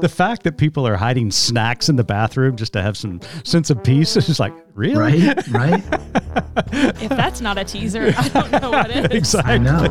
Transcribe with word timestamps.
The 0.00 0.08
fact 0.10 0.44
that 0.44 0.56
people 0.56 0.86
are 0.86 0.96
hiding 0.96 1.30
snacks 1.30 1.90
in 1.90 1.96
the 1.96 2.04
bathroom 2.04 2.56
just 2.56 2.72
to 2.72 2.80
have 2.82 2.96
some 2.96 3.20
sense 3.44 3.68
of 3.68 3.84
peace 3.84 4.16
is 4.16 4.26
just 4.26 4.40
like, 4.40 4.54
really? 4.74 4.96
Right? 5.26 5.48
Right? 5.48 5.84
If 7.00 7.10
that's 7.10 7.40
not 7.40 7.56
a 7.58 7.64
teaser, 7.64 8.12
I 8.16 8.28
don't 8.28 8.50
know 8.62 8.70
what 8.70 8.90
is. 8.90 9.04
exactly. 9.06 9.54
I 9.54 9.58
know. 9.58 9.84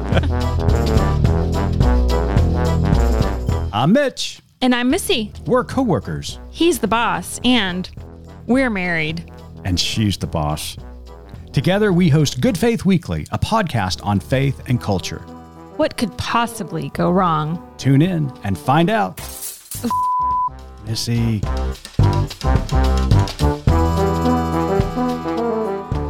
I'm 3.73 3.93
Mitch. 3.93 4.41
And 4.61 4.73
I'm 4.75 4.89
Missy. 4.89 5.31
We're 5.45 5.63
coworkers, 5.63 6.39
He's 6.51 6.79
the 6.79 6.87
boss, 6.87 7.39
and 7.43 7.89
we're 8.47 8.69
married. 8.71 9.31
and 9.65 9.79
she's 9.79 10.17
the 10.17 10.27
boss. 10.27 10.77
Together, 11.53 11.93
we 11.93 12.09
host 12.09 12.41
Good 12.41 12.57
Faith 12.57 12.85
Weekly, 12.85 13.25
a 13.31 13.39
podcast 13.39 14.03
on 14.05 14.19
faith 14.19 14.61
and 14.67 14.81
culture. 14.81 15.23
What 15.77 15.95
could 15.95 16.17
possibly 16.17 16.89
go 16.89 17.11
wrong? 17.11 17.63
Tune 17.77 18.01
in 18.01 18.33
and 18.43 18.57
find 18.57 18.89
out. 18.89 19.21
Missy. 20.87 21.41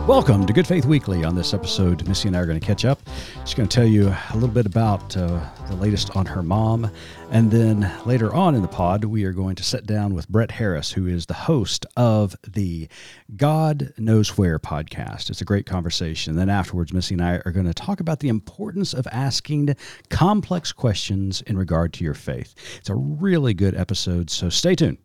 Welcome 0.08 0.46
to 0.46 0.54
Good 0.54 0.66
Faith 0.66 0.86
Weekly. 0.86 1.26
On 1.26 1.36
this 1.36 1.54
episode, 1.54 2.08
Missy 2.08 2.30
and 2.30 2.38
I 2.38 2.40
are 2.40 2.46
going 2.46 2.58
to 2.58 2.66
catch 2.66 2.86
up. 2.86 3.02
She's 3.44 3.54
going 3.54 3.68
to 3.68 3.76
tell 3.76 3.86
you 3.86 4.08
a 4.08 4.34
little 4.36 4.48
bit 4.48 4.66
about 4.66 5.18
uh, 5.18 5.46
the 5.68 5.76
latest 5.76 6.16
on 6.16 6.26
her 6.26 6.42
mom. 6.42 6.90
And 7.30 7.52
then 7.52 7.92
later 8.06 8.34
on 8.34 8.56
in 8.56 8.62
the 8.62 8.70
pod, 8.70 9.04
we 9.04 9.26
are 9.26 9.34
going 9.34 9.58
to 9.58 9.64
sit 9.64 9.86
down 9.86 10.14
with 10.14 10.30
Brett 10.30 10.52
Harris, 10.52 10.94
who 10.94 11.08
is 11.08 11.26
the 11.26 11.34
host 11.34 11.86
of 11.98 12.38
the 12.48 12.88
God 13.36 13.94
Knows 13.98 14.38
Where 14.38 14.60
podcast. 14.60 15.30
It's 15.30 15.42
a 15.42 15.46
great 15.46 15.66
conversation. 15.66 16.38
Then 16.38 16.50
afterwards, 16.50 16.94
Missy 16.94 17.16
and 17.16 17.22
I 17.22 17.42
are 17.44 17.52
going 17.52 17.66
to 17.66 17.74
talk 17.74 18.00
about 18.00 18.22
the 18.22 18.30
importance 18.30 18.94
of 18.94 19.08
asking 19.12 19.76
complex 20.10 20.72
questions 20.72 21.42
in 21.42 21.58
regard 21.58 21.92
to 21.96 22.06
your 22.06 22.14
faith. 22.14 22.56
It's 22.78 22.90
a 22.90 22.96
really 22.96 23.54
good 23.54 23.76
episode, 23.76 24.30
so 24.30 24.48
stay 24.48 24.74
tuned. 24.74 25.00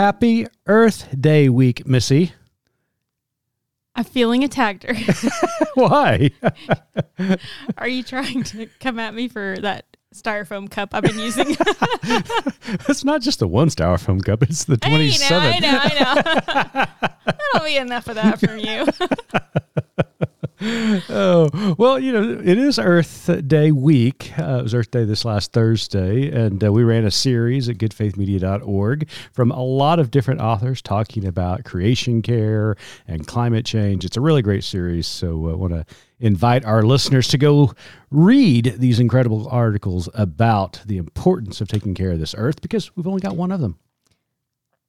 Happy 0.00 0.46
Earth 0.66 1.14
Day 1.20 1.50
week, 1.50 1.86
Missy. 1.86 2.32
I'm 3.94 4.04
feeling 4.04 4.42
attacked. 4.42 4.86
Why? 5.74 6.30
Are 7.76 7.86
you 7.86 8.02
trying 8.02 8.42
to 8.44 8.66
come 8.80 8.98
at 8.98 9.12
me 9.12 9.28
for 9.28 9.56
that 9.60 9.98
styrofoam 10.14 10.70
cup 10.70 10.90
I've 10.92 11.02
been 11.02 11.18
using? 11.18 11.46
it's 12.88 13.04
not 13.04 13.22
just 13.22 13.38
the 13.38 13.48
one 13.48 13.68
styrofoam 13.68 14.24
cup, 14.24 14.42
it's 14.42 14.64
the 14.64 14.72
you 14.72 14.78
27. 14.78 15.40
know, 15.40 15.48
I 15.48 15.58
know, 15.58 15.80
I 15.82 16.86
know. 17.24 17.34
That'll 17.52 17.66
be 17.66 17.76
enough 17.76 18.08
of 18.08 18.16
that 18.16 18.40
from 18.40 18.58
you. 18.58 18.86
Oh, 20.62 21.74
well, 21.78 21.98
you 21.98 22.12
know, 22.12 22.32
it 22.32 22.58
is 22.58 22.78
Earth 22.78 23.30
Day 23.46 23.72
week. 23.72 24.32
Uh, 24.38 24.58
it 24.58 24.62
was 24.62 24.74
Earth 24.74 24.90
Day 24.90 25.04
this 25.04 25.24
last 25.24 25.52
Thursday, 25.52 26.30
and 26.30 26.62
uh, 26.62 26.70
we 26.70 26.84
ran 26.84 27.06
a 27.06 27.10
series 27.10 27.68
at 27.70 27.78
goodfaithmedia.org 27.78 29.08
from 29.32 29.50
a 29.52 29.62
lot 29.62 29.98
of 29.98 30.10
different 30.10 30.42
authors 30.42 30.82
talking 30.82 31.26
about 31.26 31.64
creation 31.64 32.20
care 32.20 32.76
and 33.08 33.26
climate 33.26 33.64
change. 33.64 34.04
It's 34.04 34.18
a 34.18 34.20
really 34.20 34.42
great 34.42 34.62
series, 34.62 35.06
so 35.06 35.48
I 35.48 35.54
want 35.54 35.72
to 35.72 35.86
invite 36.20 36.64
our 36.64 36.82
listeners 36.82 37.26
to 37.28 37.38
go 37.38 37.72
read 38.10 38.74
these 38.78 39.00
incredible 39.00 39.48
articles 39.48 40.08
about 40.14 40.82
the 40.86 40.98
importance 40.98 41.60
of 41.60 41.68
taking 41.68 41.94
care 41.94 42.12
of 42.12 42.20
this 42.20 42.34
earth 42.36 42.60
because 42.60 42.94
we've 42.96 43.06
only 43.06 43.20
got 43.20 43.36
one 43.36 43.50
of 43.50 43.60
them. 43.60 43.78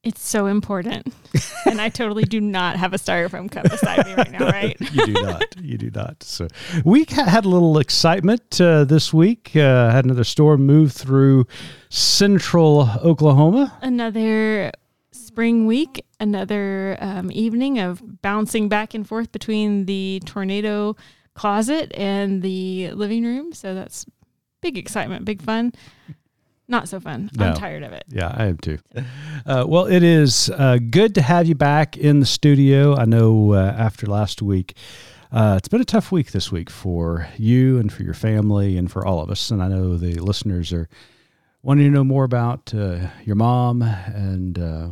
It's 0.04 0.22
so 0.28 0.48
important. 0.48 1.14
And 1.64 1.80
I 1.80 1.90
totally 1.90 2.24
do 2.24 2.42
not 2.42 2.76
have 2.78 2.92
a 2.92 2.98
styrofoam 2.98 3.50
cup 3.50 3.70
beside 3.70 4.04
me 4.06 4.16
right 4.16 4.32
now, 4.32 4.48
right? 4.52 4.76
you 4.82 5.06
do 5.06 5.14
not. 5.14 5.56
You 5.62 5.78
do 5.78 5.92
not. 5.92 6.24
So 6.24 6.48
we 6.84 7.06
had 7.08 7.46
a 7.46 7.48
little 7.48 7.78
excitement 7.78 8.60
uh, 8.60 8.84
this 8.84 9.14
week. 9.14 9.52
Uh, 9.56 9.92
had 9.92 10.04
another 10.04 10.24
storm 10.24 10.66
move 10.66 10.92
through 10.92 11.46
central 11.90 12.90
Oklahoma. 13.04 13.78
Another 13.84 14.72
spring 15.12 15.68
week, 15.68 16.04
another 16.20 16.98
um, 17.00 17.32
evening 17.32 17.80
of 17.80 18.22
bouncing 18.24 18.68
back 18.68 18.94
and 18.96 19.08
forth 19.08 19.32
between 19.32 19.86
the 19.86 20.20
tornado 20.26 20.96
closet 21.34 21.92
and 21.96 22.42
the 22.42 22.92
living 22.92 23.24
room. 23.24 23.54
So 23.54 23.74
that's 23.74 24.06
big 24.62 24.78
excitement, 24.78 25.26
big 25.26 25.42
fun. 25.42 25.74
Not 26.68 26.88
so 26.88 27.02
fun. 27.02 27.30
No. 27.36 27.48
I'm 27.48 27.56
tired 27.56 27.84
of 27.84 27.92
it. 27.92 28.06
Yeah, 28.08 28.34
I 28.34 28.46
am 28.46 28.58
too. 28.58 28.78
Uh, 29.46 29.66
well, 29.68 29.88
it 29.88 30.04
is 30.04 30.50
uh, 30.52 30.78
good 30.90 31.16
to 31.16 31.22
have 31.22 31.46
you 31.46 31.56
back 31.56 31.98
in 31.98 32.22
the 32.22 32.26
studio. 32.26 32.96
I 32.96 33.04
know 33.04 33.54
uh, 33.54 33.76
after 33.78 34.08
last 34.08 34.42
week, 34.42 34.76
uh, 35.34 35.56
it's 35.58 35.68
been 35.68 35.82
a 35.82 35.86
tough 35.86 36.12
week 36.12 36.32
this 36.32 36.52
week 36.52 36.70
for 36.70 37.28
you 37.38 37.78
and 37.78 37.92
for 37.92 38.04
your 38.04 38.14
family 38.14 38.78
and 38.78 38.90
for 38.90 39.06
all 39.06 39.20
of 39.20 39.30
us. 39.30 39.52
And 39.52 39.62
I 39.62 39.68
know 39.68 39.98
the 39.98 40.16
listeners 40.16 40.72
are 40.72 40.88
wanting 41.62 41.86
to 41.86 41.92
know 41.92 42.04
more 42.04 42.24
about 42.24 42.74
uh, 42.74 43.08
your 43.26 43.36
mom 43.36 43.82
and 43.82 44.58
uh, 44.58 44.90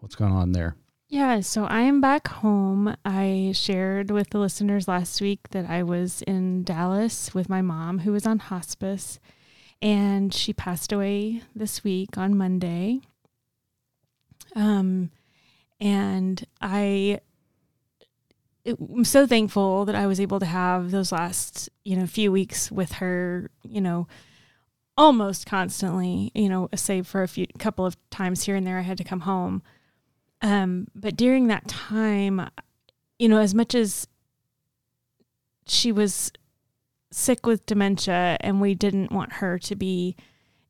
what's 0.00 0.14
going 0.14 0.32
on 0.32 0.52
there. 0.52 0.76
Yeah, 1.10 1.40
so 1.40 1.64
I 1.64 1.80
am 1.82 2.02
back 2.02 2.28
home. 2.28 2.94
I 3.02 3.52
shared 3.54 4.10
with 4.10 4.28
the 4.30 4.38
listeners 4.38 4.86
last 4.86 5.22
week 5.22 5.48
that 5.50 5.64
I 5.64 5.82
was 5.82 6.20
in 6.22 6.64
Dallas 6.64 7.32
with 7.34 7.48
my 7.48 7.62
mom, 7.62 8.00
who 8.00 8.12
was 8.12 8.26
on 8.26 8.38
hospice, 8.38 9.18
and 9.80 10.34
she 10.34 10.52
passed 10.52 10.92
away 10.92 11.42
this 11.54 11.82
week 11.82 12.18
on 12.18 12.36
Monday. 12.36 13.00
Um, 14.54 15.10
and 15.80 16.44
I 16.60 17.20
I'm 18.66 19.04
so 19.04 19.26
thankful 19.26 19.86
that 19.86 19.94
I 19.94 20.06
was 20.06 20.20
able 20.20 20.40
to 20.40 20.46
have 20.46 20.90
those 20.90 21.10
last, 21.10 21.70
you 21.84 21.96
know, 21.96 22.06
few 22.06 22.30
weeks 22.30 22.70
with 22.70 22.92
her, 22.92 23.50
you 23.62 23.80
know, 23.80 24.08
almost 24.96 25.46
constantly, 25.46 26.30
you 26.34 26.50
know, 26.50 26.68
save 26.74 27.06
for 27.06 27.22
a 27.22 27.28
few 27.28 27.46
couple 27.58 27.86
of 27.86 27.96
times 28.10 28.42
here 28.44 28.56
and 28.56 28.66
there 28.66 28.78
I 28.78 28.82
had 28.82 28.98
to 28.98 29.04
come 29.04 29.20
home. 29.20 29.62
Um, 30.40 30.86
but 30.94 31.16
during 31.16 31.48
that 31.48 31.68
time, 31.68 32.48
you 33.18 33.28
know, 33.28 33.38
as 33.38 33.54
much 33.54 33.74
as 33.74 34.06
she 35.66 35.92
was 35.92 36.32
sick 37.10 37.46
with 37.46 37.66
dementia 37.66 38.36
and 38.40 38.60
we 38.60 38.74
didn't 38.74 39.12
want 39.12 39.34
her 39.34 39.58
to 39.58 39.74
be 39.74 40.16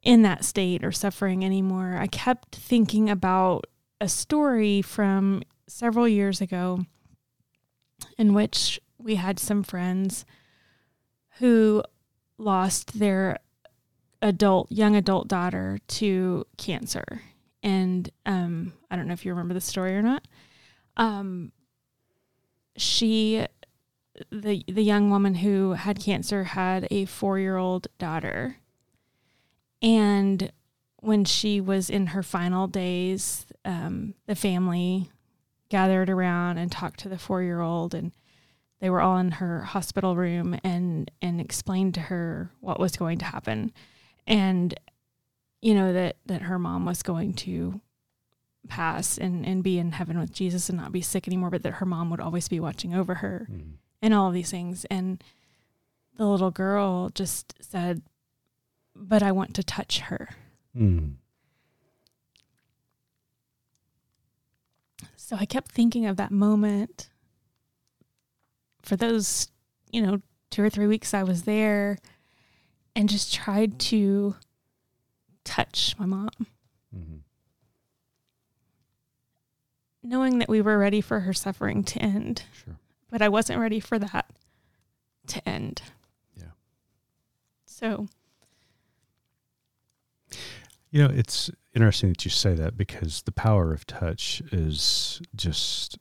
in 0.03 0.23
that 0.23 0.45
state 0.45 0.85
or 0.85 0.93
suffering 0.93 1.45
anymore, 1.45 1.97
I 1.99 2.07
kept 2.07 2.55
thinking 2.57 3.11
about 3.11 3.67
a 4.01 4.09
story 4.09 4.81
from 4.81 5.43
several 5.67 6.09
years 6.09 6.41
ago 6.41 6.85
in 8.17 8.33
which 8.33 8.81
we 8.99 9.17
had 9.17 9.39
some 9.39 9.63
friends 9.63 10.25
who 11.39 11.83
lost 12.39 12.99
their 12.99 13.39
adult 14.23 14.71
young 14.73 14.97
adult 14.97 15.29
daughter 15.29 15.79
to 15.87 16.45
cancer 16.57 17.23
and 17.63 18.11
um 18.27 18.73
i 18.91 18.97
don't 18.97 19.07
know 19.07 19.13
if 19.13 19.25
you 19.25 19.33
remember 19.33 19.55
the 19.55 19.61
story 19.61 19.95
or 19.95 20.03
not. 20.03 20.27
Um 20.97 21.53
she 22.77 23.47
the 24.31 24.65
the 24.67 24.83
young 24.83 25.11
woman 25.11 25.37
who 25.37 25.73
had 25.73 26.01
cancer 26.01 26.45
had 26.45 26.87
a 26.91 27.07
4-year-old 27.07 27.87
daughter. 27.99 28.57
And 29.81 30.51
when 31.01 31.25
she 31.25 31.61
was 31.61 31.89
in 31.89 32.09
her 32.09 32.23
final 32.23 32.67
days 32.67 33.47
um 33.65 34.15
the 34.27 34.35
family 34.35 35.11
gathered 35.69 36.11
around 36.11 36.59
and 36.59 36.73
talked 36.73 37.01
to 37.01 37.09
the 37.09 37.17
4-year-old 37.17 37.95
and 37.95 38.13
they 38.81 38.91
were 38.91 39.01
all 39.01 39.19
in 39.19 39.33
her 39.33 39.63
hospital 39.63 40.17
room 40.17 40.59
and 40.63 41.11
and 41.21 41.41
explained 41.41 41.95
to 41.95 42.01
her 42.01 42.51
what 42.61 42.79
was 42.79 42.97
going 42.97 43.19
to 43.19 43.25
happen. 43.25 43.73
And 44.27 44.79
you 45.61 45.75
know 45.75 45.93
that 45.93 46.17
that 46.27 46.43
her 46.43 46.59
mom 46.59 46.85
was 46.85 47.03
going 47.03 47.35
to 47.35 47.81
pass 48.69 49.19
and 49.19 49.47
and 49.47 49.63
be 49.63 49.79
in 49.79 49.93
heaven 49.93 50.19
with 50.19 50.33
Jesus 50.33 50.69
and 50.69 50.79
not 50.79 50.93
be 50.93 51.01
sick 51.01 51.27
anymore 51.27 51.51
but 51.51 51.63
that 51.63 51.75
her 51.75 51.87
mom 51.87 52.11
would 52.11 52.21
always 52.21 52.49
be 52.49 52.61
watching 52.61 52.95
over 52.95 53.15
her 53.17 53.49
and 54.03 54.15
all 54.15 54.29
of 54.29 54.35
these 54.35 54.51
things. 54.51 54.85
And 54.87 55.23
the 56.17 56.27
little 56.27 56.51
girl 56.51 57.11
just 57.11 57.55
said 57.61 58.03
but 58.95 59.23
I 59.23 59.31
want 59.33 59.55
to 59.55 59.63
touch 59.63 60.01
her. 60.01 60.31
Mm. 60.77 61.15
so 65.17 65.37
I 65.37 65.45
kept 65.45 65.71
thinking 65.71 66.07
of 66.07 66.17
that 66.17 66.31
moment 66.31 67.11
for 68.83 68.97
those 68.97 69.49
you 69.91 70.01
know 70.01 70.23
2 70.51 70.63
or 70.63 70.71
3 70.71 70.87
weeks 70.87 71.13
I 71.13 71.23
was 71.23 71.43
there 71.43 71.99
and 72.97 73.09
just 73.09 73.35
tried 73.35 73.79
to 73.81 74.37
touch 75.49 75.95
my 75.99 76.05
mom 76.07 76.29
Mhm. 76.95 77.21
knowing 80.03 80.39
that 80.39 80.49
we 80.49 80.61
were 80.61 80.79
ready 80.79 81.01
for 81.01 81.21
her 81.21 81.33
suffering 81.33 81.83
to 81.85 81.99
end, 82.01 82.45
Sure. 82.53 82.79
but 83.11 83.21
I 83.23 83.29
wasn't 83.29 83.59
ready 83.59 83.81
for 83.81 83.99
that 83.99 84.31
to 85.29 85.49
end. 85.49 85.83
Yeah. 86.37 86.53
So, 87.67 88.09
You 90.91 91.03
know, 91.07 91.11
it's 91.15 91.51
interesting 91.75 92.09
that 92.11 92.25
you 92.25 92.31
say 92.31 92.55
that 92.55 92.75
because 92.79 93.23
the 93.23 93.33
power 93.33 93.75
of 93.75 93.87
touch 93.87 94.41
is 94.51 95.21
just 95.37 95.99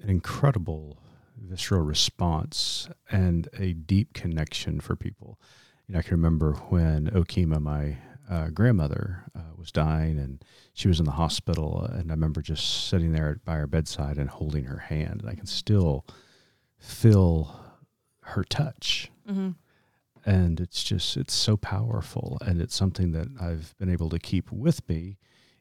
an 0.00 0.08
incredible 0.08 1.02
visceral 1.36 1.82
response 1.82 2.88
and 3.10 3.46
a 3.52 3.74
deep 3.74 4.14
connection 4.14 4.80
for 4.80 4.96
people. 4.96 5.38
You 5.86 5.92
know, 5.92 5.98
I 5.98 6.02
can 6.02 6.12
remember 6.12 6.54
when 6.70 7.08
Okima, 7.08 7.60
my 7.60 7.98
uh, 8.28 8.48
grandmother, 8.48 9.24
uh, 9.34 9.54
was 9.56 9.72
dying 9.72 10.18
and 10.18 10.44
she 10.74 10.88
was 10.88 11.00
in 11.00 11.06
the 11.06 11.12
hospital, 11.12 11.82
and 11.90 12.10
I 12.10 12.14
remember 12.14 12.42
just 12.42 12.88
sitting 12.88 13.12
there 13.12 13.40
by 13.44 13.56
her 13.56 13.66
bedside 13.66 14.18
and 14.18 14.30
holding 14.30 14.64
her 14.64 14.78
hand, 14.78 15.22
and 15.22 15.30
I 15.30 15.34
can 15.34 15.46
still 15.46 16.06
feel 16.78 17.60
her 18.22 18.44
touch. 18.44 19.10
Mm-hmm. 19.28 19.50
And 20.24 20.60
it's 20.60 20.84
just, 20.84 21.16
it's 21.16 21.34
so 21.34 21.56
powerful. 21.56 22.38
And 22.42 22.60
it's 22.60 22.76
something 22.76 23.12
that 23.12 23.28
I've 23.40 23.74
been 23.78 23.88
able 23.88 24.10
to 24.10 24.18
keep 24.18 24.52
with 24.52 24.86
me, 24.88 25.16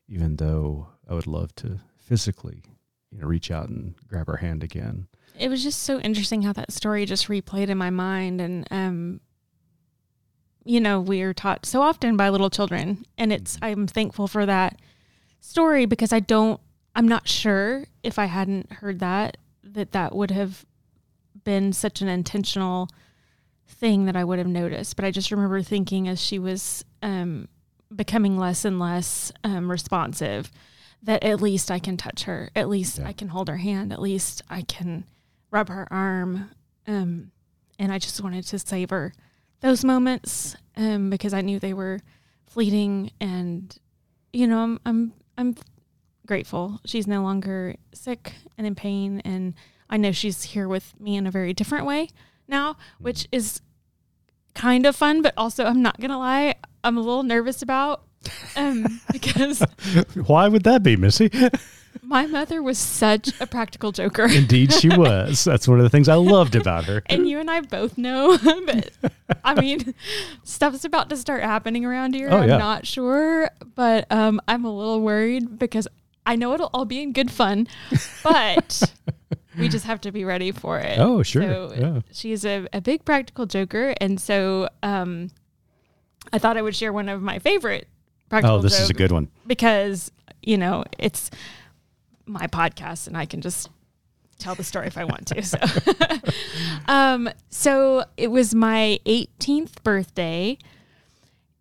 even 0.07 0.35
though 0.35 0.89
I 1.09 1.13
would 1.13 1.27
love 1.27 1.55
to 1.55 1.79
physically, 1.95 2.63
you 3.11 3.19
know, 3.19 3.27
reach 3.27 3.49
out 3.49 3.69
and 3.69 3.95
grab 4.07 4.27
her 4.27 4.37
hand 4.37 4.63
again. 4.63 5.07
It 5.39 5.49
was 5.49 5.63
just 5.63 5.83
so 5.83 5.99
interesting 5.99 6.41
how 6.41 6.53
that 6.53 6.73
story 6.73 7.05
just 7.05 7.27
replayed 7.29 7.69
in 7.69 7.77
my 7.77 7.91
mind. 7.91 8.41
And, 8.41 8.67
um, 8.69 9.21
you 10.67 10.81
know, 10.81 10.99
we 10.99 11.21
are 11.21 11.33
taught 11.33 11.65
so 11.65 11.81
often 11.81 12.17
by 12.17 12.29
little 12.29 12.49
children. 12.49 13.05
And 13.17 13.31
it's, 13.31 13.57
I'm 13.61 13.87
thankful 13.87 14.27
for 14.27 14.45
that 14.45 14.79
story 15.39 15.85
because 15.85 16.11
I 16.11 16.19
don't, 16.19 16.59
I'm 16.95 17.07
not 17.07 17.27
sure 17.27 17.85
if 18.03 18.19
I 18.19 18.25
hadn't 18.25 18.71
heard 18.71 18.99
that, 18.99 19.37
that 19.63 19.91
that 19.93 20.13
would 20.13 20.31
have 20.31 20.65
been 21.43 21.71
such 21.71 22.01
an 22.01 22.07
intentional 22.07 22.89
thing 23.67 24.05
that 24.05 24.15
I 24.15 24.23
would 24.23 24.39
have 24.39 24.47
noticed. 24.47 24.95
But 24.95 25.05
I 25.05 25.11
just 25.11 25.31
remember 25.31 25.61
thinking 25.61 26.07
as 26.07 26.21
she 26.21 26.39
was 26.39 26.83
um, 27.01 27.47
becoming 27.95 28.37
less 28.37 28.65
and 28.65 28.79
less 28.79 29.31
um, 29.43 29.71
responsive, 29.71 30.51
that 31.03 31.23
at 31.23 31.41
least 31.41 31.71
I 31.71 31.79
can 31.79 31.95
touch 31.95 32.23
her. 32.23 32.49
At 32.55 32.67
least 32.67 32.99
Yeah. 32.99 33.07
I 33.07 33.13
can 33.13 33.29
hold 33.29 33.47
her 33.47 33.57
hand. 33.57 33.93
At 33.93 34.01
least 34.01 34.41
I 34.49 34.63
can 34.63 35.05
rub 35.51 35.69
her 35.69 35.87
arm. 35.91 36.49
Um, 36.87 37.31
and 37.79 37.91
I 37.91 37.99
just 37.99 38.21
wanted 38.21 38.43
to 38.43 38.59
save 38.59 38.67
savor 38.67 39.13
those 39.61 39.83
moments 39.83 40.55
um, 40.75 41.09
because 41.09 41.33
I 41.33 41.41
knew 41.41 41.59
they 41.59 41.73
were 41.73 41.99
fleeting. 42.45 43.11
And 43.19 43.75
you 44.33 44.47
know, 44.47 44.59
I'm 44.59 44.79
I'm 44.85 45.13
I'm 45.37 45.55
grateful 46.25 46.79
she's 46.85 47.07
no 47.07 47.23
longer 47.23 47.75
sick 47.93 48.33
and 48.57 48.67
in 48.67 48.75
pain, 48.75 49.21
and 49.25 49.53
I 49.89 49.97
know 49.97 50.11
she's 50.11 50.43
here 50.43 50.67
with 50.67 50.99
me 50.99 51.15
in 51.15 51.27
a 51.27 51.31
very 51.31 51.53
different 51.53 51.85
way 51.85 52.09
now, 52.47 52.77
which 52.99 53.27
is 53.31 53.61
kind 54.53 54.85
of 54.85 54.95
fun, 54.95 55.21
but 55.21 55.33
also 55.37 55.65
I'm 55.65 55.81
not 55.81 55.99
gonna 55.99 56.19
lie, 56.19 56.55
I'm 56.83 56.97
a 56.97 57.01
little 57.01 57.23
nervous 57.23 57.61
about 57.61 58.03
um, 58.55 59.01
because 59.11 59.61
Why 60.25 60.47
would 60.47 60.63
that 60.63 60.83
be, 60.83 60.95
Missy? 60.95 61.29
my 62.07 62.25
mother 62.25 62.63
was 62.63 62.77
such 62.77 63.29
a 63.41 63.45
practical 63.47 63.91
joker. 63.91 64.25
Indeed, 64.31 64.73
she 64.73 64.89
was. 64.97 65.43
That's 65.43 65.67
one 65.67 65.77
of 65.79 65.83
the 65.83 65.89
things 65.89 66.07
I 66.07 66.15
loved 66.15 66.55
about 66.55 66.85
her. 66.85 67.03
and 67.07 67.27
you 67.27 67.39
and 67.39 67.49
I 67.51 67.61
both 67.61 67.97
know, 67.97 68.37
but 68.65 68.91
I 69.43 69.59
mean, 69.59 69.93
stuff's 70.43 70.85
about 70.85 71.09
to 71.09 71.17
start 71.17 71.43
happening 71.43 71.85
around 71.85 72.15
here. 72.15 72.29
Oh, 72.31 72.37
I'm 72.37 72.49
yeah. 72.49 72.57
not 72.57 72.87
sure, 72.87 73.49
but 73.75 74.09
um, 74.11 74.39
I'm 74.47 74.63
a 74.65 74.73
little 74.73 75.01
worried 75.01 75.59
because 75.59 75.87
I 76.25 76.35
know 76.35 76.53
it'll 76.53 76.69
all 76.73 76.85
be 76.85 77.01
in 77.01 77.13
good 77.13 77.29
fun, 77.31 77.67
but 78.23 78.83
we 79.57 79.67
just 79.69 79.85
have 79.85 80.01
to 80.01 80.11
be 80.11 80.23
ready 80.25 80.51
for 80.51 80.79
it. 80.79 80.99
Oh, 80.99 81.23
sure. 81.23 81.41
So 81.43 81.73
Yeah. 81.77 82.01
she's 82.11 82.45
a, 82.45 82.67
a 82.73 82.81
big 82.81 83.05
practical 83.05 83.45
joker, 83.45 83.93
and 83.99 84.19
so 84.19 84.69
um, 84.83 85.29
I 86.33 86.37
thought 86.37 86.57
I 86.57 86.61
would 86.61 86.75
share 86.75 86.91
one 86.93 87.09
of 87.09 87.21
my 87.21 87.39
favorite 87.39 87.87
practical 88.29 88.57
Oh, 88.57 88.61
this 88.61 88.79
is 88.79 88.89
a 88.89 88.93
good 88.93 89.11
one. 89.11 89.29
because 89.45 90.11
you 90.43 90.57
know 90.57 90.83
it's 90.99 91.31
my 92.27 92.47
podcast 92.47 93.07
and 93.07 93.17
I 93.17 93.25
can 93.25 93.41
just 93.41 93.69
tell 94.39 94.55
the 94.55 94.63
story 94.63 94.87
if 94.87 94.97
I 94.97 95.03
want 95.03 95.27
to. 95.27 95.41
So, 95.41 95.57
um, 96.87 97.29
so 97.49 98.03
it 98.17 98.27
was 98.27 98.53
my 98.53 98.99
18th 99.05 99.83
birthday, 99.83 100.57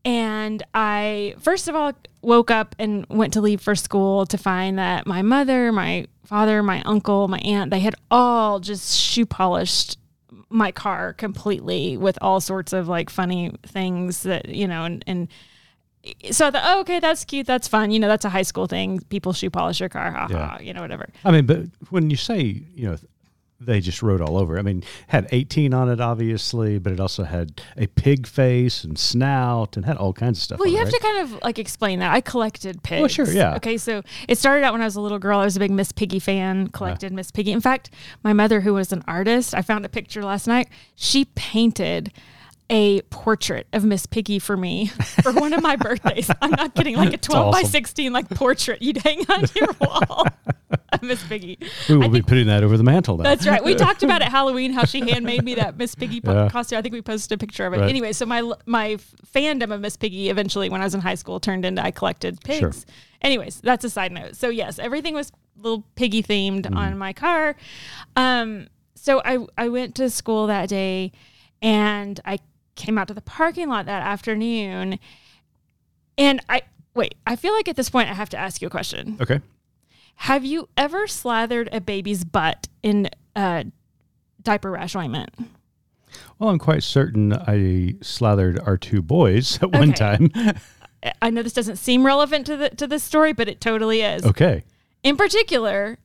and 0.05 0.63
I 0.75 1.35
first 1.39 1.69
of 1.69 1.75
all 1.75 1.93
woke 2.23 2.51
up 2.51 2.75
and 2.79 3.07
went 3.09 3.33
to 3.35 3.41
leave 3.41 3.61
for 3.61 3.75
school 3.75 4.27
to 4.27 4.39
find 4.39 4.79
that 4.79 5.07
my 5.07 5.23
mother, 5.23 5.73
my 5.73 6.07
father, 6.25 6.63
my 6.63 6.83
uncle, 6.83 7.29
my 7.29 7.39
aunt, 7.39 7.71
they 7.71 7.81
had 7.81 7.95
all 8.11 8.61
just 8.61 8.97
shoe 8.99 9.27
polished 9.27 9.99
my 10.49 10.71
car 10.71 11.13
completely 11.13 11.97
with 11.97 12.19
all 12.21 12.41
sorts 12.41 12.73
of 12.73 12.89
like 12.89 13.11
funny 13.11 13.53
things 13.65 14.23
that 14.23 14.49
you 14.49 14.69
know 14.69 14.85
and 14.85 15.03
and 15.07 15.29
so 16.31 16.47
I 16.47 16.50
thought, 16.50 16.62
oh, 16.64 16.81
okay, 16.81 17.00
that's 17.00 17.25
cute, 17.25 17.47
that's 17.47 17.69
fun. 17.69 17.91
You 17.91 17.99
know, 17.99 18.08
that's 18.08 18.25
a 18.25 18.31
high 18.31 18.43
school 18.43 18.67
thing. 18.67 19.00
People 19.08 19.32
shoe 19.32 19.50
polish 19.50 19.81
your 19.81 19.88
car, 19.88 20.11
ha 20.11 20.29
ha. 20.31 20.58
You 20.61 20.75
know, 20.75 20.82
whatever. 20.82 21.08
I 21.25 21.31
mean, 21.32 21.47
but 21.47 21.67
when 21.91 22.11
you 22.11 22.17
say, 22.17 22.62
you 22.75 22.91
know, 22.91 22.97
they 23.61 23.81
just 23.81 24.03
wrote 24.03 24.20
all 24.20 24.37
over. 24.37 24.58
I 24.58 24.62
mean, 24.62 24.85
had 25.06 25.29
18 25.32 25.73
on 25.73 25.88
it, 25.88 26.00
obviously, 26.00 26.79
but 26.79 26.93
it 26.93 27.00
also 27.00 27.25
had 27.25 27.61
a 27.76 27.87
pig 27.87 28.26
face 28.26 28.85
and 28.85 28.99
snout 28.99 29.76
and 29.76 29.87
had 29.87 29.97
all 29.97 30.12
kinds 30.12 30.38
of 30.38 30.43
stuff. 30.43 30.58
Well, 30.58 30.69
you 30.69 30.76
it, 30.76 30.81
have 30.81 30.88
right? 30.88 30.94
to 30.94 31.00
kind 31.00 31.19
of 31.23 31.43
like 31.43 31.58
explain 31.58 32.00
that. 32.00 32.12
I 32.12 32.20
collected 32.20 32.82
pigs. 32.82 33.00
Well, 33.00 33.08
sure, 33.08 33.32
yeah. 33.32 33.56
Okay, 33.56 33.79
so 33.79 34.03
it 34.29 34.38
started 34.38 34.64
out 34.64 34.73
when 34.73 34.82
I 34.82 34.85
was 34.85 34.97
a 34.97 35.00
little 35.00 35.19
girl. 35.19 35.38
I 35.38 35.44
was 35.44 35.56
a 35.56 35.61
big 35.61 35.70
Miss 35.70 35.93
Piggy 35.93 36.19
fan, 36.19 36.69
collected 36.69 37.12
Miss 37.12 37.31
Piggy. 37.31 37.53
In 37.53 37.61
fact, 37.61 37.91
my 38.23 38.32
mother, 38.32 38.61
who 38.61 38.75
was 38.75 38.93
an 38.93 39.03
artist, 39.08 39.55
I 39.55 39.62
found 39.62 39.85
a 39.85 39.88
picture 39.88 40.23
last 40.23 40.47
night. 40.47 40.69
She 40.94 41.25
painted 41.35 42.12
a 42.69 43.01
portrait 43.03 43.67
of 43.73 43.85
Miss 43.85 44.07
Piggy 44.07 44.39
for 44.39 44.57
me 44.57 44.87
for 45.23 45.33
one 45.33 45.53
of 45.53 45.63
my 45.63 45.77
birthdays. 45.77 46.31
I'm 46.43 46.51
not 46.51 46.75
kidding, 46.75 46.97
like 46.97 47.13
a 47.13 47.17
12 47.19 47.53
by 47.53 47.63
16 47.63 48.13
like 48.13 48.29
portrait 48.31 48.83
you'd 48.83 48.99
hang 48.99 49.21
on 49.31 49.45
your 49.55 49.69
wall 49.81 50.27
of 50.93 51.03
Miss 51.03 51.23
Piggy. 51.25 51.59
We 51.89 51.97
will 51.97 52.09
be 52.09 52.23
putting 52.23 52.49
that 52.49 52.65
over 52.65 52.77
the 52.77 52.83
mantle 52.83 53.17
now. 53.19 53.23
That's 53.25 53.47
right. 53.47 53.63
We 53.65 53.75
talked 53.77 54.03
about 54.03 54.21
at 54.23 54.31
Halloween 54.33 54.73
how 54.73 54.85
she 54.85 55.01
handmade 55.09 55.45
me 55.45 55.55
that 55.55 55.77
Miss 55.77 55.95
Piggy 55.95 56.21
Yeah. 56.25 56.49
costume. 56.49 56.79
I 56.79 56.83
think 56.83 56.93
we 56.93 57.03
posted 57.03 57.37
a 57.37 57.39
picture 57.39 57.67
of 57.67 57.73
it. 57.75 57.79
Right. 57.81 57.89
Anyway, 57.89 58.13
so 58.13 58.27
my 58.27 58.43
my 58.67 58.97
fandom 59.33 59.73
of 59.73 59.81
Miss 59.81 59.97
Piggy 59.97 60.29
eventually, 60.29 60.69
when 60.69 60.81
I 60.81 60.85
was 60.85 60.95
in 60.95 61.01
high 61.01 61.15
school, 61.15 61.39
turned 61.39 61.65
into 61.65 61.83
I 61.85 61.93
collected 61.93 62.39
Sure. 62.47 62.71
pigs. 62.71 62.85
Anyways, 63.23 63.61
that's 63.61 63.85
a 63.85 63.91
side 63.91 64.11
note. 64.13 64.35
So 64.37 64.49
yes, 64.49 64.79
everything 64.79 65.15
was 65.15 65.31
little 65.57 65.85
piggy 65.95 66.23
themed 66.23 66.63
Mm-hmm. 66.63 66.77
on 66.77 66.99
my 66.99 67.13
car. 67.13 67.55
Um, 68.17 68.67
so 68.97 69.23
I 69.25 69.39
I 69.57 69.69
went 69.69 69.95
to 69.97 70.11
school 70.11 70.49
that 70.49 70.69
day, 70.69 71.13
and 71.63 72.19
I 72.25 72.39
came 72.76 72.96
out 72.99 73.08
to 73.08 73.14
the 73.14 73.20
parking 73.20 73.69
lot 73.69 73.87
that 73.87 74.02
afternoon, 74.02 74.99
and 76.17 76.40
I 76.49 76.62
wait. 76.94 77.14
I 77.26 77.37
feel 77.37 77.52
like 77.52 77.69
at 77.69 77.76
this 77.76 77.90
point 77.90 78.08
I 78.08 78.14
have 78.14 78.31
to 78.31 78.37
ask 78.38 78.61
you 78.62 78.69
a 78.69 78.70
question. 78.70 79.17
Okay. 79.20 79.40
Have 80.20 80.44
you 80.44 80.69
ever 80.76 81.06
slathered 81.06 81.69
a 81.73 81.81
baby's 81.81 82.25
butt 82.25 82.69
in 82.82 83.11
uh, 83.34 83.64
diaper 84.43 84.70
rash 84.70 84.96
ointment? 84.96 85.31
Well, 86.39 86.48
I'm 86.51 86.58
quite 86.58 86.82
certain 86.82 87.32
I 87.34 87.96
slathered 88.03 88.58
our 88.60 88.79
two 88.79 89.03
boys 89.03 89.58
at 89.62 89.72
one 89.72 89.93
time. 89.93 90.31
I- 90.34 90.55
I 91.22 91.31
know 91.31 91.43
this 91.43 91.53
doesn't 91.53 91.77
seem 91.77 92.05
relevant 92.05 92.46
to 92.46 92.56
the 92.56 92.70
to 92.70 92.86
this 92.89 93.05
story, 93.05 93.32
but 93.32 93.46
it 93.48 93.60
totally 93.60 94.01
is. 94.03 94.24
okay. 94.24 94.65
In 95.05 95.17
particular, 95.17 95.98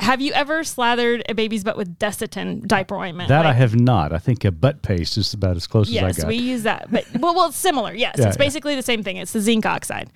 have 0.00 0.20
you 0.20 0.32
ever 0.32 0.64
slathered 0.64 1.22
a 1.28 1.34
baby's 1.34 1.62
butt 1.64 1.76
with 1.76 1.98
Desitin 1.98 2.66
diaper 2.66 2.96
ointment? 2.96 3.28
That 3.28 3.46
I 3.46 3.52
have 3.52 3.74
not. 3.74 4.12
I 4.12 4.18
think 4.18 4.44
a 4.44 4.50
butt 4.50 4.82
paste 4.82 5.16
is 5.16 5.32
about 5.34 5.56
as 5.56 5.66
close 5.66 5.88
as 5.88 5.96
I 5.96 6.00
got. 6.00 6.16
Yes, 6.18 6.24
we 6.26 6.36
use 6.36 6.64
that. 6.64 6.90
But 6.90 7.04
well, 7.18 7.34
well, 7.34 7.48
it's 7.48 7.56
similar. 7.56 7.94
Yes, 7.94 8.16
Yeah, 8.18 8.26
it's 8.28 8.36
yeah. 8.36 8.44
basically 8.44 8.74
the 8.74 8.82
same 8.82 9.02
thing. 9.02 9.16
It's 9.18 9.32
the 9.32 9.40
zinc 9.40 9.64
oxide. 9.66 10.10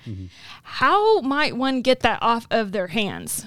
How 0.63 1.21
might 1.21 1.57
one 1.57 1.83
get 1.83 2.01
that 2.01 2.19
off 2.23 2.47
of 2.51 2.73
their 2.73 2.89
hands? 2.89 3.47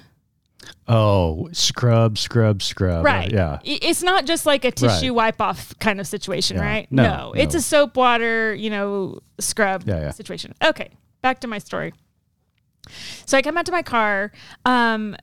oh, 0.88 1.50
scrub, 1.53 2.17
scrub, 2.17 2.61
scrub. 2.61 3.03
Right. 3.03 3.31
yeah. 3.31 3.59
It's 3.63 4.03
not 4.03 4.25
just 4.25 4.45
like 4.45 4.63
a 4.65 4.71
tissue 4.71 5.13
wipe 5.13 5.41
off 5.41 5.73
kind 5.79 6.00
of 6.00 6.05
situation, 6.07 6.57
Yeah. 6.57 6.63
right? 6.63 6.88
No, 6.91 7.33
It's 7.35 7.53
no. 7.53 7.59
a 7.59 7.61
soap 7.61 7.97
water, 7.97 8.53
you 8.53 8.69
know, 8.69 9.19
scrub 9.39 9.83
situation. 10.13 10.53
Okay. 10.63 10.89
Back 11.21 11.39
to 11.41 11.47
my 11.47 11.57
story. 11.59 11.93
So 13.25 13.38
I 13.38 13.41
come 13.41 13.57
out 13.57 13.65
to 13.67 13.71
my 13.71 13.83
car, 13.83 14.31
um, 14.65 15.15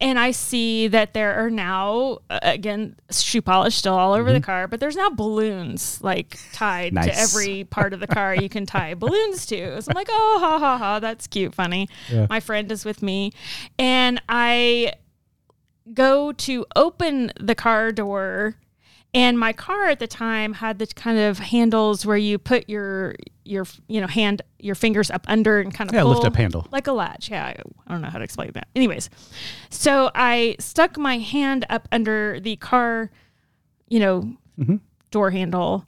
and 0.00 0.18
I 0.18 0.30
see 0.30 0.88
that 0.88 1.12
there 1.12 1.44
are 1.44 1.50
now, 1.50 2.18
uh, 2.30 2.38
again, 2.42 2.96
shoe 3.10 3.42
polish 3.42 3.76
still 3.76 3.94
all 3.94 4.14
over 4.14 4.32
the 4.32 4.40
car, 4.40 4.66
but 4.66 4.80
there's 4.80 4.96
now 4.96 5.10
balloons 5.10 6.02
like 6.02 6.38
tied 6.52 6.94
to 6.94 7.00
Mm-hmm. 7.00 7.10
Every 7.20 7.64
part 7.64 7.92
of 7.92 8.00
the 8.00 8.06
car 8.06 8.34
you 8.34 8.48
can 8.48 8.66
tie 8.66 8.94
balloons 8.94 9.44
to. 9.46 9.80
So 9.82 9.90
I'm 9.90 9.94
like, 9.94 10.08
oh, 10.10 10.38
ha, 10.40 10.58
ha, 10.58 10.78
ha, 10.78 11.00
that's 11.00 11.26
cute, 11.26 11.54
funny. 11.54 11.88
Yeah. 12.10 12.26
My 12.30 12.40
friend 12.40 12.70
is 12.72 12.84
with 12.84 13.02
me. 13.02 13.32
And 13.78 14.22
I 14.28 14.94
go 15.92 16.32
to 16.32 16.66
open 16.76 17.32
the 17.38 17.54
car 17.54 17.92
door 17.92 18.56
and 19.12 19.38
my 19.38 19.52
car 19.52 19.86
at 19.86 19.98
the 19.98 20.06
time 20.06 20.52
had 20.54 20.78
the 20.78 20.86
kind 20.86 21.18
of 21.18 21.38
handles 21.38 22.06
where 22.06 22.16
you 22.16 22.38
put 22.38 22.68
your 22.68 23.14
your 23.44 23.66
you 23.88 24.00
know 24.00 24.06
hand 24.06 24.42
your 24.60 24.74
fingers 24.76 25.10
up 25.10 25.24
under 25.28 25.58
and 25.60 25.74
kind 25.74 25.90
of 25.90 25.94
Yeah, 25.94 26.02
pull, 26.02 26.12
lift 26.12 26.24
up 26.24 26.36
handle. 26.36 26.66
like 26.70 26.86
a 26.86 26.92
latch 26.92 27.30
yeah 27.30 27.46
I, 27.46 27.56
I 27.86 27.92
don't 27.92 28.02
know 28.02 28.08
how 28.10 28.18
to 28.18 28.24
explain 28.24 28.52
that 28.54 28.68
anyways 28.76 29.10
so 29.70 30.10
i 30.14 30.54
stuck 30.60 30.96
my 30.98 31.18
hand 31.18 31.66
up 31.68 31.88
under 31.90 32.38
the 32.40 32.56
car 32.56 33.10
you 33.88 33.98
know 33.98 34.32
Mm-hmm. 34.58 34.76
door 35.10 35.30
handle 35.30 35.86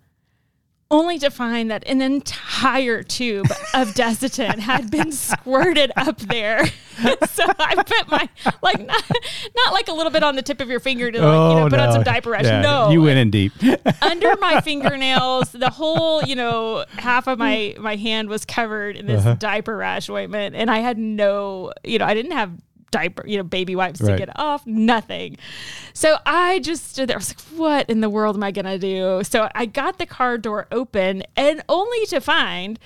only 0.92 1.18
to 1.18 1.30
find 1.30 1.70
that 1.72 1.82
an 1.88 2.00
entire 2.02 3.02
tube 3.02 3.46
of 3.74 3.88
Desitin 3.94 4.58
had 4.60 4.90
been 4.90 5.10
squirted 5.10 5.90
up 5.96 6.18
there. 6.18 6.64
so 7.30 7.44
I 7.58 7.74
put 7.84 8.08
my 8.08 8.28
like 8.62 8.86
not, 8.86 9.02
not 9.56 9.72
like 9.72 9.88
a 9.88 9.92
little 9.92 10.12
bit 10.12 10.22
on 10.22 10.36
the 10.36 10.42
tip 10.42 10.60
of 10.60 10.68
your 10.68 10.78
finger 10.78 11.10
to 11.10 11.18
like 11.18 11.24
you 11.24 11.56
know 11.56 11.66
Oh, 11.66 11.68
put 11.70 11.80
on 11.80 11.92
some 11.92 12.02
diaper 12.04 12.30
rash. 12.30 12.44
Yeah, 12.44 12.60
no, 12.60 12.90
you 12.90 13.02
went 13.02 13.18
in 13.18 13.30
deep. 13.30 13.52
under 14.02 14.36
my 14.36 14.60
fingernails, 14.60 15.50
the 15.52 15.70
whole, 15.70 16.22
you 16.22 16.36
know, 16.36 16.84
half 16.98 17.26
of 17.26 17.38
my 17.38 17.74
my 17.80 17.96
hand 17.96 18.28
was 18.28 18.44
covered 18.44 18.96
in 18.96 19.06
this 19.06 19.20
Uh-huh. 19.22 19.34
diaper 19.38 19.76
rash 19.76 20.08
ointment, 20.10 20.54
and 20.54 20.70
I 20.70 20.78
had 20.80 20.98
no, 20.98 21.72
you 21.82 21.98
know, 21.98 22.04
I 22.04 22.12
didn't 22.14 22.32
have 22.32 22.52
diaper, 22.92 23.24
you 23.26 23.36
know, 23.38 23.42
baby 23.42 23.74
wipes 23.74 23.98
to 23.98 24.16
get 24.16 24.38
off, 24.38 24.64
nothing. 24.66 25.36
So 25.94 26.18
I 26.24 26.60
just 26.60 26.90
stood 26.90 27.08
there. 27.08 27.16
I 27.16 27.18
was 27.18 27.30
like, 27.30 27.58
"What 27.58 27.90
in 27.90 28.00
the 28.00 28.08
world 28.08 28.36
am 28.36 28.44
I 28.44 28.52
gonna 28.52 28.78
do?" 28.78 29.22
So 29.24 29.48
I 29.56 29.66
got 29.66 29.98
the 29.98 30.06
car 30.06 30.38
door 30.38 30.68
open, 30.70 31.24
and 31.36 31.64
only 31.68 32.06
to 32.06 32.20
find 32.20 32.78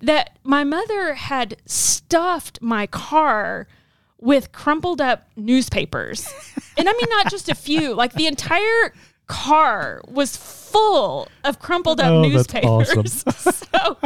that 0.00 0.38
my 0.42 0.64
mother 0.64 1.12
had 1.14 1.56
stuffed 1.66 2.58
my 2.62 2.86
car 2.86 3.68
with 4.18 4.52
crumpled 4.52 5.00
up 5.00 5.28
newspapers. 5.36 6.26
and 6.78 6.88
I 6.88 6.92
mean, 6.92 7.06
not 7.10 7.30
just 7.30 7.48
a 7.50 7.54
few, 7.54 7.92
like 7.94 8.14
the 8.14 8.26
entire 8.26 8.94
car 9.26 10.02
was 10.08 10.36
full 10.36 11.28
of 11.44 11.58
crumpled 11.58 12.00
up 12.00 12.10
Oh, 12.10 12.22
newspapers. 12.22 13.24
so, 13.36 13.96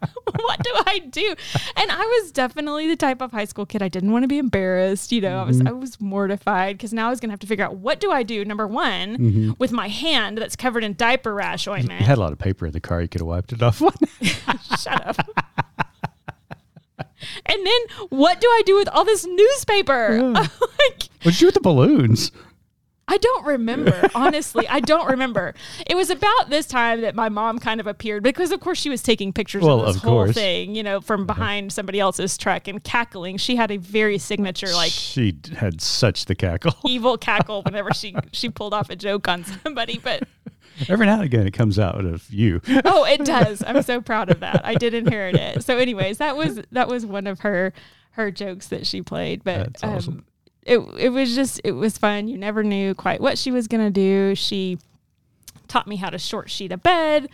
what 0.24 0.62
do 0.62 0.70
I 0.86 0.98
do? 0.98 1.34
And 1.76 1.90
I 1.90 2.04
was 2.04 2.32
definitely 2.32 2.88
the 2.88 2.96
type 2.96 3.20
of 3.20 3.32
high 3.32 3.44
school 3.44 3.66
kid 3.66 3.82
I 3.82 3.88
didn't 3.88 4.12
want 4.12 4.24
to 4.24 4.28
be 4.28 4.38
embarrassed. 4.38 5.12
You 5.12 5.20
know, 5.20 5.40
I 5.40 5.44
was 5.44 5.58
mm-hmm. 5.58 5.68
I 5.68 5.72
was 5.72 6.00
mortified 6.00 6.76
because 6.76 6.92
now 6.92 7.06
I 7.08 7.10
was 7.10 7.20
gonna 7.20 7.32
have 7.32 7.40
to 7.40 7.46
figure 7.46 7.64
out 7.64 7.76
what 7.76 8.00
do 8.00 8.10
I 8.10 8.22
do. 8.22 8.44
Number 8.44 8.66
one, 8.66 9.16
mm-hmm. 9.16 9.52
with 9.58 9.72
my 9.72 9.88
hand 9.88 10.38
that's 10.38 10.56
covered 10.56 10.84
in 10.84 10.94
diaper 10.94 11.34
rash 11.34 11.66
ointment. 11.66 12.00
You 12.00 12.06
had 12.06 12.18
a 12.18 12.20
lot 12.20 12.32
of 12.32 12.38
paper 12.38 12.66
in 12.66 12.72
the 12.72 12.80
car. 12.80 13.00
You 13.02 13.08
could 13.08 13.20
have 13.20 13.28
wiped 13.28 13.52
it 13.52 13.62
off. 13.62 13.78
Shut 14.80 15.06
up. 15.06 15.16
and 17.46 17.66
then 17.66 18.08
what 18.08 18.40
do 18.40 18.46
I 18.46 18.62
do 18.66 18.76
with 18.76 18.88
all 18.88 19.04
this 19.04 19.26
newspaper? 19.26 20.20
like, 20.32 20.48
what 21.22 21.32
did 21.32 21.34
you 21.34 21.40
do 21.40 21.46
with 21.46 21.54
the 21.54 21.60
balloons? 21.60 22.32
I 23.10 23.16
don't 23.16 23.46
remember. 23.46 24.08
Honestly, 24.14 24.68
I 24.68 24.80
don't 24.80 25.08
remember. 25.08 25.54
It 25.86 25.96
was 25.96 26.10
about 26.10 26.50
this 26.50 26.66
time 26.66 27.00
that 27.00 27.14
my 27.14 27.28
mom 27.30 27.58
kind 27.58 27.80
of 27.80 27.86
appeared 27.86 28.22
because, 28.22 28.52
of 28.52 28.60
course, 28.60 28.78
she 28.78 28.90
was 28.90 29.02
taking 29.02 29.32
pictures 29.32 29.62
Well, 29.64 29.80
of 29.80 29.86
this 29.86 29.96
of 29.96 30.02
whole 30.02 30.24
course. 30.24 30.34
thing, 30.34 30.74
you 30.74 30.82
know, 30.82 31.00
from 31.00 31.24
behind 31.26 31.72
somebody 31.72 31.98
else's 32.00 32.36
truck 32.36 32.68
and 32.68 32.84
cackling. 32.84 33.38
She 33.38 33.56
had 33.56 33.70
a 33.70 33.78
very 33.78 34.18
signature, 34.18 34.72
like 34.74 34.92
she 34.92 35.36
had 35.56 35.80
such 35.80 36.26
the 36.26 36.34
cackle. 36.34 36.74
evil 36.84 37.16
cackle 37.16 37.62
whenever 37.66 37.92
she 37.94 38.14
she 38.32 38.50
pulled 38.50 38.74
off 38.74 38.90
a 38.90 38.96
joke 38.96 39.26
on 39.26 39.44
somebody. 39.44 39.98
But 39.98 40.24
Every 40.88 41.06
now 41.06 41.14
and 41.14 41.24
again, 41.24 41.46
it 41.46 41.52
comes 41.52 41.78
out 41.78 42.04
of 42.04 42.28
you. 42.30 42.60
oh, 42.84 43.04
it 43.04 43.24
does. 43.24 43.64
I'm 43.66 43.82
so 43.82 44.00
proud 44.00 44.30
of 44.30 44.40
that. 44.40 44.60
I 44.64 44.74
did 44.74 44.94
inherit 44.94 45.34
it. 45.34 45.64
So, 45.64 45.76
anyways, 45.78 46.18
that 46.18 46.36
was 46.36 46.60
that 46.72 46.86
was 46.88 47.04
one 47.06 47.26
of 47.26 47.40
her 47.40 47.72
her 48.12 48.30
jokes 48.30 48.68
that 48.68 48.86
she 48.86 49.00
played. 49.02 49.42
But 49.42 49.58
That's 49.58 49.82
awesome. 49.84 50.14
um, 50.14 50.24
it 50.68 50.78
it 50.98 51.08
was 51.08 51.34
just 51.34 51.60
it 51.64 51.72
was 51.72 51.96
fun. 51.98 52.28
You 52.28 52.38
never 52.38 52.62
knew 52.62 52.94
quite 52.94 53.20
what 53.20 53.38
she 53.38 53.50
was 53.50 53.66
gonna 53.66 53.90
do. 53.90 54.34
She 54.34 54.78
taught 55.66 55.86
me 55.86 55.96
how 55.96 56.10
to 56.10 56.18
short 56.18 56.50
sheet 56.50 56.72
a 56.72 56.76
bed, 56.76 57.28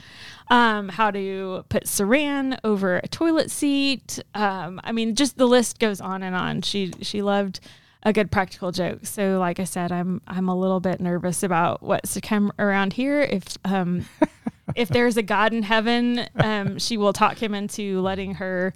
um, 0.48 0.88
how 0.88 1.10
to 1.10 1.64
put 1.68 1.84
saran 1.84 2.58
over 2.64 2.98
a 2.98 3.08
toilet 3.08 3.50
seat. 3.50 4.20
Um, 4.34 4.80
I 4.84 4.92
mean, 4.92 5.14
just 5.14 5.36
the 5.36 5.46
list 5.46 5.78
goes 5.78 6.00
on 6.00 6.22
and 6.22 6.34
on. 6.34 6.62
She 6.62 6.92
she 7.02 7.22
loved 7.22 7.60
a 8.04 8.12
good 8.12 8.30
practical 8.30 8.70
joke. 8.70 9.06
So, 9.06 9.38
like 9.38 9.58
I 9.58 9.64
said, 9.64 9.90
I'm 9.90 10.20
I'm 10.28 10.48
a 10.48 10.56
little 10.56 10.80
bit 10.80 11.00
nervous 11.00 11.42
about 11.42 11.82
what's 11.82 12.14
to 12.14 12.20
come 12.20 12.52
around 12.58 12.92
here. 12.92 13.20
If 13.20 13.58
um, 13.64 14.06
if 14.76 14.88
there's 14.88 15.16
a 15.16 15.22
God 15.22 15.52
in 15.52 15.64
heaven, 15.64 16.26
um, 16.36 16.78
she 16.78 16.96
will 16.96 17.12
talk 17.12 17.42
him 17.42 17.52
into 17.52 18.00
letting 18.00 18.34
her 18.34 18.74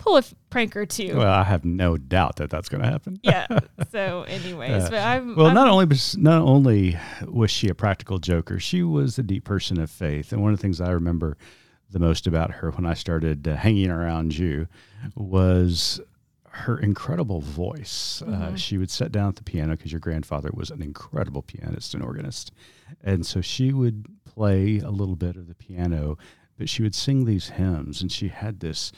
pull 0.00 0.16
a 0.16 0.22
prank 0.50 0.74
or 0.76 0.84
two. 0.86 1.16
Well, 1.16 1.32
I 1.32 1.44
have 1.44 1.64
no 1.64 1.96
doubt 1.96 2.36
that 2.36 2.50
that's 2.50 2.68
going 2.68 2.82
to 2.82 2.88
happen. 2.90 3.20
yeah. 3.22 3.46
So, 3.92 4.22
anyways, 4.22 4.84
but 4.90 4.98
I'm 5.00 5.34
Well, 5.36 5.46
I'm- 5.46 5.54
not 5.54 5.68
only 5.68 5.84
was 5.84 6.16
not 6.16 6.42
only 6.42 6.96
was 7.26 7.50
she 7.50 7.68
a 7.68 7.74
practical 7.74 8.18
joker, 8.18 8.58
she 8.60 8.82
was 8.82 9.18
a 9.18 9.22
deep 9.22 9.44
person 9.44 9.78
of 9.80 9.90
faith. 9.90 10.32
And 10.32 10.42
one 10.42 10.52
of 10.52 10.58
the 10.58 10.62
things 10.62 10.80
I 10.80 10.90
remember 10.90 11.36
the 11.90 11.98
most 11.98 12.26
about 12.26 12.50
her 12.52 12.70
when 12.70 12.86
I 12.86 12.94
started 12.94 13.46
uh, 13.48 13.56
hanging 13.56 13.90
around 13.90 14.36
you 14.38 14.68
was 15.16 16.00
her 16.52 16.78
incredible 16.78 17.40
voice. 17.40 18.22
Uh, 18.22 18.54
she 18.56 18.76
would 18.78 18.90
sit 18.90 19.12
down 19.12 19.28
at 19.28 19.36
the 19.36 19.42
piano 19.42 19.76
because 19.76 19.92
your 19.92 20.00
grandfather 20.00 20.50
was 20.52 20.70
an 20.70 20.82
incredible 20.82 21.42
pianist 21.42 21.94
and 21.94 22.02
organist, 22.02 22.52
and 23.02 23.24
so 23.24 23.40
she 23.40 23.72
would 23.72 24.06
play 24.24 24.78
a 24.78 24.90
little 24.90 25.16
bit 25.16 25.36
of 25.36 25.46
the 25.48 25.54
piano, 25.54 26.18
but 26.58 26.68
she 26.68 26.82
would 26.82 26.94
sing 26.94 27.24
these 27.24 27.50
hymns, 27.50 28.02
and 28.02 28.10
she 28.12 28.28
had 28.28 28.60
this 28.60 28.92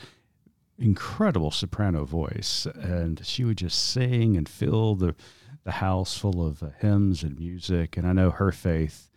incredible 0.78 1.50
soprano 1.50 2.04
voice, 2.04 2.66
and 2.74 3.24
she 3.24 3.44
would 3.44 3.58
just 3.58 3.90
sing 3.90 4.36
and 4.36 4.48
fill 4.48 4.94
the 4.94 5.14
the 5.64 5.72
house 5.72 6.18
full 6.18 6.44
of 6.44 6.60
uh, 6.62 6.70
hymns 6.80 7.22
and 7.22 7.38
music. 7.38 7.96
And 7.96 8.04
I 8.04 8.12
know 8.12 8.30
her 8.32 8.50
faith 8.50 9.08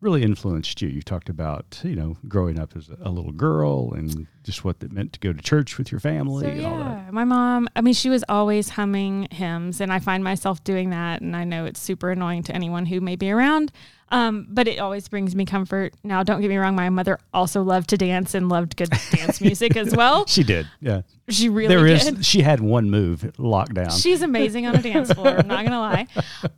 really 0.00 0.22
influenced 0.22 0.80
you. 0.82 0.88
You 0.88 1.02
talked 1.02 1.28
about 1.28 1.80
you 1.82 1.96
know 1.96 2.16
growing 2.28 2.60
up 2.60 2.76
as 2.76 2.88
a 3.02 3.10
little 3.10 3.32
girl 3.32 3.92
and 3.92 4.26
just 4.44 4.62
what 4.64 4.76
it 4.82 4.92
meant 4.92 5.12
to 5.14 5.18
go 5.20 5.32
to 5.32 5.42
church 5.42 5.76
with 5.78 5.90
your 5.90 5.98
family 6.00 6.44
So, 6.44 6.50
and 6.50 6.66
all 6.66 6.78
that. 6.78 6.84
yeah, 7.06 7.10
my 7.10 7.24
mom, 7.24 7.68
I 7.74 7.80
mean, 7.80 7.94
she 7.94 8.08
was 8.10 8.22
always 8.28 8.68
humming 8.68 9.26
hymns, 9.32 9.80
and 9.80 9.92
I 9.92 9.98
find 9.98 10.22
myself 10.22 10.62
doing 10.62 10.90
that. 10.90 11.22
And 11.22 11.34
I 11.34 11.42
know 11.44 11.64
it's 11.64 11.80
super 11.80 12.10
annoying 12.10 12.42
to 12.44 12.54
anyone 12.54 12.86
who 12.86 13.00
may 13.00 13.16
be 13.16 13.30
around, 13.32 13.72
um, 14.10 14.46
but 14.50 14.68
it 14.68 14.78
always 14.78 15.08
brings 15.08 15.34
me 15.34 15.44
comfort. 15.44 15.94
Now, 16.04 16.22
don't 16.22 16.40
get 16.40 16.48
me 16.48 16.56
wrong, 16.56 16.74
my 16.76 16.90
mother 16.90 17.18
also 17.32 17.62
loved 17.62 17.90
to 17.90 17.96
dance 17.96 18.34
and 18.34 18.48
loved 18.48 18.76
good 18.76 18.90
dance 19.10 19.40
music 19.40 19.76
as 19.76 19.94
well. 19.96 20.26
She 20.26 20.42
did, 20.44 20.68
yeah. 20.80 21.02
She 21.28 21.48
really 21.48 21.68
There 21.74 21.86
is. 21.86 22.04
did. 22.04 22.24
She 22.24 22.42
had 22.42 22.60
one 22.60 22.90
move 22.90 23.32
locked 23.38 23.74
down. 23.74 23.90
She's 23.90 24.22
amazing 24.22 24.66
on 24.66 24.74
a 24.76 24.82
dance 24.82 25.12
floor. 25.12 25.28
I'm 25.28 25.48
not 25.48 25.64
gonna 25.64 25.80
lie. 25.80 26.06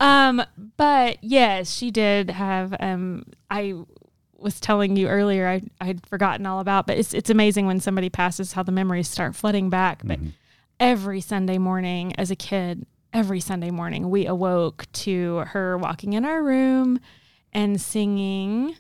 Um, 0.01 0.43
but 0.77 1.19
yes, 1.23 1.73
she 1.73 1.91
did 1.91 2.31
have. 2.31 2.75
Um, 2.81 3.25
I 3.51 3.75
was 4.39 4.59
telling 4.61 4.97
you 4.97 5.07
earlier. 5.09 5.47
I 5.49 5.63
I'd 5.81 6.05
forgotten 6.07 6.47
all 6.47 6.59
about, 6.61 6.87
but 6.89 6.99
it's 6.99 7.15
it's 7.15 7.31
amazing 7.31 7.67
when 7.67 7.79
somebody 7.81 8.11
passes 8.11 8.53
how 8.55 8.63
the 8.65 8.73
memories 8.73 9.09
start 9.09 9.37
flooding 9.37 9.71
back. 9.71 10.03
But 10.05 10.19
every 10.81 11.21
Sunday 11.21 11.59
morning, 11.59 12.13
as 12.19 12.31
a 12.33 12.37
kid, 12.37 12.87
every 13.13 13.41
Sunday 13.41 13.71
morning, 13.71 14.11
we 14.11 14.27
awoke 14.27 14.87
to 14.95 15.39
her 15.49 15.79
walking 15.79 16.13
in 16.15 16.25
our 16.25 16.43
room 16.43 16.99
and 17.57 17.81
singing 17.81 18.77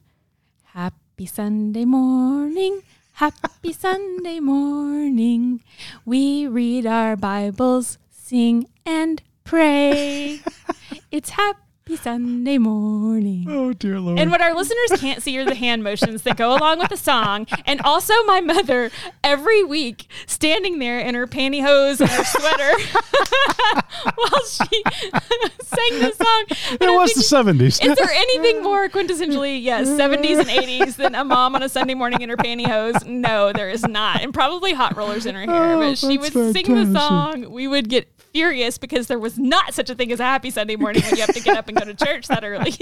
Happy 0.75 1.25
Sunday 1.25 1.87
morning. 1.87 2.83
Happy 3.15 3.73
Sunday 3.87 4.39
morning. 4.39 5.63
We 6.05 6.47
read 6.47 6.85
our 6.85 7.17
Bibles, 7.17 7.97
sing 8.11 8.67
and 8.85 9.23
pray. 9.45 10.41
it's 11.11 11.31
happy 11.31 11.66
Sunday 11.95 12.59
morning. 12.59 13.47
oh 13.49 13.73
dear 13.73 14.01
lord! 14.01 14.19
And 14.19 14.29
what 14.33 14.41
our 14.41 14.53
listeners 14.57 15.01
can't 15.01 15.23
see 15.23 15.39
are 15.39 15.45
the 15.45 15.55
hand 15.55 15.85
motions 15.85 16.23
that 16.23 16.37
go 16.37 16.53
along 16.57 16.81
with 16.81 16.89
the 16.89 16.97
song. 16.97 17.47
And 17.65 17.81
also 17.83 18.13
my 18.25 18.41
mother 18.41 18.91
every 19.23 19.63
week 19.63 20.09
standing 20.27 20.81
there 20.81 20.99
in 20.99 21.15
her 21.15 21.29
pantyhose 21.29 22.01
and 22.01 22.11
her 22.11 22.25
sweater 22.25 22.73
while 24.17 24.43
she 24.47 24.83
sang 25.63 26.01
the 26.01 26.13
song. 26.17 26.73
And 26.73 26.83
it 26.83 26.89
I'm 26.89 26.97
was 26.97 27.15
the 27.15 27.23
seventies. 27.23 27.79
is 27.81 27.95
there 27.97 28.11
anything 28.11 28.65
more 28.65 28.89
quintessentially, 28.89 29.63
yes, 29.63 29.87
70s 29.87 30.41
and 30.41 30.49
80s 30.49 30.97
than 30.97 31.15
a 31.15 31.23
mom 31.25 31.55
on 31.55 31.63
a 31.63 31.69
Sunday 31.69 31.95
morning 31.95 32.21
in 32.21 32.31
her 32.31 32.37
pantyhose? 32.37 33.07
No, 33.07 33.53
there 33.53 33.71
is 33.71 33.87
not. 33.87 34.23
And 34.23 34.35
probably 34.35 34.73
hot 34.73 34.97
rollers 34.97 35.25
in 35.25 35.37
her 35.37 35.43
hair. 35.43 35.75
Oh, 35.77 35.79
but 35.79 35.99
she 35.99 36.19
would 36.19 36.33
sing 36.33 36.75
the 36.75 36.93
song. 36.99 37.49
We 37.53 37.69
would 37.69 37.89
get 37.89 38.09
furious 38.33 38.77
because 38.77 39.07
there 39.07 39.19
was 39.19 39.39
not 39.39 39.73
such 39.73 39.89
a 39.89 39.95
thing 39.95 40.13
as 40.13 40.21
a 40.21 40.25
happy 40.25 40.51
Sunday 40.51 40.77
morning 40.77 41.01
when 41.05 41.13
you 41.15 41.21
have 41.23 41.33
to 41.35 41.41
get 41.41 41.57
up 41.57 41.69
and 41.69 41.76
go 41.79 41.85
to 41.85 41.95
church 41.95 42.29
that 42.29 42.45
early. 42.45 42.75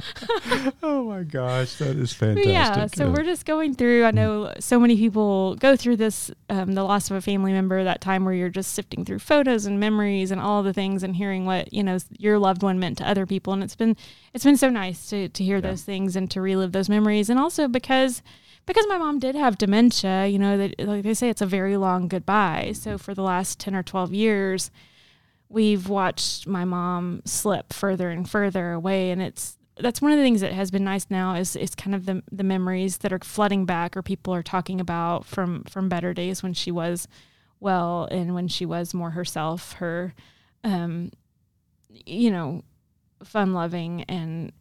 oh 0.82 1.04
my 1.04 1.22
gosh, 1.22 1.74
that 1.76 1.96
is 1.96 2.12
fantastic. 2.12 2.52
yeah, 2.52 2.86
so 2.86 3.10
we're 3.10 3.24
just 3.24 3.44
going 3.44 3.74
through. 3.74 4.04
I 4.04 4.10
know 4.10 4.52
so 4.58 4.80
many 4.80 4.96
people 4.96 5.54
go 5.56 5.76
through 5.76 5.96
this, 5.96 6.30
um, 6.48 6.72
the 6.72 6.82
loss 6.82 7.10
of 7.10 7.16
a 7.16 7.20
family 7.20 7.52
member, 7.52 7.84
that 7.84 8.00
time 8.00 8.24
where 8.24 8.34
you're 8.34 8.48
just 8.48 8.72
sifting 8.72 9.04
through 9.04 9.18
photos 9.18 9.66
and 9.66 9.78
memories 9.78 10.30
and 10.30 10.40
all 10.40 10.62
the 10.62 10.72
things 10.72 11.02
and 11.02 11.16
hearing 11.16 11.44
what 11.44 11.72
you 11.72 11.82
know 11.82 11.98
your 12.18 12.38
loved 12.38 12.62
one 12.62 12.78
meant 12.78 12.98
to 12.98 13.08
other 13.08 13.26
people, 13.26 13.52
and 13.52 13.62
it's 13.62 13.76
been 13.76 13.96
it's 14.32 14.44
been 14.44 14.56
so 14.56 14.70
nice 14.70 15.08
to 15.10 15.28
to 15.28 15.44
hear 15.44 15.60
those 15.60 15.82
things 15.82 16.16
and 16.16 16.30
to 16.30 16.40
relive 16.40 16.72
those 16.72 16.88
memories, 16.88 17.28
and 17.28 17.38
also 17.38 17.68
because 17.68 18.22
because 18.64 18.86
my 18.88 18.96
mom 18.96 19.18
did 19.18 19.34
have 19.34 19.58
dementia, 19.58 20.26
you 20.26 20.38
know, 20.38 20.56
that 20.56 20.80
like 20.80 21.02
they 21.02 21.14
say 21.14 21.28
it's 21.28 21.42
a 21.42 21.46
very 21.46 21.76
long 21.76 22.08
goodbye. 22.08 22.72
So 22.74 22.96
for 22.96 23.14
the 23.14 23.22
last 23.22 23.60
ten 23.60 23.74
or 23.74 23.82
twelve 23.82 24.12
years, 24.12 24.70
we've 25.52 25.88
watched 25.88 26.46
my 26.46 26.64
mom 26.64 27.22
slip 27.24 27.72
further 27.72 28.10
and 28.10 28.28
further 28.28 28.72
away 28.72 29.10
and 29.10 29.20
it's 29.20 29.58
that's 29.78 30.02
one 30.02 30.12
of 30.12 30.18
the 30.18 30.24
things 30.24 30.40
that 30.40 30.52
has 30.52 30.70
been 30.70 30.84
nice 30.84 31.06
now 31.10 31.34
is 31.34 31.56
is 31.56 31.74
kind 31.74 31.94
of 31.94 32.06
the 32.06 32.22
the 32.30 32.44
memories 32.44 32.98
that 32.98 33.12
are 33.12 33.18
flooding 33.22 33.64
back 33.64 33.96
or 33.96 34.02
people 34.02 34.34
are 34.34 34.42
talking 34.42 34.80
about 34.80 35.24
from 35.24 35.62
from 35.64 35.88
better 35.88 36.12
days 36.14 36.42
when 36.42 36.54
she 36.54 36.70
was 36.70 37.06
well 37.60 38.08
and 38.10 38.34
when 38.34 38.48
she 38.48 38.66
was 38.66 38.94
more 38.94 39.10
herself 39.10 39.74
her 39.74 40.14
um 40.64 41.10
you 41.88 42.30
know 42.30 42.62
fun 43.24 43.52
loving 43.52 44.02
and 44.04 44.52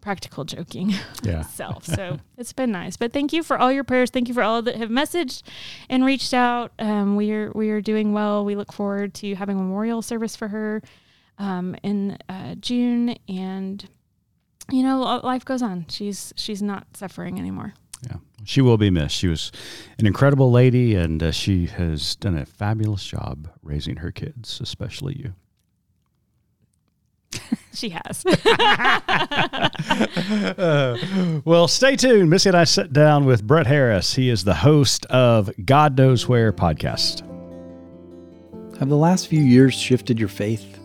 practical 0.00 0.44
joking 0.44 0.94
Yeah. 1.22 1.42
self. 1.42 1.84
So 1.86 2.18
it's 2.36 2.52
been 2.52 2.72
nice. 2.72 2.96
But 2.96 3.12
thank 3.12 3.32
you 3.32 3.42
for 3.42 3.58
all 3.58 3.70
your 3.70 3.84
prayers. 3.84 4.10
Thank 4.10 4.28
you 4.28 4.34
for 4.34 4.42
all 4.42 4.62
that 4.62 4.76
have 4.76 4.88
messaged 4.90 5.42
and 5.88 6.04
reached 6.04 6.32
out. 6.34 6.72
Um, 6.78 7.16
we 7.16 7.32
are 7.32 7.52
we 7.54 7.70
are 7.70 7.80
doing 7.80 8.12
well. 8.12 8.44
We 8.44 8.56
look 8.56 8.72
forward 8.72 9.14
to 9.14 9.34
having 9.34 9.56
a 9.58 9.60
memorial 9.62 10.02
service 10.02 10.36
for 10.36 10.48
her 10.48 10.82
um, 11.38 11.76
in 11.82 12.18
uh, 12.28 12.54
June, 12.56 13.16
and 13.28 13.86
you 14.70 14.82
know 14.82 15.00
life 15.24 15.44
goes 15.44 15.62
on. 15.62 15.86
She's 15.88 16.32
she's 16.36 16.62
not 16.62 16.86
suffering 16.94 17.38
anymore. 17.38 17.74
Yeah, 18.08 18.16
she 18.44 18.62
will 18.62 18.78
be 18.78 18.88
missed. 18.90 19.14
She 19.16 19.28
was 19.28 19.52
an 19.98 20.06
incredible 20.06 20.50
lady, 20.50 20.94
and 20.94 21.22
uh, 21.22 21.32
she 21.32 21.66
has 21.66 22.16
done 22.16 22.36
a 22.36 22.46
fabulous 22.46 23.04
job 23.04 23.48
raising 23.62 23.96
her 23.96 24.10
kids, 24.10 24.58
especially 24.62 25.16
you. 25.18 25.34
She 27.72 27.90
has. 27.90 28.24
Uh, 30.58 30.98
well, 31.44 31.68
stay 31.68 31.94
tuned. 31.96 32.28
Missy 32.28 32.48
and 32.50 32.56
I 32.58 32.64
sit 32.64 32.92
down 32.92 33.24
with 33.24 33.46
Brett 33.46 33.66
Harris. 33.66 34.14
He 34.14 34.28
is 34.28 34.42
the 34.44 34.54
host 34.54 35.06
of 35.06 35.50
God 35.64 35.96
Knows 35.96 36.28
Where 36.28 36.52
podcast. 36.52 37.20
Have 38.78 38.88
the 38.88 38.96
last 38.96 39.28
few 39.28 39.40
years 39.40 39.72
shifted 39.72 40.18
your 40.18 40.28
faith? 40.28 40.78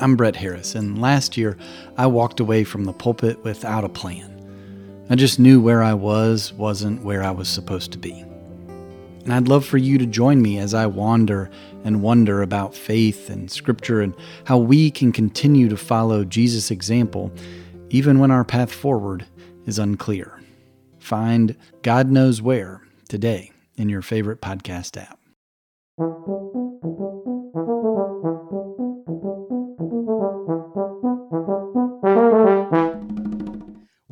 I'm 0.00 0.16
Brett 0.16 0.34
Harris, 0.34 0.74
and 0.74 1.00
last 1.00 1.36
year 1.36 1.56
I 1.96 2.06
walked 2.06 2.40
away 2.40 2.64
from 2.64 2.84
the 2.84 2.92
pulpit 2.92 3.42
without 3.44 3.84
a 3.84 3.88
plan. 3.88 4.30
I 5.08 5.14
just 5.14 5.38
knew 5.38 5.60
where 5.60 5.82
I 5.82 5.94
was 5.94 6.52
wasn't 6.54 7.04
where 7.04 7.22
I 7.22 7.30
was 7.30 7.48
supposed 7.48 7.92
to 7.92 7.98
be. 7.98 8.24
And 9.24 9.32
I'd 9.32 9.48
love 9.48 9.64
for 9.64 9.78
you 9.78 9.96
to 9.98 10.06
join 10.06 10.42
me 10.42 10.58
as 10.58 10.74
I 10.74 10.86
wander 10.86 11.50
and 11.82 12.02
wonder 12.02 12.42
about 12.42 12.74
faith 12.74 13.30
and 13.30 13.50
Scripture 13.50 14.02
and 14.02 14.14
how 14.44 14.58
we 14.58 14.90
can 14.90 15.12
continue 15.12 15.68
to 15.70 15.76
follow 15.76 16.24
Jesus' 16.24 16.70
example 16.70 17.32
even 17.88 18.18
when 18.18 18.30
our 18.30 18.44
path 18.44 18.72
forward 18.72 19.24
is 19.66 19.78
unclear. 19.78 20.40
Find 20.98 21.56
God 21.82 22.10
Knows 22.10 22.42
Where 22.42 22.82
today 23.08 23.52
in 23.76 23.88
your 23.88 24.02
favorite 24.02 24.40
podcast 24.40 25.00
app. 25.00 25.18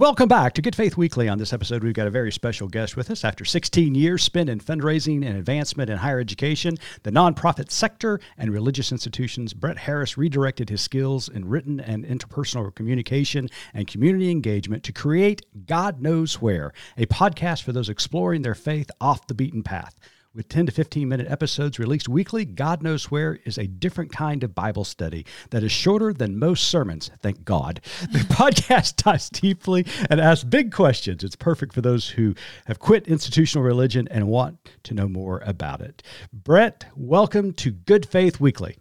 Welcome 0.03 0.27
back 0.27 0.55
to 0.55 0.63
Good 0.63 0.75
Faith 0.75 0.97
Weekly. 0.97 1.29
On 1.29 1.39
this 1.39 1.53
episode, 1.53 1.85
we've 1.85 1.95
got 1.95 2.09
a 2.09 2.11
very 2.11 2.33
special 2.33 2.67
guest 2.67 2.97
with 2.97 3.09
us. 3.09 3.25
After 3.25 3.45
16 3.45 3.95
years 3.95 4.25
spent 4.25 4.49
in 4.49 4.59
fundraising 4.59 5.25
and 5.25 5.39
advancement 5.39 5.89
in 5.89 5.97
higher 5.97 6.19
education, 6.19 6.75
the 7.05 7.13
nonprofit 7.13 7.71
sector, 7.71 8.19
and 8.37 8.51
religious 8.51 8.91
institutions, 8.91 9.55
Brett 9.55 9.79
Harris 9.79 10.19
redirected 10.19 10.71
his 10.71 10.81
skills 10.81 11.29
in 11.29 11.49
written 11.49 11.79
and 11.79 12.05
interpersonal 12.05 12.75
communication 12.75 13.49
and 13.75 13.87
community 13.87 14.33
engagement 14.33 14.83
to 14.83 14.93
create 14.93 15.47
God 15.67 16.03
Knows 16.03 16.43
Where, 16.43 16.73
a 16.97 17.07
podcast 17.07 17.63
for 17.63 17.71
those 17.71 17.89
exploring 17.89 18.43
their 18.43 18.57
faith 18.57 18.91
off 19.01 19.29
the 19.29 19.35
beaten 19.35 19.63
path. 19.63 19.95
With 20.35 20.49
10 20.49 20.65
to 20.65 20.73
15 20.73 21.11
minute 21.11 21.27
episodes 21.31 21.79
released 21.79 22.09
weekly, 22.09 22.47
God 22.47 22.83
Knows 22.83 23.11
Where 23.11 23.39
is 23.45 23.59
a 23.59 23.67
different 23.67 24.13
kind 24.13 24.43
of 24.43 24.55
Bible 24.55 24.85
study 24.85 25.27
that 25.51 25.63
is 25.63 25.71
shorter 25.71 26.15
than 26.15 26.39
most 26.39 26.71
sermons, 26.71 27.11
thank 27.21 27.45
God. 27.45 27.83
The 28.11 28.19
podcast 28.31 28.97
dives 28.97 29.29
deeply 29.29 29.85
and 30.09 30.23
asks 30.23 30.45
big 30.45 30.73
questions. 30.73 31.23
It's 31.23 31.37
perfect 31.37 31.75
for 31.75 31.83
those 31.83 32.09
who 32.09 32.35
have 32.65 32.79
quit 32.79 33.07
institutional 33.09 33.63
religion 33.63 34.09
and 34.11 34.27
want 34.27 34.71
to 34.85 34.95
know 34.95 35.07
more 35.07 35.43
about 35.45 35.83
it. 35.83 36.03
Brett, 36.33 36.87
welcome 36.97 37.53
to 37.53 37.71
Good 37.71 38.07
Faith 38.07 38.41
Weekly. 38.41 38.79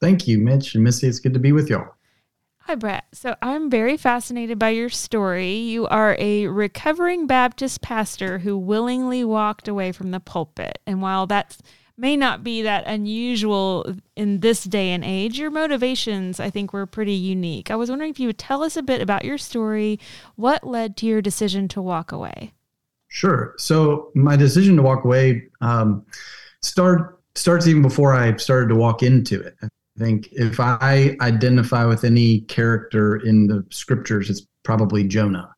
Thank 0.00 0.26
you, 0.26 0.38
Mitch 0.38 0.74
and 0.74 0.82
Missy. 0.82 1.08
It's 1.08 1.20
good 1.20 1.34
to 1.34 1.40
be 1.40 1.52
with 1.52 1.68
y'all. 1.68 1.95
Hi, 2.66 2.74
Brett. 2.74 3.04
So 3.12 3.36
I'm 3.40 3.70
very 3.70 3.96
fascinated 3.96 4.58
by 4.58 4.70
your 4.70 4.88
story. 4.88 5.54
You 5.54 5.86
are 5.86 6.16
a 6.18 6.48
recovering 6.48 7.28
Baptist 7.28 7.80
pastor 7.80 8.40
who 8.40 8.58
willingly 8.58 9.22
walked 9.22 9.68
away 9.68 9.92
from 9.92 10.10
the 10.10 10.18
pulpit. 10.18 10.80
And 10.84 11.00
while 11.00 11.28
that 11.28 11.56
may 11.96 12.16
not 12.16 12.42
be 12.42 12.62
that 12.62 12.84
unusual 12.88 13.94
in 14.16 14.40
this 14.40 14.64
day 14.64 14.90
and 14.90 15.04
age, 15.04 15.38
your 15.38 15.52
motivations, 15.52 16.40
I 16.40 16.50
think, 16.50 16.72
were 16.72 16.86
pretty 16.86 17.12
unique. 17.12 17.70
I 17.70 17.76
was 17.76 17.88
wondering 17.88 18.10
if 18.10 18.18
you 18.18 18.26
would 18.26 18.38
tell 18.38 18.64
us 18.64 18.76
a 18.76 18.82
bit 18.82 19.00
about 19.00 19.24
your 19.24 19.38
story. 19.38 20.00
What 20.34 20.66
led 20.66 20.96
to 20.96 21.06
your 21.06 21.22
decision 21.22 21.68
to 21.68 21.80
walk 21.80 22.10
away? 22.10 22.52
Sure. 23.06 23.54
So 23.58 24.10
my 24.16 24.34
decision 24.34 24.74
to 24.74 24.82
walk 24.82 25.04
away 25.04 25.46
um, 25.60 26.04
start 26.62 27.20
starts 27.36 27.68
even 27.68 27.82
before 27.82 28.12
I 28.12 28.34
started 28.38 28.70
to 28.70 28.74
walk 28.74 29.04
into 29.04 29.40
it. 29.40 29.56
I 29.96 30.04
think 30.04 30.28
if 30.32 30.60
I 30.60 31.16
identify 31.20 31.86
with 31.86 32.04
any 32.04 32.40
character 32.42 33.16
in 33.16 33.46
the 33.46 33.64
scriptures, 33.70 34.28
it's 34.28 34.46
probably 34.62 35.04
Jonah. 35.04 35.54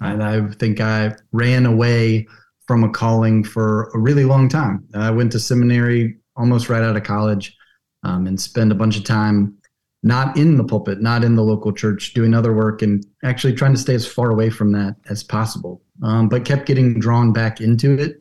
And 0.00 0.22
I 0.22 0.46
think 0.54 0.80
I 0.80 1.14
ran 1.32 1.64
away 1.66 2.26
from 2.66 2.84
a 2.84 2.90
calling 2.90 3.44
for 3.44 3.90
a 3.94 3.98
really 3.98 4.24
long 4.24 4.48
time. 4.48 4.84
I 4.94 5.10
went 5.10 5.32
to 5.32 5.40
seminary 5.40 6.16
almost 6.36 6.68
right 6.68 6.82
out 6.82 6.96
of 6.96 7.02
college 7.02 7.56
um, 8.02 8.26
and 8.26 8.40
spent 8.40 8.72
a 8.72 8.74
bunch 8.74 8.96
of 8.96 9.04
time 9.04 9.56
not 10.02 10.36
in 10.36 10.56
the 10.56 10.64
pulpit, 10.64 11.00
not 11.00 11.24
in 11.24 11.34
the 11.34 11.42
local 11.42 11.72
church, 11.72 12.14
doing 12.14 12.34
other 12.34 12.54
work 12.54 12.82
and 12.82 13.04
actually 13.24 13.52
trying 13.52 13.72
to 13.72 13.80
stay 13.80 13.94
as 13.94 14.06
far 14.06 14.30
away 14.30 14.50
from 14.50 14.72
that 14.72 14.96
as 15.08 15.24
possible. 15.24 15.82
Um, 16.02 16.28
but 16.28 16.44
kept 16.44 16.66
getting 16.66 17.00
drawn 17.00 17.32
back 17.32 17.60
into 17.60 17.98
it 17.98 18.20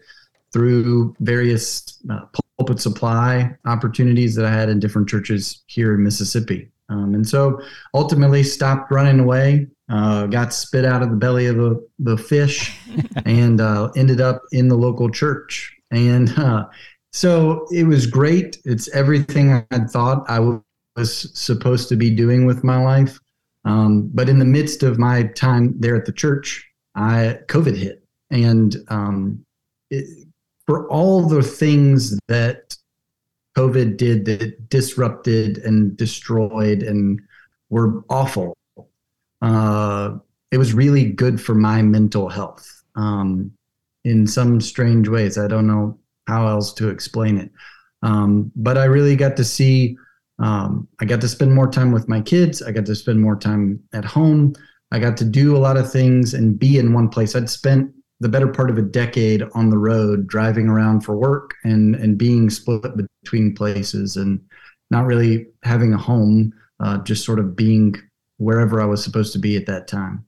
through 0.52 1.16
various 1.20 2.02
uh, 2.10 2.22
pulpit 2.58 2.80
supply 2.80 3.56
opportunities 3.66 4.36
that 4.36 4.46
I 4.46 4.52
had 4.52 4.70
in 4.70 4.80
different 4.80 5.08
churches 5.08 5.64
here 5.68 5.94
in 5.94 6.04
Mississippi. 6.04 6.70
Um, 6.90 7.14
and 7.14 7.28
so 7.28 7.62
ultimately 7.94 8.44
stopped 8.44 8.92
running 8.92 9.20
away, 9.20 9.68
uh, 9.90 10.26
got 10.28 10.54
spit 10.54 10.86
out 10.86 11.04
of 11.04 11.10
the 11.10 11.16
belly 11.16 11.48
of 11.48 11.58
the, 11.58 11.88
the 12.00 12.18
fish, 12.18 12.78
and 13.26 13.60
uh, 13.60 13.92
ended 13.96 14.22
up 14.22 14.42
in 14.52 14.68
the 14.70 14.78
local 14.78 15.10
church. 15.10 15.76
And 15.92 16.38
uh, 16.38 16.66
so 17.12 17.68
it 17.72 17.84
was 17.84 18.08
great. 18.08 18.58
It's 18.66 18.90
everything 18.90 19.54
I 19.54 19.66
had 19.72 19.90
thought 19.90 20.26
I 20.30 20.40
was 20.96 21.40
supposed 21.40 21.90
to 21.90 21.96
be 21.96 22.10
doing 22.10 22.46
with 22.46 22.64
my 22.64 22.82
life. 22.82 23.20
Um, 23.66 24.10
but 24.14 24.30
in 24.30 24.40
the 24.40 24.46
midst 24.46 24.82
of 24.82 24.98
my 24.98 25.24
time 25.24 25.76
there 25.78 25.96
at 25.96 26.06
the 26.06 26.14
church, 26.14 26.66
I 26.96 27.40
COVID 27.48 27.76
hit, 27.76 28.04
and 28.32 28.76
um, 28.88 29.46
it, 29.90 30.27
for 30.68 30.88
all 30.90 31.28
the 31.28 31.42
things 31.42 32.20
that 32.28 32.76
COVID 33.58 33.98
did 33.98 34.26
that 34.26 34.70
disrupted 34.70 35.58
and 35.60 35.98
destroyed 35.98 36.84
and 36.84 37.20
were 37.70 38.04
awful, 38.10 38.56
uh, 39.42 40.16
it 40.52 40.58
was 40.58 40.74
really 40.74 41.06
good 41.06 41.42
for 41.42 41.56
my 41.56 41.82
mental 41.82 42.30
health 42.30 42.84
um, 42.96 43.52
in 44.04 44.28
some 44.28 44.62
strange 44.62 45.08
ways. 45.08 45.38
I 45.38 45.48
don't 45.48 45.68
know 45.68 45.98
how 46.28 46.48
else 46.48 46.74
to 46.74 46.90
explain 46.90 47.38
it. 47.38 47.52
Um, 48.04 48.52
but 48.56 48.78
I 48.78 48.86
really 48.86 49.16
got 49.16 49.38
to 49.38 49.44
see, 49.44 49.98
um, 50.40 50.88
I 51.00 51.06
got 51.06 51.22
to 51.22 51.28
spend 51.28 51.54
more 51.54 51.72
time 51.72 51.92
with 51.92 52.08
my 52.08 52.22
kids. 52.22 52.62
I 52.62 52.72
got 52.72 52.86
to 52.86 52.96
spend 52.96 53.22
more 53.22 53.38
time 53.38 53.82
at 53.94 54.06
home. 54.06 54.54
I 54.92 55.00
got 55.00 55.18
to 55.18 55.26
do 55.26 55.56
a 55.56 55.60
lot 55.60 55.78
of 55.78 55.92
things 55.92 56.34
and 56.34 56.60
be 56.60 56.78
in 56.78 56.94
one 56.94 57.10
place. 57.10 57.36
I'd 57.36 57.50
spent 57.50 57.92
the 58.20 58.30
better 58.30 58.48
part 58.48 58.70
of 58.70 58.78
a 58.78 58.84
decade 58.84 59.44
on 59.54 59.70
the 59.70 59.78
road 59.78 60.28
driving 60.28 60.68
around 60.68 61.02
for 61.02 61.16
work 61.16 61.56
and 61.64 61.96
and 61.96 62.18
being 62.18 62.50
split 62.50 62.94
between 63.24 63.54
places 63.54 64.18
and 64.18 64.40
not 64.90 65.06
really 65.06 65.48
having 65.64 65.94
a 65.94 65.98
home 65.98 66.54
uh, 66.80 66.98
just 67.00 67.26
sort 67.26 67.40
of 67.40 67.56
being 67.56 67.96
wherever 68.38 68.82
i 68.82 68.86
was 68.86 69.04
supposed 69.04 69.34
to 69.34 69.40
be 69.40 69.56
at 69.56 69.66
that 69.66 69.88
time. 69.88 70.26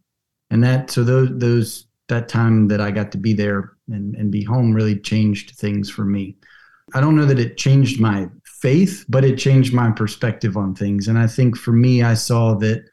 And 0.52 0.63
that 0.63 0.89
so 0.89 1.04
those 1.04 1.30
those 1.34 1.86
that 2.08 2.28
time 2.28 2.67
that 2.69 2.82
i 2.82 2.91
got 2.91 3.12
to 3.12 3.17
be 3.17 3.34
there 3.34 3.73
and, 3.88 4.15
and 4.15 4.32
be 4.32 4.43
home 4.43 4.73
really 4.73 4.99
changed 4.99 5.56
things 5.58 5.89
for 5.89 6.06
me. 6.06 6.36
I 6.93 7.02
don't 7.02 7.15
know 7.15 7.25
that 7.25 7.39
it 7.39 7.58
changed 7.58 7.99
my 7.99 8.28
faith 8.43 9.06
but 9.10 9.23
it 9.23 9.38
changed 9.38 9.73
my 9.73 9.91
perspective 9.91 10.58
on 10.58 10.75
things. 10.75 11.08
And 11.08 11.17
i 11.17 11.28
think 11.28 11.58
for 11.58 11.71
me 11.71 12.04
i 12.04 12.13
saw 12.13 12.56
that 12.56 12.84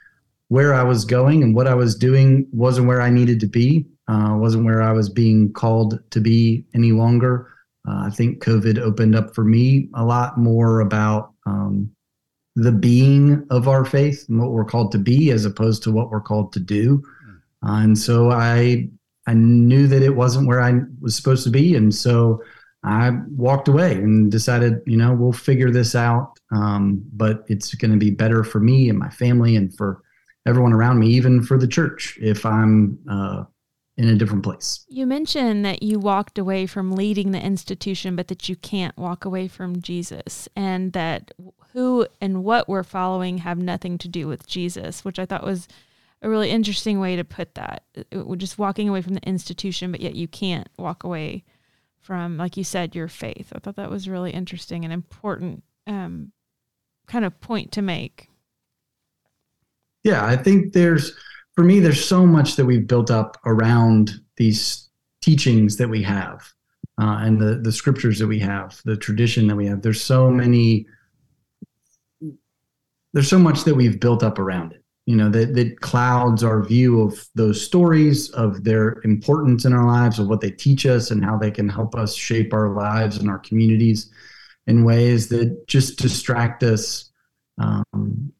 where 0.48 0.72
i 0.74 0.82
was 0.82 1.04
going 1.04 1.42
and 1.42 1.54
what 1.54 1.66
i 1.66 1.74
was 1.74 1.96
doing 1.96 2.46
wasn't 2.52 2.86
where 2.86 3.02
i 3.02 3.10
needed 3.10 3.40
to 3.40 3.48
be 3.48 3.86
uh, 4.08 4.36
wasn't 4.38 4.64
where 4.64 4.82
I 4.82 4.92
was 4.92 5.08
being 5.08 5.52
called 5.52 5.98
to 6.10 6.20
be 6.20 6.64
any 6.74 6.92
longer. 6.92 7.52
Uh, 7.88 8.06
I 8.06 8.10
think 8.10 8.42
COVID 8.42 8.78
opened 8.78 9.14
up 9.14 9.34
for 9.34 9.44
me 9.44 9.88
a 9.94 10.04
lot 10.04 10.38
more 10.38 10.80
about 10.80 11.32
um, 11.46 11.90
the 12.54 12.72
being 12.72 13.46
of 13.50 13.68
our 13.68 13.84
faith 13.84 14.24
and 14.28 14.40
what 14.40 14.50
we're 14.50 14.64
called 14.64 14.92
to 14.92 14.98
be, 14.98 15.30
as 15.30 15.44
opposed 15.44 15.82
to 15.84 15.92
what 15.92 16.10
we're 16.10 16.20
called 16.20 16.52
to 16.54 16.60
do. 16.60 17.02
Uh, 17.66 17.80
and 17.82 17.98
so 17.98 18.30
I 18.30 18.88
I 19.28 19.34
knew 19.34 19.88
that 19.88 20.02
it 20.02 20.14
wasn't 20.14 20.46
where 20.46 20.62
I 20.62 20.80
was 21.00 21.16
supposed 21.16 21.44
to 21.44 21.50
be, 21.50 21.74
and 21.74 21.94
so 21.94 22.42
I 22.84 23.10
walked 23.36 23.66
away 23.66 23.94
and 23.94 24.30
decided, 24.30 24.80
you 24.86 24.96
know, 24.96 25.12
we'll 25.12 25.32
figure 25.32 25.72
this 25.72 25.94
out. 25.96 26.38
Um, 26.52 27.02
but 27.12 27.44
it's 27.48 27.74
going 27.74 27.90
to 27.90 27.96
be 27.96 28.10
better 28.10 28.44
for 28.44 28.60
me 28.60 28.88
and 28.88 28.98
my 28.98 29.10
family 29.10 29.56
and 29.56 29.76
for 29.76 30.02
everyone 30.46 30.72
around 30.72 31.00
me, 31.00 31.08
even 31.08 31.42
for 31.42 31.58
the 31.58 31.66
church, 31.66 32.16
if 32.22 32.46
I'm 32.46 32.98
uh, 33.10 33.42
in 33.96 34.08
a 34.08 34.14
different 34.14 34.44
place. 34.44 34.84
You 34.88 35.06
mentioned 35.06 35.64
that 35.64 35.82
you 35.82 35.98
walked 35.98 36.38
away 36.38 36.66
from 36.66 36.92
leading 36.92 37.30
the 37.30 37.40
institution, 37.40 38.14
but 38.16 38.28
that 38.28 38.48
you 38.48 38.56
can't 38.56 38.96
walk 38.96 39.24
away 39.24 39.48
from 39.48 39.80
Jesus, 39.80 40.48
and 40.54 40.92
that 40.92 41.32
who 41.72 42.06
and 42.20 42.44
what 42.44 42.68
we're 42.68 42.82
following 42.82 43.38
have 43.38 43.58
nothing 43.58 43.98
to 43.98 44.08
do 44.08 44.26
with 44.26 44.46
Jesus, 44.46 45.04
which 45.04 45.18
I 45.18 45.26
thought 45.26 45.44
was 45.44 45.66
a 46.22 46.28
really 46.28 46.50
interesting 46.50 47.00
way 47.00 47.16
to 47.16 47.24
put 47.24 47.54
that. 47.54 47.84
It, 47.94 48.06
it, 48.10 48.38
just 48.38 48.58
walking 48.58 48.88
away 48.88 49.02
from 49.02 49.14
the 49.14 49.28
institution, 49.28 49.92
but 49.92 50.00
yet 50.00 50.14
you 50.14 50.28
can't 50.28 50.68
walk 50.78 51.04
away 51.04 51.44
from, 52.00 52.36
like 52.36 52.56
you 52.56 52.64
said, 52.64 52.94
your 52.94 53.08
faith. 53.08 53.52
I 53.54 53.58
thought 53.58 53.76
that 53.76 53.90
was 53.90 54.08
really 54.08 54.30
interesting 54.30 54.84
and 54.84 54.92
important 54.92 55.62
um, 55.86 56.32
kind 57.06 57.24
of 57.24 57.40
point 57.40 57.72
to 57.72 57.82
make. 57.82 58.30
Yeah, 60.04 60.24
I 60.24 60.36
think 60.36 60.72
there's, 60.72 61.12
for 61.56 61.64
me, 61.64 61.80
there's 61.80 62.04
so 62.04 62.24
much 62.24 62.56
that 62.56 62.64
we've 62.64 62.86
built 62.86 63.10
up 63.10 63.38
around 63.44 64.20
these 64.36 64.88
teachings 65.20 65.76
that 65.76 65.88
we 65.88 66.02
have 66.02 66.52
uh, 67.00 67.18
and 67.20 67.40
the, 67.40 67.56
the 67.56 67.72
scriptures 67.72 68.18
that 68.18 68.26
we 68.26 68.38
have, 68.38 68.80
the 68.84 68.96
tradition 68.96 69.46
that 69.48 69.56
we 69.56 69.66
have. 69.66 69.82
There's 69.82 70.02
so 70.02 70.30
many, 70.30 70.86
there's 73.12 73.28
so 73.28 73.38
much 73.38 73.64
that 73.64 73.74
we've 73.74 73.98
built 73.98 74.22
up 74.22 74.38
around 74.38 74.72
it 74.72 74.82
you 75.06 75.14
know 75.14 75.28
that, 75.30 75.54
that 75.54 75.80
clouds 75.80 76.42
our 76.42 76.62
view 76.62 77.00
of 77.00 77.26
those 77.34 77.64
stories 77.64 78.28
of 78.30 78.64
their 78.64 79.00
importance 79.04 79.64
in 79.64 79.72
our 79.72 79.86
lives 79.86 80.18
of 80.18 80.28
what 80.28 80.40
they 80.40 80.50
teach 80.50 80.84
us 80.84 81.12
and 81.12 81.24
how 81.24 81.38
they 81.38 81.50
can 81.50 81.68
help 81.68 81.94
us 81.94 82.14
shape 82.14 82.52
our 82.52 82.70
lives 82.70 83.16
and 83.16 83.30
our 83.30 83.38
communities 83.38 84.10
in 84.66 84.84
ways 84.84 85.28
that 85.28 85.66
just 85.68 85.98
distract 85.98 86.64
us 86.64 87.10
um, 87.58 88.32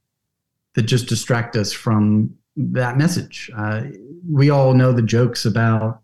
that 0.74 0.82
just 0.82 1.06
distract 1.06 1.56
us 1.56 1.72
from 1.72 2.34
that 2.56 2.96
message 2.96 3.50
uh, 3.56 3.82
we 4.30 4.50
all 4.50 4.74
know 4.74 4.92
the 4.92 5.02
jokes 5.02 5.44
about 5.44 6.00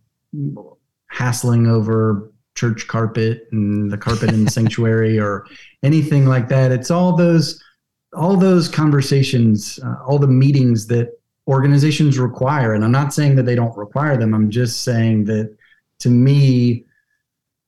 hassling 1.07 1.67
over 1.67 2.31
church 2.55 2.87
carpet 2.87 3.49
and 3.53 3.91
the 3.91 3.99
carpet 3.99 4.31
in 4.31 4.45
the 4.45 4.51
sanctuary 4.59 5.19
or 5.19 5.47
anything 5.83 6.27
like 6.27 6.49
that 6.49 6.71
it's 6.71 6.91
all 6.91 7.17
those 7.17 7.63
all 8.15 8.37
those 8.37 8.69
conversations, 8.69 9.79
uh, 9.85 9.97
all 10.07 10.19
the 10.19 10.27
meetings 10.27 10.87
that 10.89 11.19
organizations 11.49 12.19
require, 12.19 12.75
and 12.75 12.85
I'm 12.85 12.93
not 12.93 13.15
saying 13.15 13.37
that 13.37 13.45
they 13.45 13.55
don't 13.55 13.77
require 13.77 14.17
them. 14.17 14.35
I'm 14.35 14.51
just 14.51 14.83
saying 14.83 15.25
that 15.25 15.57
to 16.01 16.09
me, 16.11 16.85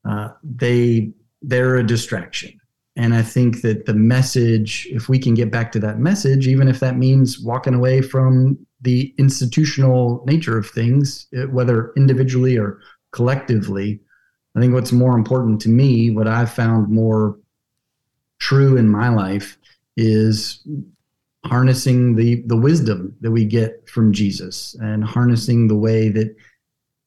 uh, 0.07 0.29
they 0.43 1.11
they're 1.41 1.77
a 1.77 1.85
distraction. 1.85 2.59
And 2.97 3.13
I 3.13 3.21
think 3.21 3.61
that 3.61 3.85
the 3.85 3.93
message, 3.93 4.87
if 4.89 5.09
we 5.09 5.19
can 5.19 5.33
get 5.33 5.51
back 5.51 5.71
to 5.73 5.79
that 5.79 5.99
message, 5.99 6.47
even 6.47 6.69
if 6.69 6.79
that 6.79 6.95
means 6.95 7.39
walking 7.39 7.73
away 7.73 8.01
from 8.01 8.57
the 8.85 9.13
institutional 9.17 10.23
nature 10.25 10.57
of 10.57 10.69
things, 10.69 11.27
uh, 11.37 11.47
whether 11.47 11.91
individually 11.97 12.57
or 12.57 12.79
collectively, 13.11 13.99
I 14.55 14.61
think 14.61 14.73
what's 14.73 14.93
more 14.93 15.17
important 15.17 15.59
to 15.61 15.69
me, 15.69 16.11
what 16.11 16.27
I've 16.27 16.53
found 16.53 16.89
more 16.89 17.37
true 18.39 18.77
in 18.77 18.87
my 18.87 19.09
life, 19.09 19.57
is 19.97 20.65
harnessing 21.45 22.15
the 22.15 22.43
the 22.47 22.57
wisdom 22.57 23.15
that 23.21 23.31
we 23.31 23.45
get 23.45 23.89
from 23.89 24.13
Jesus 24.13 24.75
and 24.81 25.03
harnessing 25.03 25.67
the 25.67 25.77
way 25.77 26.09
that 26.09 26.35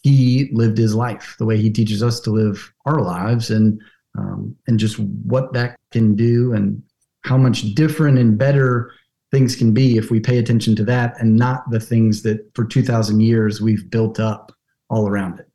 he 0.03 0.51
lived 0.53 0.79
his 0.79 0.95
life, 0.95 1.37
the 1.39 1.45
way 1.45 1.57
he 1.57 1.71
teaches 1.71 2.03
us 2.03 2.21
to 2.21 2.31
live 2.31 2.73
our 2.85 3.01
lives, 3.01 3.51
and 3.51 3.81
um, 4.19 4.55
and 4.67 4.79
just 4.79 4.99
what 4.99 5.53
that 5.53 5.77
can 5.93 6.15
do, 6.17 6.53
and 6.53 6.83
how 7.23 7.39
much 7.39 7.75
different 7.75 8.19
and 8.19 8.37
better 8.39 8.93
things 9.31 9.57
can 9.57 9.73
be 9.73 9.97
if 9.97 10.11
we 10.11 10.21
pay 10.21 10.39
attention 10.39 10.75
to 10.77 10.85
that, 10.85 11.21
and 11.21 11.37
not 11.37 11.71
the 11.71 11.81
things 11.81 12.23
that 12.23 12.51
for 12.55 12.65
two 12.65 12.83
thousand 12.83 13.21
years 13.21 13.61
we've 13.61 13.91
built 13.91 14.21
up 14.21 14.53
all 14.91 15.09
around 15.09 15.41
it. 15.41 15.49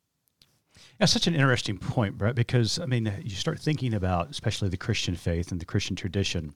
That's 0.98 1.12
such 1.12 1.26
an 1.26 1.34
interesting 1.34 1.78
point, 1.78 2.16
Brett, 2.16 2.36
because 2.36 2.78
I 2.78 2.86
mean, 2.86 3.12
you 3.22 3.30
start 3.30 3.58
thinking 3.60 3.94
about 3.94 4.30
especially 4.30 4.68
the 4.68 4.76
Christian 4.76 5.16
faith 5.16 5.50
and 5.50 5.60
the 5.60 5.66
Christian 5.66 5.96
tradition 5.96 6.54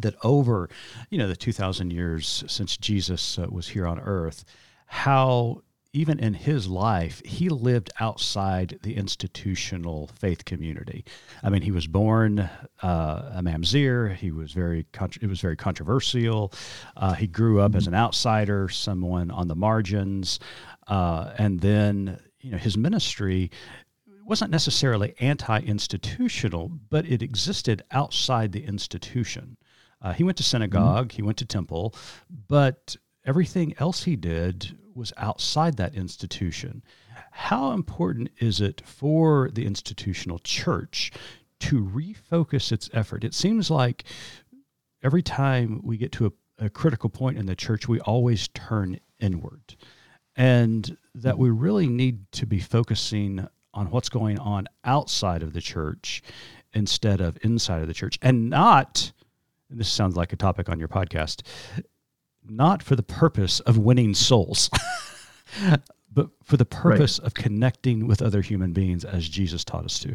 that 0.00 0.14
over 0.24 0.70
you 1.10 1.18
know 1.18 1.28
the 1.28 1.36
2000 1.36 1.92
years 1.92 2.44
since 2.46 2.76
jesus 2.78 3.38
uh, 3.38 3.46
was 3.50 3.68
here 3.68 3.86
on 3.86 4.00
earth 4.00 4.44
how 4.86 5.60
even 5.92 6.18
in 6.18 6.34
his 6.34 6.66
life 6.68 7.20
he 7.24 7.48
lived 7.48 7.90
outside 8.00 8.78
the 8.82 8.96
institutional 8.96 10.08
faith 10.18 10.44
community. 10.44 11.04
I 11.42 11.50
mean 11.50 11.62
he 11.62 11.70
was 11.70 11.86
born 11.86 12.38
uh, 12.82 13.32
a 13.34 13.42
mamzer. 13.42 14.14
He 14.14 14.30
was 14.30 14.52
very 14.52 14.86
it 15.20 15.28
was 15.28 15.40
very 15.40 15.56
controversial. 15.56 16.52
Uh, 16.96 17.14
he 17.14 17.26
grew 17.26 17.60
up 17.60 17.74
as 17.74 17.86
an 17.86 17.94
outsider 17.94 18.68
someone 18.68 19.30
on 19.30 19.48
the 19.48 19.54
margins. 19.54 20.38
Uh, 20.88 21.32
and 21.38 21.60
then 21.60 22.18
you 22.40 22.50
know 22.50 22.58
his 22.58 22.76
ministry 22.78 23.50
wasn't 24.24 24.50
necessarily 24.50 25.14
anti-institutional 25.20 26.70
but 26.88 27.06
it 27.06 27.22
existed 27.22 27.82
outside 27.90 28.52
the 28.52 28.64
institution. 28.64 29.56
Uh, 30.00 30.12
he 30.12 30.24
went 30.24 30.36
to 30.36 30.42
synagogue, 30.42 31.08
mm-hmm. 31.08 31.16
he 31.16 31.22
went 31.22 31.38
to 31.38 31.44
temple, 31.44 31.94
but 32.48 32.96
everything 33.24 33.74
else 33.78 34.02
he 34.02 34.16
did 34.16 34.76
was 34.96 35.12
outside 35.16 35.76
that 35.76 35.94
institution. 35.94 36.82
How 37.30 37.72
important 37.72 38.30
is 38.38 38.60
it 38.60 38.82
for 38.84 39.50
the 39.52 39.66
institutional 39.66 40.38
church 40.38 41.12
to 41.60 41.84
refocus 41.84 42.72
its 42.72 42.90
effort? 42.92 43.24
It 43.24 43.34
seems 43.34 43.70
like 43.70 44.04
every 45.02 45.22
time 45.22 45.80
we 45.82 45.96
get 45.96 46.12
to 46.12 46.26
a, 46.26 46.66
a 46.66 46.70
critical 46.70 47.10
point 47.10 47.38
in 47.38 47.46
the 47.46 47.56
church, 47.56 47.88
we 47.88 48.00
always 48.00 48.48
turn 48.48 49.00
inward. 49.18 49.76
And 50.36 50.96
that 51.14 51.38
we 51.38 51.50
really 51.50 51.88
need 51.88 52.30
to 52.32 52.46
be 52.46 52.58
focusing 52.58 53.46
on 53.74 53.90
what's 53.90 54.08
going 54.08 54.38
on 54.38 54.66
outside 54.84 55.42
of 55.42 55.52
the 55.52 55.60
church 55.60 56.22
instead 56.72 57.20
of 57.20 57.38
inside 57.42 57.82
of 57.82 57.88
the 57.88 57.94
church 57.94 58.18
and 58.22 58.48
not 58.48 59.12
this 59.72 59.88
sounds 59.88 60.16
like 60.16 60.32
a 60.32 60.36
topic 60.36 60.68
on 60.68 60.78
your 60.78 60.88
podcast, 60.88 61.42
not 62.56 62.82
for 62.82 62.96
the 62.96 63.02
purpose 63.02 63.60
of 63.60 63.78
winning 63.78 64.14
souls, 64.14 64.70
but 66.12 66.28
for 66.44 66.56
the 66.56 66.64
purpose 66.64 67.18
right. 67.18 67.26
of 67.26 67.34
connecting 67.34 68.06
with 68.06 68.22
other 68.22 68.40
human 68.40 68.72
beings 68.72 69.04
as 69.04 69.28
Jesus 69.28 69.64
taught 69.64 69.84
us 69.84 69.98
to. 70.00 70.14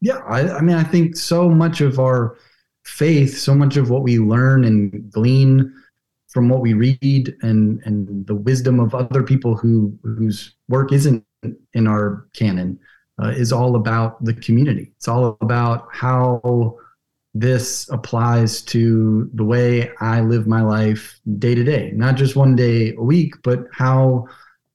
Yeah, 0.00 0.18
I, 0.28 0.56
I 0.56 0.60
mean, 0.60 0.76
I 0.76 0.84
think 0.84 1.16
so 1.16 1.48
much 1.48 1.80
of 1.80 1.98
our 1.98 2.36
faith, 2.84 3.36
so 3.36 3.54
much 3.54 3.76
of 3.76 3.90
what 3.90 4.02
we 4.02 4.18
learn 4.18 4.64
and 4.64 5.10
glean 5.10 5.72
from 6.28 6.48
what 6.48 6.60
we 6.60 6.74
read 6.74 7.34
and 7.42 7.80
and 7.84 8.26
the 8.26 8.34
wisdom 8.34 8.78
of 8.78 8.94
other 8.94 9.22
people 9.22 9.56
who 9.56 9.98
whose 10.02 10.54
work 10.68 10.92
isn't 10.92 11.24
in 11.72 11.86
our 11.86 12.26
canon 12.34 12.78
uh, 13.22 13.28
is 13.28 13.52
all 13.52 13.76
about 13.76 14.22
the 14.24 14.34
community. 14.34 14.92
It's 14.96 15.08
all 15.08 15.38
about 15.40 15.88
how 15.92 16.78
this 17.40 17.88
applies 17.90 18.62
to 18.62 19.30
the 19.34 19.44
way 19.44 19.90
I 20.00 20.20
live 20.20 20.46
my 20.46 20.62
life 20.62 21.20
day 21.38 21.54
to 21.54 21.64
day, 21.64 21.92
not 21.94 22.16
just 22.16 22.34
one 22.34 22.56
day 22.56 22.94
a 22.94 23.02
week, 23.02 23.34
but 23.42 23.66
how 23.72 24.26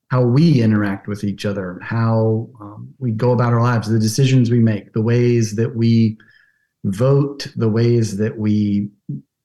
how 0.10 0.22
we 0.22 0.62
interact 0.62 1.08
with 1.08 1.24
each 1.24 1.46
other, 1.46 1.80
how 1.82 2.50
um, 2.60 2.94
we 3.00 3.12
go 3.12 3.32
about 3.32 3.54
our 3.54 3.62
lives, 3.62 3.90
the 3.90 3.98
decisions 3.98 4.52
we 4.52 4.60
make, 4.60 4.92
the 4.92 5.02
ways 5.02 5.56
that 5.56 5.74
we 5.74 6.18
vote, 6.84 7.48
the 7.56 7.70
ways 7.70 8.18
that 8.18 8.38
we 8.38 8.90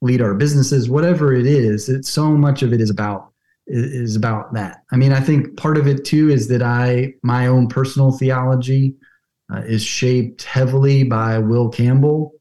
lead 0.02 0.20
our 0.20 0.34
businesses, 0.34 0.90
whatever 0.90 1.32
it 1.32 1.46
is. 1.46 1.88
It's 1.88 2.10
so 2.10 2.32
much 2.32 2.62
of 2.62 2.72
it 2.72 2.80
is 2.80 2.90
about 2.90 3.32
is 3.68 4.14
about 4.14 4.52
that. 4.54 4.82
I 4.92 4.96
mean, 4.96 5.12
I 5.12 5.20
think 5.20 5.56
part 5.56 5.78
of 5.78 5.86
it 5.86 6.04
too 6.04 6.28
is 6.28 6.48
that 6.48 6.62
I 6.62 7.14
my 7.22 7.46
own 7.46 7.68
personal 7.68 8.12
theology 8.12 8.96
uh, 9.52 9.60
is 9.60 9.82
shaped 9.82 10.42
heavily 10.42 11.04
by 11.04 11.38
Will 11.38 11.70
Campbell 11.70 12.35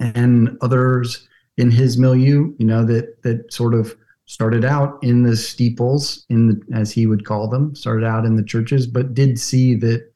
and 0.00 0.56
others 0.60 1.28
in 1.56 1.70
his 1.70 1.98
milieu, 1.98 2.54
you 2.58 2.66
know, 2.66 2.84
that 2.84 3.22
that 3.22 3.52
sort 3.52 3.74
of 3.74 3.96
started 4.26 4.64
out 4.64 4.98
in 5.02 5.22
the 5.22 5.36
steeples, 5.36 6.24
in 6.28 6.46
the, 6.46 6.60
as 6.72 6.92
he 6.92 7.06
would 7.06 7.24
call 7.24 7.48
them, 7.48 7.74
started 7.74 8.06
out 8.06 8.24
in 8.24 8.36
the 8.36 8.44
churches, 8.44 8.86
but 8.86 9.12
did 9.12 9.38
see 9.38 9.74
that 9.74 10.08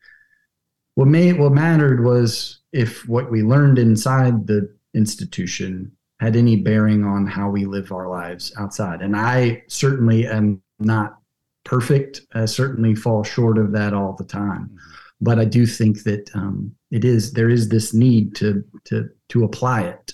what 0.94 1.09
made 1.09 1.38
what 1.38 1.53
mattered 1.53 2.05
was 2.05 2.61
if 2.73 3.09
what 3.09 3.31
we 3.31 3.42
learned 3.42 3.79
inside 3.79 4.47
the 4.47 4.73
institution 4.94 5.90
had 6.20 6.37
any 6.37 6.57
bearing 6.57 7.05
on 7.05 7.27
how 7.27 7.51
we 7.51 7.64
live 7.64 7.90
our 7.92 8.09
lives 8.09 8.53
outside. 8.59 9.03
And 9.03 9.16
I 9.16 9.64
certainly 9.66 10.27
am 10.27 10.62
not 10.79 11.18
perfect. 11.64 12.20
I 12.35 12.44
certainly 12.44 12.94
fall 12.94 13.25
short 13.25 13.59
of 13.59 13.73
that 13.73 13.92
all 13.92 14.14
the 14.16 14.25
time. 14.25 14.66
Mm-hmm. 14.66 14.79
But 15.20 15.38
I 15.38 15.44
do 15.44 15.66
think 15.66 16.03
that 16.05 16.31
um, 16.35 16.75
it 16.94 17.04
is 17.04 17.33
there 17.33 17.50
is 17.50 17.70
this 17.70 17.92
need 17.92 18.37
to 18.37 18.62
to 18.85 19.09
to 19.28 19.42
apply 19.42 19.83
it. 19.83 20.12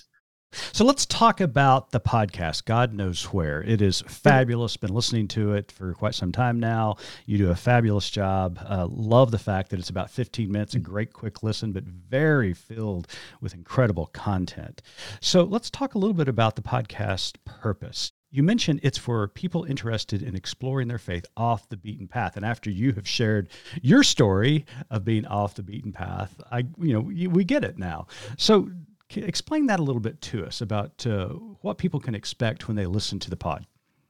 So 0.73 0.83
let's 0.83 1.05
talk 1.05 1.39
about 1.39 1.91
the 1.91 2.01
podcast, 2.01 2.65
God 2.65 2.91
Knows 2.91 3.23
Where. 3.25 3.61
It 3.61 3.81
is 3.81 4.01
fabulous. 4.01 4.75
Been 4.75 4.93
listening 4.93 5.29
to 5.29 5.53
it 5.53 5.71
for 5.71 5.93
quite 5.93 6.15
some 6.15 6.31
time 6.31 6.59
now. 6.59 6.97
You 7.25 7.37
do 7.37 7.51
a 7.51 7.55
fabulous 7.55 8.09
job. 8.09 8.59
Uh, 8.67 8.87
love 8.89 9.31
the 9.31 9.37
fact 9.37 9.69
that 9.69 9.79
it's 9.79 9.91
about 9.91 10.09
15 10.09 10.51
minutes, 10.51 10.73
a 10.73 10.79
great 10.79 11.13
quick 11.13 11.41
listen, 11.41 11.71
but 11.71 11.83
very 11.85 12.53
filled 12.53 13.07
with 13.39 13.53
incredible 13.53 14.07
content. 14.07 14.81
So 15.21 15.43
let's 15.43 15.69
talk 15.69 15.93
a 15.93 15.99
little 15.99 16.15
bit 16.15 16.27
about 16.27 16.57
the 16.57 16.63
podcast 16.63 17.37
purpose. 17.45 18.11
You 18.33 18.43
mentioned 18.43 18.79
it's 18.81 18.97
for 18.97 19.27
people 19.27 19.65
interested 19.65 20.23
in 20.23 20.35
exploring 20.35 20.87
their 20.87 20.97
faith 20.97 21.25
off 21.35 21.67
the 21.67 21.75
beaten 21.75 22.07
path. 22.07 22.37
And 22.37 22.45
after 22.45 22.69
you 22.69 22.93
have 22.93 23.05
shared 23.05 23.49
your 23.81 24.03
story 24.03 24.65
of 24.89 25.03
being 25.03 25.25
off 25.27 25.55
the 25.55 25.63
beaten 25.63 25.91
path, 25.91 26.39
I, 26.49 26.59
you 26.79 26.93
know, 26.93 27.01
we 27.01 27.43
get 27.43 27.65
it 27.65 27.77
now. 27.77 28.07
So 28.37 28.69
explain 29.17 29.65
that 29.67 29.81
a 29.81 29.83
little 29.83 29.99
bit 29.99 30.21
to 30.21 30.45
us 30.45 30.61
about 30.61 31.05
uh, 31.05 31.27
what 31.61 31.77
people 31.77 31.99
can 31.99 32.15
expect 32.15 32.69
when 32.69 32.77
they 32.77 32.85
listen 32.85 33.19
to 33.19 33.29
the 33.29 33.35
pod. 33.35 33.65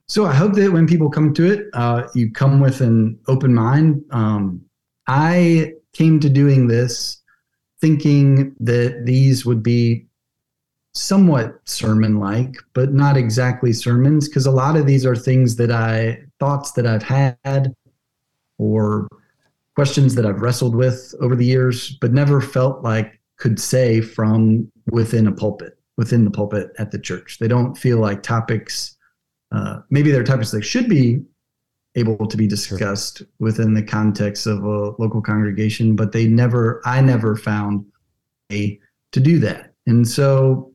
so 0.06 0.24
I 0.24 0.34
hope 0.34 0.52
that 0.54 0.72
when 0.72 0.86
people 0.86 1.10
come 1.10 1.34
to 1.34 1.50
it, 1.50 1.66
uh, 1.72 2.06
you 2.14 2.30
come 2.30 2.60
with 2.60 2.80
an 2.80 3.18
open 3.26 3.52
mind. 3.52 4.04
Um, 4.12 4.64
I 5.08 5.72
came 5.92 6.20
to 6.20 6.30
doing 6.30 6.68
this 6.68 7.20
thinking 7.80 8.54
that 8.60 9.04
these 9.04 9.44
would 9.44 9.62
be 9.62 10.06
somewhat 10.94 11.60
sermon 11.64 12.18
like, 12.18 12.54
but 12.74 12.92
not 12.92 13.16
exactly 13.16 13.72
sermons, 13.72 14.28
because 14.28 14.46
a 14.46 14.50
lot 14.50 14.76
of 14.76 14.86
these 14.86 15.06
are 15.06 15.16
things 15.16 15.56
that 15.56 15.70
I 15.70 16.22
thoughts 16.38 16.72
that 16.72 16.86
I've 16.86 17.02
had 17.02 17.74
or 18.58 19.08
questions 19.74 20.14
that 20.14 20.26
I've 20.26 20.42
wrestled 20.42 20.74
with 20.74 21.14
over 21.20 21.34
the 21.34 21.46
years, 21.46 21.96
but 22.00 22.12
never 22.12 22.40
felt 22.40 22.82
like 22.82 23.18
could 23.38 23.58
say 23.58 24.00
from 24.00 24.70
within 24.90 25.26
a 25.26 25.32
pulpit, 25.32 25.78
within 25.96 26.24
the 26.24 26.30
pulpit 26.30 26.72
at 26.78 26.90
the 26.90 26.98
church. 26.98 27.38
They 27.38 27.48
don't 27.48 27.74
feel 27.76 27.98
like 27.98 28.22
topics, 28.22 28.96
uh, 29.50 29.80
maybe 29.88 30.10
they're 30.10 30.24
topics 30.24 30.50
that 30.50 30.62
should 30.62 30.88
be 30.88 31.22
able 31.94 32.26
to 32.26 32.36
be 32.36 32.46
discussed 32.46 33.18
sure. 33.18 33.26
within 33.38 33.74
the 33.74 33.82
context 33.82 34.46
of 34.46 34.64
a 34.64 34.90
local 34.98 35.22
congregation, 35.22 35.96
but 35.96 36.12
they 36.12 36.26
never, 36.26 36.82
I 36.84 37.00
never 37.00 37.36
found 37.36 37.86
a 38.50 38.78
to 39.12 39.20
do 39.20 39.38
that. 39.40 39.72
And 39.86 40.06
so 40.06 40.71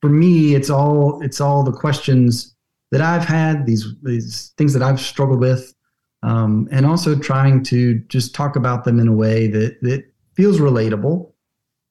for 0.00 0.10
me, 0.10 0.54
it's 0.54 0.70
all 0.70 1.20
it's 1.22 1.40
all 1.40 1.62
the 1.62 1.72
questions 1.72 2.54
that 2.90 3.00
I've 3.00 3.24
had, 3.24 3.66
these 3.66 3.86
these 4.02 4.52
things 4.56 4.72
that 4.72 4.82
I've 4.82 5.00
struggled 5.00 5.40
with, 5.40 5.74
um, 6.22 6.68
and 6.70 6.86
also 6.86 7.18
trying 7.18 7.62
to 7.64 7.98
just 8.08 8.34
talk 8.34 8.56
about 8.56 8.84
them 8.84 8.98
in 8.98 9.08
a 9.08 9.12
way 9.14 9.48
that 9.48 9.80
that 9.82 10.04
feels 10.34 10.58
relatable, 10.58 11.32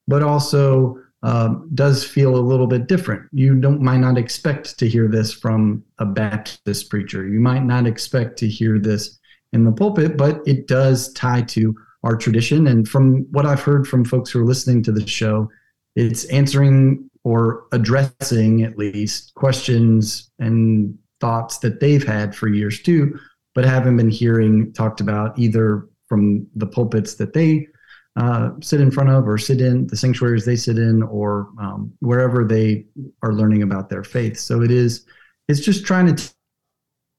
but 0.06 0.22
also 0.22 0.98
um, 1.22 1.68
does 1.74 2.04
feel 2.04 2.36
a 2.36 2.40
little 2.40 2.66
bit 2.66 2.86
different. 2.86 3.28
You 3.32 3.56
don't 3.56 3.82
might 3.82 3.98
not 3.98 4.16
expect 4.16 4.78
to 4.78 4.88
hear 4.88 5.08
this 5.08 5.32
from 5.32 5.84
a 5.98 6.06
Baptist 6.06 6.90
preacher. 6.90 7.26
You 7.26 7.40
might 7.40 7.64
not 7.64 7.86
expect 7.86 8.38
to 8.38 8.48
hear 8.48 8.78
this 8.78 9.18
in 9.52 9.64
the 9.64 9.72
pulpit, 9.72 10.16
but 10.16 10.40
it 10.46 10.66
does 10.66 11.12
tie 11.14 11.42
to 11.42 11.74
our 12.04 12.16
tradition. 12.16 12.66
And 12.66 12.88
from 12.88 13.26
what 13.32 13.46
I've 13.46 13.62
heard 13.62 13.86
from 13.88 14.04
folks 14.04 14.30
who 14.30 14.40
are 14.40 14.46
listening 14.46 14.82
to 14.84 14.92
the 14.92 15.06
show, 15.06 15.50
it's 15.96 16.24
answering 16.26 17.07
or 17.28 17.66
addressing 17.72 18.62
at 18.62 18.78
least 18.78 19.34
questions 19.34 20.30
and 20.38 20.96
thoughts 21.20 21.58
that 21.58 21.78
they've 21.78 22.06
had 22.06 22.34
for 22.34 22.48
years 22.48 22.80
too, 22.80 23.18
but 23.54 23.66
haven't 23.66 23.98
been 23.98 24.08
hearing 24.08 24.72
talked 24.72 25.02
about 25.02 25.38
either 25.38 25.86
from 26.08 26.46
the 26.56 26.66
pulpits 26.66 27.16
that 27.16 27.34
they 27.34 27.68
uh, 28.16 28.48
sit 28.62 28.80
in 28.80 28.90
front 28.90 29.10
of 29.10 29.28
or 29.28 29.36
sit 29.36 29.60
in 29.60 29.86
the 29.88 29.96
sanctuaries 29.96 30.46
they 30.46 30.56
sit 30.56 30.78
in 30.78 31.02
or 31.02 31.50
um, 31.60 31.92
wherever 32.00 32.46
they 32.46 32.86
are 33.22 33.34
learning 33.34 33.62
about 33.62 33.90
their 33.90 34.02
faith. 34.02 34.38
So 34.38 34.62
it 34.62 34.70
is, 34.70 35.04
it's 35.48 35.60
just 35.60 35.84
trying 35.84 36.06
to 36.06 36.14
t- 36.14 36.32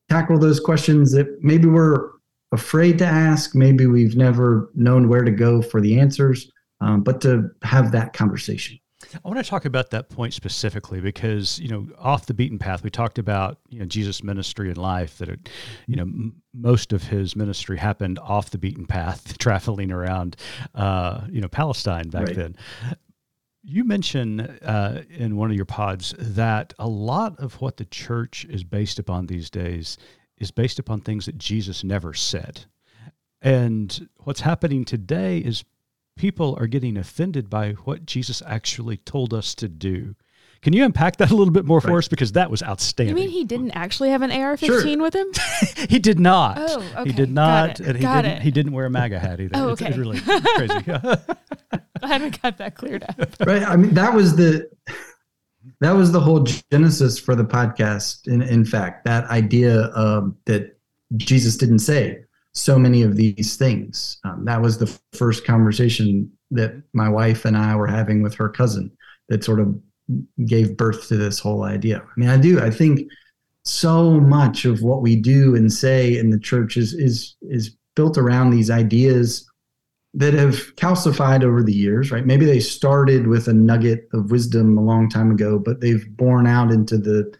tackle 0.09 0.39
those 0.39 0.59
questions 0.59 1.11
that 1.11 1.27
maybe 1.43 1.67
we're 1.67 2.09
afraid 2.51 2.97
to 2.97 3.05
ask, 3.05 3.53
maybe 3.53 3.85
we've 3.85 4.15
never 4.15 4.71
known 4.73 5.07
where 5.07 5.23
to 5.23 5.31
go 5.31 5.61
for 5.61 5.81
the 5.81 5.99
answers, 5.99 6.51
um, 6.81 7.03
but 7.03 7.21
to 7.21 7.51
have 7.61 7.91
that 7.91 8.13
conversation. 8.13 8.79
I 9.01 9.27
want 9.27 9.43
to 9.43 9.49
talk 9.49 9.63
about 9.63 9.91
that 9.91 10.09
point 10.09 10.33
specifically 10.33 10.99
because 10.99 11.57
you 11.59 11.69
know 11.69 11.87
off 11.97 12.25
the 12.25 12.33
beaten 12.33 12.59
path 12.59 12.83
we 12.83 12.89
talked 12.89 13.17
about 13.17 13.57
you 13.69 13.79
know 13.79 13.85
Jesus' 13.85 14.23
ministry 14.23 14.67
and 14.67 14.77
life 14.77 15.17
that 15.19 15.29
it, 15.29 15.49
you 15.87 15.95
know 15.95 16.03
m- 16.03 16.41
most 16.53 16.91
of 16.91 17.03
his 17.03 17.35
ministry 17.35 17.77
happened 17.77 18.19
off 18.19 18.49
the 18.49 18.57
beaten 18.57 18.85
path 18.85 19.37
traveling 19.39 19.91
around 19.91 20.35
uh, 20.75 21.21
you 21.29 21.39
know 21.39 21.47
Palestine 21.47 22.09
back 22.09 22.27
right. 22.27 22.35
then. 22.35 22.57
You 23.61 23.83
mentioned 23.83 24.59
uh, 24.63 25.01
in 25.09 25.35
one 25.35 25.49
of 25.49 25.55
your 25.55 25.65
pods 25.65 26.15
that 26.17 26.73
a 26.79 26.87
lot 26.87 27.39
of 27.39 27.61
what 27.61 27.77
the 27.77 27.85
church 27.85 28.45
is 28.49 28.63
based 28.63 28.99
upon 28.99 29.27
these 29.27 29.49
days 29.49 29.97
is 30.37 30.49
based 30.49 30.79
upon 30.79 31.01
things 31.01 31.25
that 31.25 31.37
Jesus 31.37 31.83
never 31.83 32.13
said. 32.13 32.65
And 33.41 34.09
what's 34.23 34.41
happening 34.41 34.85
today 34.85 35.39
is 35.39 35.63
people 36.19 36.57
are 36.59 36.67
getting 36.67 36.97
offended 36.97 37.49
by 37.49 37.71
what 37.85 38.05
Jesus 38.05 38.43
actually 38.45 38.97
told 38.97 39.33
us 39.33 39.55
to 39.55 39.69
do. 39.69 40.15
Can 40.61 40.73
you 40.73 40.83
unpack 40.83 41.15
that 41.17 41.31
a 41.31 41.35
little 41.35 41.53
bit 41.53 41.63
more 41.63 41.79
for 41.79 41.97
us? 41.97 42.09
Because 42.09 42.33
that 42.33 42.51
was 42.51 42.61
outstanding. 42.61 43.17
You 43.17 43.23
mean 43.23 43.31
he 43.31 43.45
didn't 43.45 43.71
actually 43.71 44.09
have 44.09 44.21
an 44.21 44.29
AR-15 44.29 44.65
sure. 44.65 45.01
with 45.01 45.15
him? 45.15 45.27
he 45.89 45.97
did 45.97 46.19
not. 46.19 46.57
Oh, 46.59 46.83
okay. 46.97 47.03
He 47.05 47.15
did 47.15 47.31
not, 47.31 47.79
and 47.79 47.95
he 47.95 48.01
got 48.01 48.23
didn't. 48.23 48.39
It. 48.39 48.43
He 48.43 48.51
didn't 48.51 48.73
wear 48.73 48.85
a 48.85 48.89
MAGA 48.89 49.17
hat 49.17 49.39
either. 49.39 49.51
Oh, 49.55 49.69
okay. 49.69 49.87
It's, 49.87 49.97
it's 49.97 49.97
really 49.97 50.19
crazy. 50.19 50.83
I 52.03 52.07
haven't 52.07 52.41
got 52.41 52.57
that 52.57 52.75
cleared 52.75 53.03
up. 53.03 53.15
Right. 53.45 53.63
I 53.63 53.77
mean, 53.77 53.93
that 53.93 54.13
was 54.13 54.35
the 54.35 54.69
that 55.79 55.91
was 55.91 56.11
the 56.11 56.19
whole 56.19 56.43
genesis 56.43 57.17
for 57.17 57.35
the 57.35 57.45
podcast. 57.45 58.27
In 58.27 58.41
in 58.41 58.65
fact, 58.65 59.05
that 59.05 59.23
idea 59.29 59.89
um, 59.95 60.35
that 60.45 60.77
Jesus 61.15 61.55
didn't 61.55 61.79
say 61.79 62.25
so 62.53 62.79
many 62.79 63.03
of 63.03 63.15
these 63.15 63.55
things. 63.57 64.19
Um, 64.23 64.45
that 64.45 64.61
was 64.61 64.77
the 64.77 64.99
first 65.13 65.45
conversation 65.45 66.31
that 66.51 66.73
my 66.93 67.07
wife 67.09 67.45
and 67.45 67.55
I 67.57 67.75
were 67.75 67.87
having 67.87 68.23
with 68.23 68.33
her 68.35 68.49
cousin 68.49 68.91
that 69.29 69.43
sort 69.43 69.59
of 69.59 69.79
gave 70.45 70.75
birth 70.75 71.07
to 71.07 71.17
this 71.17 71.39
whole 71.39 71.63
idea. 71.63 71.99
I 71.99 72.19
mean, 72.19 72.29
I 72.29 72.37
do. 72.37 72.59
I 72.59 72.71
think 72.71 73.01
so 73.63 74.19
much 74.19 74.65
of 74.65 74.81
what 74.81 75.01
we 75.01 75.15
do 75.15 75.55
and 75.55 75.71
say 75.71 76.17
in 76.17 76.31
the 76.31 76.39
church 76.39 76.77
is 76.77 76.93
is 76.93 77.35
is 77.41 77.75
built 77.95 78.17
around 78.17 78.49
these 78.49 78.71
ideas 78.71 79.45
that 80.15 80.33
have 80.33 80.75
calcified 80.75 81.43
over 81.43 81.61
the 81.61 81.73
years, 81.73 82.11
right? 82.11 82.25
Maybe 82.25 82.45
they 82.45 82.59
started 82.59 83.27
with 83.27 83.47
a 83.47 83.53
nugget 83.53 84.07
of 84.13 84.31
wisdom 84.31 84.77
a 84.77 84.83
long 84.83 85.07
time 85.07 85.29
ago, 85.29 85.59
but 85.59 85.81
they've 85.81 86.05
borne 86.17 86.47
out 86.47 86.71
into 86.71 86.97
the 86.97 87.31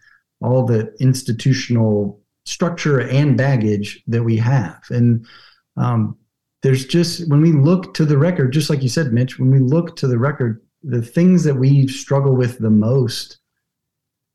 all 0.41 0.65
the 0.65 0.93
institutional 0.99 2.21
structure 2.49 2.99
and 2.99 3.37
baggage 3.37 4.03
that 4.07 4.23
we 4.23 4.35
have. 4.37 4.81
And 4.89 5.25
um, 5.77 6.17
there's 6.63 6.85
just 6.85 7.29
when 7.29 7.41
we 7.41 7.51
look 7.51 7.93
to 7.93 8.05
the 8.05 8.17
record, 8.17 8.51
just 8.51 8.69
like 8.69 8.81
you 8.81 8.89
said, 8.89 9.13
Mitch, 9.13 9.39
when 9.39 9.51
we 9.51 9.59
look 9.59 9.95
to 9.97 10.07
the 10.07 10.17
record, 10.17 10.61
the 10.83 11.01
things 11.01 11.43
that 11.43 11.55
we 11.55 11.87
struggle 11.87 12.35
with 12.35 12.57
the 12.59 12.69
most, 12.69 13.37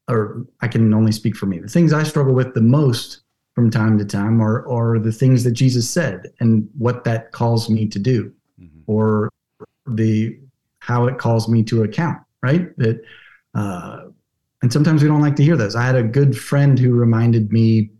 or 0.08 0.46
I 0.60 0.68
can 0.68 0.94
only 0.94 1.12
speak 1.12 1.36
for 1.36 1.46
me, 1.46 1.58
the 1.58 1.68
things 1.68 1.92
I 1.92 2.04
struggle 2.04 2.34
with 2.34 2.54
the 2.54 2.62
most 2.62 3.22
from 3.54 3.70
time 3.70 3.98
to 3.98 4.04
time 4.04 4.40
are, 4.40 4.66
are 4.68 4.98
the 4.98 5.12
things 5.12 5.44
that 5.44 5.52
Jesus 5.52 5.88
said 5.88 6.32
and 6.40 6.68
what 6.78 7.04
that 7.04 7.32
calls 7.32 7.68
me 7.68 7.86
to 7.86 7.98
do, 7.98 8.32
mm-hmm. 8.60 8.80
or 8.86 9.30
the 9.86 10.38
how 10.78 11.06
it 11.06 11.18
calls 11.18 11.48
me 11.48 11.62
to 11.64 11.82
account, 11.82 12.20
right? 12.42 12.76
That 12.78 13.02
uh, 13.54 14.04
and 14.62 14.72
sometimes 14.72 15.02
we 15.02 15.08
don't 15.08 15.20
like 15.20 15.36
to 15.36 15.44
hear 15.44 15.56
those. 15.56 15.76
I 15.76 15.84
had 15.84 15.94
a 15.94 16.02
good 16.02 16.36
friend 16.38 16.78
who 16.78 16.92
reminded 16.94 17.52
me 17.52 17.90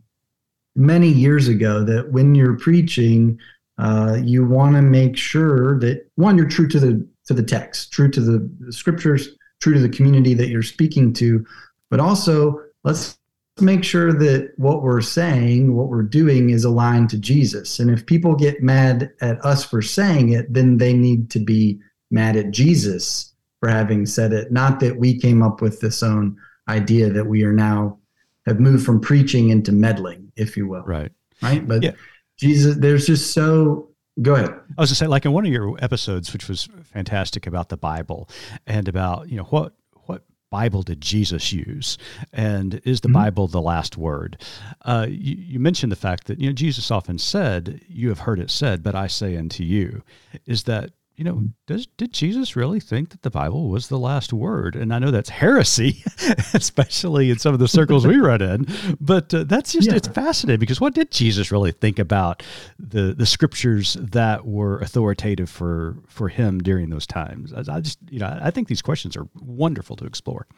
many 0.77 1.09
years 1.09 1.49
ago 1.49 1.85
that 1.85 2.13
when 2.13 2.35
you're 2.35 2.59
preaching, 2.59 3.39
uh, 3.79 4.19
you 4.23 4.45
want 4.47 4.77
to 4.77 4.83
make 4.83 5.17
sure 5.17 5.79
that 5.81 6.07
one, 6.17 6.37
you're 6.37 6.49
true 6.49 6.69
to 6.69 6.81
the 6.81 7.09
to 7.27 7.35
the 7.35 7.43
text, 7.43 7.91
true 7.91 8.11
to 8.11 8.21
the, 8.21 8.73
scriptures, 8.73 9.31
true 9.61 9.73
to 9.73 9.81
the 9.81 9.89
community 9.89 10.35
that 10.35 10.49
you're 10.49 10.63
speaking 10.63 11.13
to, 11.15 11.45
but 11.91 11.99
also 11.99 12.61
let's 12.85 13.19
make 13.61 13.83
sure 13.85 14.13
that 14.13 14.53
what 14.57 14.83
we're 14.83 15.01
saying, 15.01 15.75
what 15.75 15.89
we're 15.89 16.03
doing 16.03 16.51
is 16.51 16.65
aligned 16.65 17.09
to 17.11 17.19
Jesus. 17.19 17.79
And 17.79 17.91
if 17.91 18.05
people 18.05 18.35
get 18.35 18.63
mad 18.63 19.13
at 19.21 19.43
us 19.45 19.65
for 19.65 19.81
saying 19.81 20.31
it, 20.31 20.53
then 20.53 20.79
they 20.79 20.93
need 20.93 21.31
to 21.31 21.39
be 21.39 21.81
mad 22.11 22.37
at 22.37 22.51
Jesus 22.51 23.33
for 23.61 23.69
having 23.69 24.07
said 24.07 24.33
it. 24.33 24.53
Not 24.53 24.81
that 24.81 24.99
we 24.99 25.19
came 25.19 25.43
up 25.43 25.63
with 25.63 25.81
this 25.81 26.03
own 26.03 26.37
idea 26.69 27.11
that 27.11 27.27
we 27.27 27.45
are 27.45 27.53
now 27.53 27.99
have 28.47 28.61
moved 28.61 28.85
from 28.85 29.01
preaching 29.01 29.49
into 29.49 29.73
meddling, 29.73 30.24
if 30.37 30.57
you 30.57 30.67
will. 30.69 30.83
Right. 30.83 31.13
Right. 31.43 31.67
But 31.67 31.83
yeah. 31.83 31.93
Jesus, 32.39 32.77
there's 32.77 33.07
just 33.07 33.33
so 33.33 33.91
go 34.23 34.35
ahead. 34.35 34.55
I 34.79 34.81
was 34.81 34.91
to 34.91 34.97
say, 34.97 35.07
like 35.07 35.25
in 35.25 35.33
one 35.33 35.47
of 35.47 35.53
your 35.53 35.77
episodes, 35.83 36.33
which 36.33 36.49
was 36.49 36.69
fantastic 36.85 37.47
about 37.47 37.69
the 37.69 37.77
Bible 37.77 38.29
and 38.67 38.89
about, 38.89 39.29
you 39.29 39.37
know, 39.37 39.45
what 39.45 39.73
what 40.07 40.23
Bible 40.51 40.83
did 40.83 41.01
Jesus 41.01 41.53
use? 41.53 41.99
And 42.33 42.81
is 42.85 43.01
the 43.01 43.09
mm-hmm. 43.09 43.15
Bible 43.15 43.49
the 43.49 43.61
last 43.61 43.97
word? 43.97 44.41
Uh, 44.83 45.07
you, 45.09 45.37
you, 45.37 45.61
mentioned 45.61 45.93
the 45.93 45.97
fact 45.97 46.27
that, 46.27 46.39
you 46.39 46.47
know, 46.49 46.53
Jesus 46.53 46.91
often 46.91 47.19
said, 47.19 47.81
You 47.89 48.09
have 48.09 48.21
heard 48.21 48.39
it 48.39 48.51
said, 48.51 48.83
but 48.83 48.95
I 48.95 49.07
say 49.07 49.37
unto 49.37 49.63
you, 49.65 50.03
is 50.47 50.65
that 50.65 50.91
you 51.17 51.25
know, 51.25 51.45
does 51.67 51.87
did 51.97 52.13
Jesus 52.13 52.57
really 52.57 52.81
think 52.81 53.11
that 53.11 53.23
the 53.23 53.31
Bible 53.31 53.69
was 53.69 53.89
the 53.89 53.99
last 53.99 54.33
word? 54.33 54.75
And 54.75 54.93
I 54.93 54.99
know 54.99 55.13
that's 55.13 55.29
heresy, 55.29 56.03
especially 56.55 57.31
in 57.31 57.39
some 57.39 57.55
of 57.55 57.61
the 57.61 57.69
circles 57.69 58.07
we 58.07 58.17
run 58.17 58.43
in. 58.43 58.67
But 59.01 59.33
uh, 59.33 59.45
that's 59.45 59.73
just 59.73 59.89
yeah. 59.89 59.97
it's 59.97 60.09
fascinating 60.09 60.59
because 60.59 60.81
what 60.81 60.95
did 60.95 61.13
Jesus 61.13 61.53
really 61.53 61.71
think 61.71 62.01
about 62.01 62.43
the 62.79 63.15
the 63.15 63.27
scriptures 63.27 63.95
that 64.01 64.45
were 64.45 64.81
authoritative 64.81 65.49
for 65.49 65.99
for 66.09 66.29
him 66.29 66.59
during 66.61 66.91
those 66.91 67.07
times? 67.07 67.53
I, 67.53 67.61
I 67.77 67.81
just 67.81 67.99
you 68.11 68.19
know 68.19 68.39
I 68.43 68.51
think 68.51 68.67
these 68.67 68.83
questions 68.83 69.17
are 69.17 69.29
wonderful 69.41 69.95
to 69.97 70.05
explore. 70.05 70.49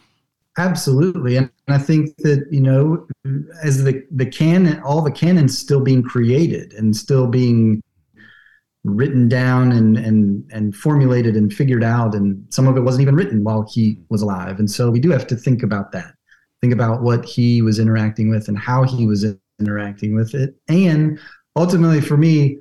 Absolutely, 0.59 1.37
and 1.37 1.51
I 1.69 1.77
think 1.77 2.17
that 2.19 2.47
you 2.51 2.61
know, 2.61 3.07
as 3.63 3.85
the 3.85 4.03
the 4.11 4.25
canon, 4.25 4.81
all 4.81 5.03
the 5.03 5.11
canons 5.11 5.59
still 5.59 5.81
being 5.81 6.03
created 6.03 6.73
and 6.73 6.97
still 6.97 7.27
being 7.27 7.83
written 8.87 9.29
down 9.29 9.73
and 9.73 9.97
and 9.97 10.49
and 10.53 10.75
formulated 10.75 11.37
and 11.37 11.53
figured 11.53 11.85
out 11.85 12.15
and 12.15 12.43
some 12.51 12.67
of 12.67 12.77
it 12.77 12.83
wasn't 12.83 13.03
even 13.03 13.15
written 13.15 13.45
while 13.45 13.67
he 13.71 13.99
was 14.09 14.23
alive 14.23 14.59
and 14.59 14.71
so 14.71 14.91
we 14.91 15.01
do 15.01 15.11
have 15.11 15.27
to 15.27 15.37
think 15.37 15.63
about 15.63 15.93
that 15.93 16.15
think 16.61 16.73
about 16.73 17.03
what 17.03 17.25
he 17.25 17.63
was 17.63 17.79
interacting 17.79 18.31
with 18.31 18.49
and 18.49 18.59
how 18.59 18.83
he 18.83 19.07
was 19.07 19.25
interacting 19.61 20.15
with 20.15 20.35
it. 20.35 20.57
And 20.69 21.19
ultimately, 21.55 22.01
for 22.01 22.17
me, 22.17 22.59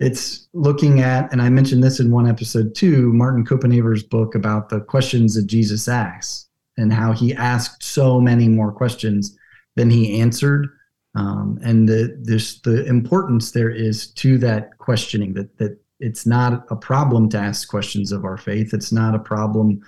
it's 0.00 0.48
looking 0.52 1.00
at, 1.00 1.30
and 1.32 1.42
I 1.42 1.48
mentioned 1.48 1.82
this 1.82 1.98
in 1.98 2.10
one 2.10 2.28
episode 2.28 2.74
too, 2.74 3.12
Martin 3.12 3.44
Copenhaver's 3.44 4.02
book 4.02 4.34
about 4.34 4.68
the 4.68 4.80
questions 4.80 5.34
that 5.34 5.46
Jesus 5.46 5.88
asks 5.88 6.48
and 6.76 6.92
how 6.92 7.12
he 7.12 7.34
asked 7.34 7.82
so 7.82 8.20
many 8.20 8.48
more 8.48 8.70
questions 8.70 9.36
than 9.74 9.90
he 9.90 10.20
answered. 10.20 10.68
Um, 11.18 11.58
and 11.64 11.88
the, 11.88 12.16
there's 12.22 12.60
the 12.60 12.84
importance 12.86 13.50
there 13.50 13.70
is 13.70 14.12
to 14.12 14.38
that 14.38 14.78
questioning 14.78 15.34
that 15.34 15.58
that 15.58 15.76
it's 15.98 16.26
not 16.26 16.64
a 16.70 16.76
problem 16.76 17.28
to 17.30 17.38
ask 17.38 17.68
questions 17.68 18.12
of 18.12 18.24
our 18.24 18.36
faith. 18.36 18.72
It's 18.72 18.92
not 18.92 19.16
a 19.16 19.18
problem 19.18 19.80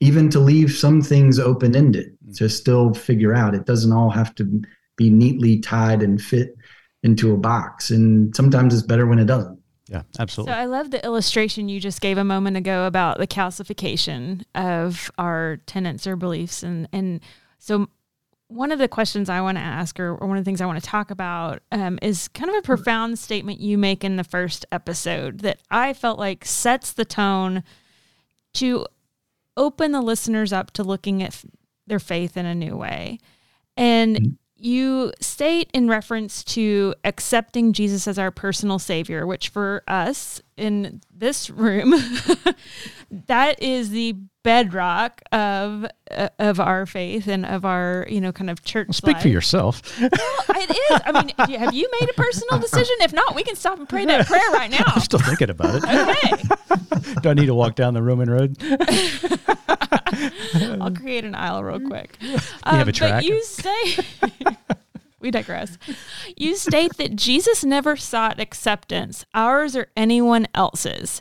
even 0.00 0.30
to 0.30 0.40
leave 0.40 0.72
some 0.72 1.02
things 1.02 1.38
open 1.38 1.76
ended 1.76 2.16
mm. 2.26 2.36
to 2.38 2.48
still 2.48 2.94
figure 2.94 3.34
out. 3.34 3.54
It 3.54 3.66
doesn't 3.66 3.92
all 3.92 4.10
have 4.10 4.34
to 4.36 4.62
be 4.96 5.10
neatly 5.10 5.58
tied 5.58 6.02
and 6.02 6.20
fit 6.20 6.56
into 7.02 7.34
a 7.34 7.36
box. 7.36 7.90
And 7.90 8.34
sometimes 8.34 8.72
it's 8.72 8.86
better 8.86 9.06
when 9.06 9.18
it 9.18 9.26
doesn't. 9.26 9.58
Yeah, 9.88 10.02
absolutely. 10.18 10.54
So 10.54 10.58
I 10.58 10.64
love 10.64 10.90
the 10.90 11.04
illustration 11.04 11.68
you 11.68 11.78
just 11.78 12.00
gave 12.00 12.16
a 12.16 12.24
moment 12.24 12.56
ago 12.56 12.86
about 12.86 13.18
the 13.18 13.26
calcification 13.26 14.44
of 14.54 15.10
our 15.18 15.58
tenets 15.66 16.06
or 16.06 16.16
beliefs. 16.16 16.62
And, 16.62 16.88
and 16.90 17.20
so 17.58 17.88
one 18.54 18.70
of 18.70 18.78
the 18.78 18.88
questions 18.88 19.28
I 19.28 19.40
want 19.40 19.58
to 19.58 19.62
ask, 19.62 19.98
or, 19.98 20.14
or, 20.14 20.28
one 20.28 20.36
of 20.36 20.44
the 20.44 20.48
things 20.48 20.60
I 20.60 20.66
want 20.66 20.82
to 20.82 20.88
talk 20.88 21.10
about, 21.10 21.60
um, 21.72 21.98
is 22.00 22.28
kind 22.28 22.48
of 22.48 22.56
a 22.56 22.62
profound 22.62 23.18
statement 23.18 23.60
you 23.60 23.76
make 23.76 24.04
in 24.04 24.16
the 24.16 24.24
first 24.24 24.64
episode 24.70 25.40
that 25.40 25.58
I 25.70 25.92
felt 25.92 26.18
like 26.18 26.44
sets 26.44 26.92
the 26.92 27.04
tone 27.04 27.64
to 28.54 28.86
open 29.56 29.90
the 29.92 30.00
listeners 30.00 30.52
up 30.52 30.70
to 30.72 30.84
looking 30.84 31.22
at 31.22 31.30
f- 31.30 31.44
their 31.86 31.98
faith 31.98 32.36
in 32.36 32.46
a 32.46 32.54
new 32.54 32.76
way. 32.76 33.18
And 33.76 34.16
mm-hmm 34.16 34.32
you 34.64 35.12
state 35.20 35.68
in 35.74 35.88
reference 35.88 36.42
to 36.42 36.94
accepting 37.04 37.74
Jesus 37.74 38.08
as 38.08 38.18
our 38.18 38.30
personal 38.30 38.78
savior, 38.78 39.26
which 39.26 39.50
for 39.50 39.82
us 39.86 40.40
in 40.56 41.02
this 41.14 41.50
room, 41.50 41.92
that 43.26 43.62
is 43.62 43.90
the 43.90 44.16
bedrock 44.42 45.22
of 45.32 45.86
uh, 46.10 46.28
of 46.38 46.60
our 46.60 46.86
faith 46.86 47.26
and 47.26 47.46
of 47.46 47.64
our 47.64 48.06
you 48.08 48.20
know 48.20 48.32
kind 48.32 48.50
of 48.50 48.64
church. 48.64 48.88
Well, 48.88 48.94
speak 48.94 49.14
life. 49.14 49.22
for 49.22 49.28
yourself. 49.28 50.00
well, 50.00 50.10
it 50.10 50.70
is. 50.70 51.00
I 51.04 51.12
mean, 51.12 51.58
have 51.60 51.74
you 51.74 51.88
made 52.00 52.10
a 52.10 52.14
personal 52.14 52.60
decision? 52.60 52.94
If 53.00 53.12
not, 53.12 53.34
we 53.34 53.42
can 53.42 53.56
stop 53.56 53.78
and 53.78 53.88
pray 53.88 54.04
that 54.04 54.26
prayer 54.26 54.50
right 54.52 54.70
now. 54.70 54.84
I'm 54.86 55.00
still 55.00 55.18
thinking 55.18 55.50
about 55.50 55.76
it. 55.76 55.84
Okay. 55.84 57.14
Do 57.22 57.30
I 57.30 57.34
need 57.34 57.46
to 57.46 57.54
walk 57.54 57.74
down 57.74 57.94
the 57.94 58.02
Roman 58.02 58.30
road? 58.30 58.56
I'll 60.80 60.92
create 60.92 61.24
an 61.24 61.34
aisle 61.34 61.62
real 61.62 61.80
quick. 61.80 62.16
You 62.20 62.34
um, 62.64 62.76
have 62.76 62.88
a 62.88 62.90
um, 62.90 62.92
track. 62.92 63.14
But 63.14 63.24
you 63.24 63.42
say 63.42 63.96
we 65.20 65.30
digress. 65.30 65.78
You 66.36 66.56
state 66.56 66.96
that 66.98 67.16
Jesus 67.16 67.64
never 67.64 67.96
sought 67.96 68.40
acceptance, 68.40 69.24
ours 69.34 69.76
or 69.76 69.88
anyone 69.96 70.46
else's. 70.54 71.20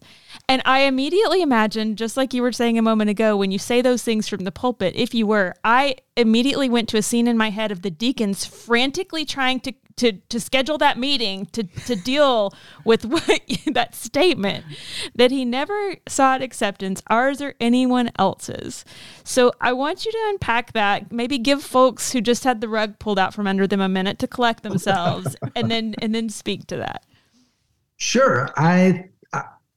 And 0.49 0.61
I 0.65 0.81
immediately 0.81 1.41
imagine, 1.41 1.95
just 1.95 2.17
like 2.17 2.33
you 2.33 2.41
were 2.41 2.51
saying 2.51 2.77
a 2.77 2.81
moment 2.81 3.09
ago, 3.09 3.37
when 3.37 3.51
you 3.51 3.59
say 3.59 3.81
those 3.81 4.03
things 4.03 4.27
from 4.27 4.43
the 4.43 4.51
pulpit, 4.51 4.93
if 4.95 5.13
you 5.13 5.25
were, 5.25 5.55
I 5.63 5.95
immediately 6.17 6.69
went 6.69 6.89
to 6.89 6.97
a 6.97 7.01
scene 7.01 7.27
in 7.27 7.37
my 7.37 7.49
head 7.49 7.71
of 7.71 7.81
the 7.81 7.89
deacons 7.89 8.45
frantically 8.45 9.25
trying 9.25 9.61
to 9.61 9.73
to 9.95 10.13
to 10.13 10.39
schedule 10.39 10.77
that 10.79 10.97
meeting 10.97 11.45
to 11.47 11.63
to 11.63 11.95
deal 11.95 12.53
with 12.83 13.05
what 13.05 13.41
that 13.67 13.93
statement 13.95 14.65
that 15.15 15.31
he 15.31 15.45
never 15.45 15.95
sought 16.07 16.41
acceptance 16.41 17.01
ours 17.07 17.41
or 17.41 17.53
anyone 17.59 18.09
else's. 18.17 18.83
So 19.23 19.51
i 19.61 19.71
want 19.71 20.05
you 20.05 20.11
to 20.11 20.25
unpack 20.29 20.73
that. 20.73 21.11
Maybe 21.11 21.37
give 21.37 21.63
folks 21.63 22.11
who 22.11 22.21
just 22.21 22.43
had 22.43 22.59
the 22.59 22.69
rug 22.69 22.99
pulled 22.99 23.19
out 23.19 23.33
from 23.33 23.47
under 23.47 23.67
them 23.67 23.81
a 23.81 23.89
minute 23.89 24.19
to 24.19 24.27
collect 24.27 24.63
themselves 24.63 25.35
and 25.55 25.69
then 25.69 25.95
and 25.99 26.13
then 26.13 26.29
speak 26.29 26.67
to 26.67 26.77
that. 26.77 27.05
Sure. 27.97 28.49
I 28.57 29.09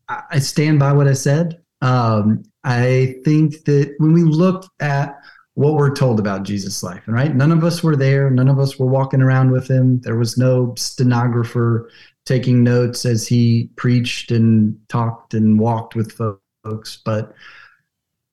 i, 0.09 0.39
stand 0.39 0.79
by 0.79 0.93
what 0.93 1.09
i 1.09 1.13
said 1.13 1.61
um, 1.83 2.43
i 2.65 3.17
think 3.25 3.65
that 3.65 3.95
when 3.99 4.13
we 4.13 4.23
look 4.23 4.67
at 4.81 5.19
what 5.57 5.73
we're 5.73 5.95
told 5.95 6.21
about 6.21 6.43
Jesus' 6.43 6.83
life. 6.83 7.03
and 7.07 7.15
Right? 7.15 7.35
None 7.35 7.51
of 7.51 7.65
us 7.65 7.83
were 7.83 7.97
there. 7.97 8.29
None 8.31 8.49
of 8.49 8.59
us 8.59 8.79
were 8.79 8.87
walking 8.87 9.23
around 9.23 9.51
with 9.51 9.67
him. 9.67 10.01
There 10.03 10.17
was 10.17 10.37
no 10.37 10.75
stenographer 10.77 11.91
taking 12.27 12.63
notes 12.63 13.07
as 13.07 13.27
he 13.27 13.71
preached 13.77 14.31
and 14.31 14.79
talked 14.89 15.33
and 15.33 15.59
walked 15.59 15.95
with 15.95 16.13
folks. 16.13 16.99
But 17.03 17.33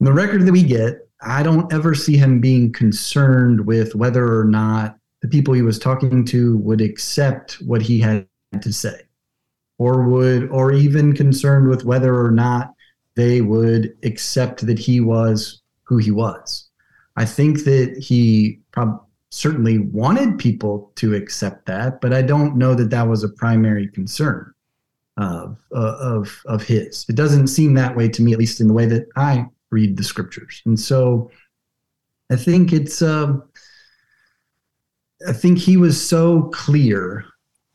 the 0.01 0.12
record 0.12 0.45
that 0.45 0.51
we 0.51 0.63
get, 0.63 1.07
I 1.21 1.43
don't 1.43 1.71
ever 1.71 1.95
see 1.95 2.17
him 2.17 2.41
being 2.41 2.73
concerned 2.73 3.65
with 3.65 3.95
whether 3.95 4.38
or 4.38 4.43
not 4.43 4.97
the 5.21 5.29
people 5.29 5.53
he 5.53 5.62
was 5.62 5.79
talking 5.79 6.25
to 6.25 6.57
would 6.57 6.81
accept 6.81 7.53
what 7.62 7.81
he 7.81 8.01
had 8.01 8.27
to 8.62 8.73
say 8.73 8.99
or 9.77 10.03
would 10.03 10.49
or 10.49 10.71
even 10.71 11.13
concerned 11.13 11.67
with 11.67 11.86
whether 11.86 12.15
or 12.15 12.31
not 12.31 12.73
they 13.15 13.41
would 13.41 13.95
accept 14.03 14.65
that 14.65 14.79
he 14.79 14.99
was 14.99 15.62
who 15.83 15.97
he 15.97 16.12
was 16.12 16.69
I 17.15 17.25
think 17.25 17.63
that 17.65 17.97
he 17.97 18.59
prob- 18.71 19.03
certainly 19.29 19.79
wanted 19.79 20.38
people 20.38 20.91
to 20.95 21.15
accept 21.15 21.65
that, 21.65 22.01
but 22.01 22.13
I 22.13 22.21
don't 22.21 22.55
know 22.55 22.75
that 22.75 22.89
that 22.89 23.07
was 23.07 23.23
a 23.23 23.29
primary 23.29 23.88
concern 23.88 24.51
of 25.17 25.59
uh, 25.75 25.95
of 25.99 26.41
of 26.45 26.63
his. 26.63 27.05
It 27.07 27.15
doesn't 27.15 27.47
seem 27.47 27.75
that 27.75 27.95
way 27.95 28.09
to 28.09 28.21
me, 28.21 28.33
at 28.33 28.39
least 28.39 28.62
in 28.62 28.67
the 28.67 28.73
way 28.73 28.86
that 28.88 29.07
I 29.15 29.45
read 29.69 29.97
the 29.97 30.03
scriptures. 30.03 30.62
And 30.65 30.79
so, 30.79 31.31
I 32.31 32.36
think 32.36 32.73
it's. 32.73 33.01
Uh, 33.01 33.38
I 35.27 35.33
think 35.33 35.57
he 35.57 35.77
was 35.77 36.01
so 36.01 36.49
clear 36.49 37.25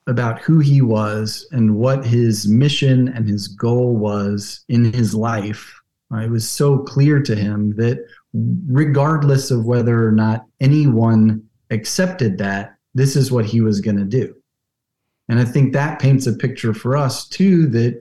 about 0.08 0.40
who 0.40 0.58
he 0.58 0.80
was 0.80 1.46
and 1.52 1.76
what 1.76 2.04
his 2.04 2.48
mission 2.48 3.08
and 3.08 3.28
his 3.28 3.46
goal 3.46 3.94
was 3.94 4.64
in 4.68 4.92
his 4.92 5.14
life. 5.14 5.80
Uh, 6.12 6.18
it 6.18 6.30
was 6.30 6.48
so 6.48 6.78
clear 6.78 7.22
to 7.22 7.36
him 7.36 7.76
that 7.76 8.04
regardless 8.66 9.50
of 9.50 9.66
whether 9.66 10.06
or 10.06 10.10
not 10.10 10.46
anyone 10.60 11.44
accepted 11.70 12.38
that, 12.38 12.74
this 12.94 13.14
is 13.14 13.30
what 13.30 13.44
he 13.44 13.60
was 13.60 13.82
going 13.82 13.98
to 13.98 14.04
do. 14.04 14.34
And 15.28 15.38
I 15.38 15.44
think 15.44 15.74
that 15.74 16.00
paints 16.00 16.26
a 16.26 16.32
picture 16.32 16.72
for 16.72 16.96
us 16.96 17.28
too 17.28 17.66
that 17.68 18.00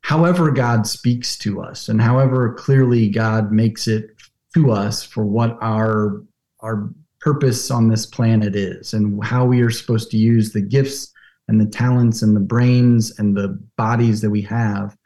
however 0.00 0.50
God 0.50 0.86
speaks 0.86 1.36
to 1.38 1.60
us 1.60 1.90
and 1.90 2.00
however 2.00 2.54
clearly 2.54 3.10
God 3.10 3.52
makes 3.52 3.86
it 3.86 4.10
to 4.54 4.70
us 4.70 5.04
for 5.04 5.24
what 5.24 5.58
our 5.60 6.22
our 6.60 6.88
purpose 7.22 7.70
on 7.70 7.88
this 7.88 8.04
planet 8.04 8.54
is 8.56 8.94
and 8.94 9.22
how 9.24 9.44
we 9.44 9.60
are 9.62 9.70
supposed 9.70 10.10
to 10.10 10.16
use 10.16 10.52
the 10.52 10.60
gifts 10.60 11.12
and 11.48 11.60
the 11.60 11.66
talents 11.66 12.22
and 12.22 12.34
the 12.34 12.40
brains 12.40 13.18
and 13.18 13.36
the 13.36 13.58
bodies 13.76 14.20
that 14.20 14.30
we 14.30 14.42
have 14.42 14.96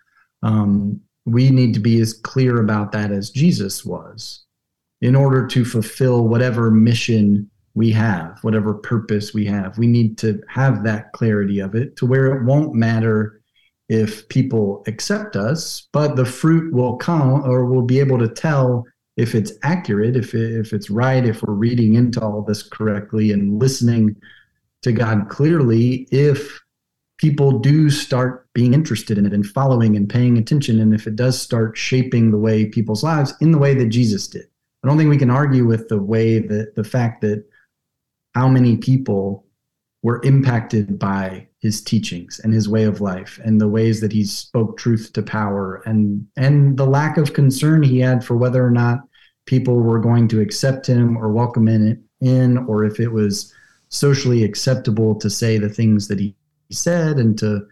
um, 0.43 1.01
we 1.27 1.51
need 1.51 1.75
to 1.75 1.81
be 1.81 2.01
as 2.01 2.15
clear 2.15 2.61
about 2.61 2.93
that 2.93 3.11
as 3.11 3.31
Jesus 3.31 3.85
was 3.85 4.45
in 5.03 5.15
order 5.15 5.47
to 5.49 5.65
fulfill 5.65 6.29
whatever 6.29 6.71
mission 6.71 7.51
we 7.75 7.91
have, 7.91 8.39
whatever 8.43 8.73
purpose 8.73 9.35
we 9.35 9.45
have. 9.45 9.77
We 9.77 9.87
need 9.87 10.17
to 10.19 10.41
have 10.49 10.83
that 10.85 11.13
clarity 11.13 11.61
of 11.61 11.75
it 11.75 11.97
to 11.97 12.07
where 12.07 12.35
it 12.35 12.45
won't 12.45 12.75
matter 12.75 13.43
if 13.89 14.29
people 14.29 14.83
accept 14.87 15.37
us, 15.37 15.89
but 15.93 16.17
the 16.17 16.25
fruit 16.25 16.73
will 16.73 16.97
come 16.97 17.43
or 17.43 17.67
we'll 17.67 17.83
be 17.83 18.01
able 18.01 18.19
to 18.19 18.29
tell 18.29 18.85
if 19.17 19.35
it's 19.35 19.53
accurate, 19.63 20.17
if, 20.17 20.35
if 20.35 20.73
it's 20.73 20.91
right, 20.91 21.25
if 21.25 21.43
we're 21.43 21.55
reading 21.55 21.95
into 21.95 22.21
all 22.21 22.43
this 22.43 22.63
correctly 22.63 23.33
and 23.33 23.59
listening 23.59 24.17
to 24.83 24.93
God 24.93 25.29
clearly, 25.29 26.07
if 26.11 26.61
people 27.19 27.59
do 27.59 27.89
start 27.89 28.47
being 28.53 28.75
interested 28.75 29.19
in 29.19 29.27
it 29.27 29.33
and 29.33 29.47
following 29.47 29.97
and 29.97 30.09
paying 30.09 30.37
attention 30.39 30.81
and 30.81 30.95
if 30.95 31.07
it 31.07 31.17
does 31.17 31.41
start 31.41 31.77
shaping 31.77 32.31
the 32.31 32.39
way 32.39 32.67
people's 32.67 33.03
lives 33.03 33.33
in 33.41 33.53
the 33.53 33.59
way 33.59 33.75
that 33.75 33.89
jesus 33.89 34.29
did. 34.29 34.47
I 34.85 34.89
don't 34.89 34.99
think 34.99 35.11
we 35.11 35.19
can 35.19 35.31
argue 35.31 35.67
with 35.67 35.89
the 35.89 36.01
way 36.01 36.39
that 36.39 36.75
the 36.75 36.85
fact 36.85 37.23
that 37.23 37.45
how 38.35 38.49
many 38.49 38.77
people 38.77 39.47
were 40.03 40.21
impacted 40.23 40.99
by 40.99 41.49
his 41.59 41.83
teachings 41.83 42.39
and 42.45 42.53
his 42.53 42.69
way 42.69 42.85
of 42.85 43.01
life 43.01 43.41
and 43.45 43.61
the 43.61 43.69
ways 43.69 44.01
that 44.01 44.13
he 44.13 44.25
spoke 44.25 44.77
truth 44.77 45.11
to 45.15 45.23
power 45.23 45.83
and 45.87 46.25
and 46.37 46.77
the 46.77 46.87
lack 46.87 47.17
of 47.17 47.33
concern 47.33 47.83
he 47.83 47.99
had 47.99 48.25
for 48.25 48.37
whether 48.37 48.65
or 48.65 48.71
not 48.71 49.01
people 49.47 49.77
were 49.77 49.99
going 49.99 50.29
to 50.29 50.41
accept 50.41 50.87
him 50.87 51.17
or 51.17 51.33
welcome 51.33 51.69
in 51.69 52.03
in 52.21 52.59
or 52.59 52.85
if 52.85 53.01
it 53.01 53.13
was 53.13 53.53
socially 53.89 54.45
acceptable 54.45 55.15
to 55.15 55.31
say 55.31 55.59
the 55.59 55.69
things 55.69 56.09
that 56.09 56.19
he 56.19 56.35
said 56.71 57.19
and 57.19 57.39
to 57.39 57.67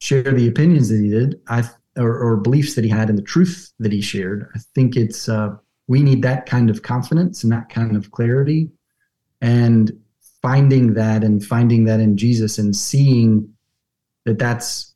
share 0.00 0.22
the 0.22 0.48
opinions 0.48 0.88
that 0.88 1.00
he 1.00 1.10
did, 1.10 1.40
I 1.48 1.68
or, 1.96 2.18
or 2.18 2.36
beliefs 2.38 2.74
that 2.74 2.84
he 2.84 2.90
had 2.90 3.10
and 3.10 3.18
the 3.18 3.22
truth 3.22 3.72
that 3.78 3.92
he 3.92 4.00
shared. 4.00 4.48
I 4.54 4.58
think 4.74 4.96
it's 4.96 5.28
uh, 5.28 5.50
we 5.88 6.02
need 6.02 6.22
that 6.22 6.46
kind 6.46 6.70
of 6.70 6.82
confidence 6.82 7.44
and 7.44 7.52
that 7.52 7.68
kind 7.68 7.96
of 7.96 8.10
clarity, 8.10 8.70
and 9.40 9.92
finding 10.40 10.94
that 10.94 11.22
and 11.22 11.44
finding 11.44 11.84
that 11.84 12.00
in 12.00 12.16
Jesus 12.16 12.58
and 12.58 12.74
seeing 12.74 13.48
that 14.24 14.38
that's 14.38 14.94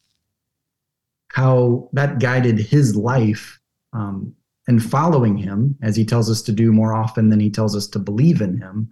how 1.28 1.88
that 1.92 2.18
guided 2.18 2.58
his 2.58 2.96
life 2.96 3.60
um, 3.92 4.34
and 4.66 4.82
following 4.82 5.36
him 5.36 5.76
as 5.82 5.96
he 5.96 6.04
tells 6.04 6.30
us 6.30 6.42
to 6.42 6.52
do 6.52 6.72
more 6.72 6.92
often 6.92 7.28
than 7.28 7.40
he 7.40 7.50
tells 7.50 7.76
us 7.76 7.86
to 7.88 7.98
believe 7.98 8.40
in 8.40 8.58
him, 8.58 8.90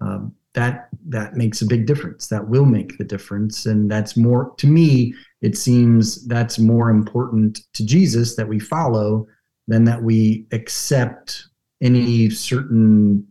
um, 0.00 0.34
that 0.54 0.88
that 1.08 1.34
makes 1.34 1.62
a 1.62 1.66
big 1.66 1.86
difference. 1.86 2.28
That 2.28 2.48
will 2.48 2.64
make 2.64 2.98
the 2.98 3.04
difference, 3.04 3.66
and 3.66 3.90
that's 3.90 4.16
more 4.16 4.52
to 4.58 4.66
me. 4.66 5.14
It 5.42 5.56
seems 5.56 6.26
that's 6.26 6.58
more 6.58 6.90
important 6.90 7.60
to 7.74 7.84
Jesus 7.84 8.36
that 8.36 8.48
we 8.48 8.58
follow 8.58 9.26
than 9.68 9.84
that 9.84 10.02
we 10.02 10.46
accept 10.52 11.44
any 11.80 12.30
certain 12.30 13.26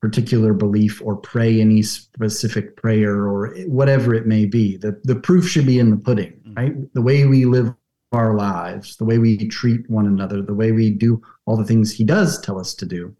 particular 0.00 0.52
belief 0.52 1.02
or 1.02 1.16
pray 1.16 1.60
any 1.60 1.82
specific 1.82 2.76
prayer 2.76 3.26
or 3.26 3.54
whatever 3.66 4.14
it 4.14 4.26
may 4.26 4.44
be. 4.46 4.76
The 4.76 5.00
the 5.04 5.16
proof 5.16 5.48
should 5.48 5.66
be 5.66 5.78
in 5.78 5.90
the 5.90 5.96
pudding, 5.96 6.32
mm-hmm. 6.32 6.54
right? 6.54 6.94
The 6.94 7.02
way 7.02 7.26
we 7.26 7.44
live 7.44 7.72
our 8.16 8.34
lives, 8.34 8.96
the 8.96 9.04
way 9.04 9.18
we 9.18 9.48
treat 9.48 9.88
one 9.88 10.06
another, 10.06 10.42
the 10.42 10.54
way 10.54 10.72
we 10.72 10.90
do 10.90 11.22
all 11.44 11.56
the 11.56 11.64
things 11.64 11.92
he 11.92 12.04
does 12.04 12.40
tell 12.40 12.58
us 12.58 12.74
to 12.74 12.86
do 12.86 13.14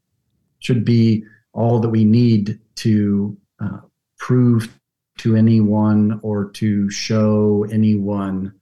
should 0.59 0.85
be 0.85 1.25
all 1.53 1.79
that 1.81 1.89
we 1.89 2.05
need 2.05 2.59
to 2.77 3.37
uh, 3.61 3.79
prove 4.19 4.79
to 5.19 5.37
anyone 5.37 6.21
or 6.23 6.51
to 6.51 6.91
show 6.91 7.67
anyone 7.71 8.53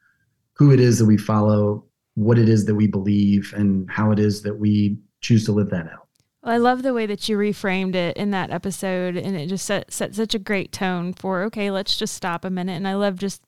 who 0.54 0.72
it 0.72 0.80
is 0.80 0.98
that 0.98 1.06
we 1.06 1.16
follow, 1.16 1.84
what 2.14 2.38
it 2.38 2.48
is 2.48 2.64
that 2.66 2.74
we 2.74 2.86
believe, 2.86 3.52
and 3.56 3.90
how 3.90 4.12
it 4.12 4.18
is 4.18 4.42
that 4.42 4.58
we 4.58 4.96
choose 5.20 5.44
to 5.44 5.52
live 5.52 5.70
that 5.70 5.86
out. 5.86 6.08
I 6.44 6.58
love 6.58 6.82
the 6.82 6.92
way 6.92 7.06
that 7.06 7.28
you 7.28 7.38
reframed 7.38 7.94
it 7.94 8.16
in 8.16 8.30
that 8.32 8.50
episode, 8.50 9.16
and 9.16 9.34
it 9.34 9.48
just 9.48 9.64
set, 9.64 9.92
set 9.92 10.14
such 10.14 10.34
a 10.34 10.38
great 10.38 10.72
tone 10.72 11.14
for 11.14 11.42
okay, 11.44 11.70
let's 11.70 11.96
just 11.96 12.14
stop 12.14 12.44
a 12.44 12.50
minute. 12.50 12.74
And 12.74 12.86
I 12.86 12.94
love 12.94 13.18
just 13.18 13.42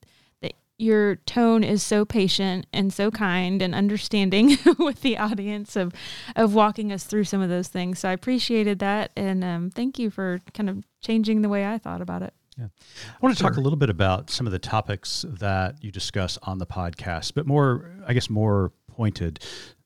your 0.79 1.17
tone 1.17 1.65
is 1.65 1.83
so 1.83 2.05
patient 2.05 2.67
and 2.73 2.93
so 2.93 3.11
kind 3.11 3.63
and 3.63 3.75
understanding 3.75 4.59
with 4.79 5.01
the 5.03 5.19
audience 5.19 5.77
of 5.77 5.93
of 6.35 6.55
walking 6.55 6.93
us 6.93 7.05
through 7.05 7.25
some 7.25 7.41
of 7.41 7.49
those 7.49 7.69
things. 7.69 8.01
So 8.01 8.09
I 8.09 8.13
appreciated 8.13 8.79
that, 8.81 9.11
and 9.17 9.43
um, 9.43 9.71
thank 9.71 9.99
you 9.99 10.11
for 10.11 10.41
kind 10.55 10.69
of 10.69 10.85
changing 11.01 11.43
the 11.43 11.49
way 11.49 11.67
I 11.67 11.79
thought 11.79 12.01
about 12.01 12.23
it. 12.23 12.35
Yeah. 12.59 12.69
I 13.09 13.17
want 13.21 13.37
to 13.37 13.43
talk 13.43 13.57
a 13.57 13.61
little 13.61 13.77
bit 13.77 13.91
about 13.91 14.31
some 14.31 14.47
of 14.47 14.53
the 14.53 14.59
topics 14.59 15.25
that 15.29 15.83
you 15.83 15.93
discuss 15.93 16.39
on 16.43 16.59
the 16.59 16.67
podcast, 16.67 17.33
but 17.35 17.47
more, 17.47 17.91
I 18.07 18.15
guess, 18.15 18.31
more 18.31 18.73
pointed 18.89 19.41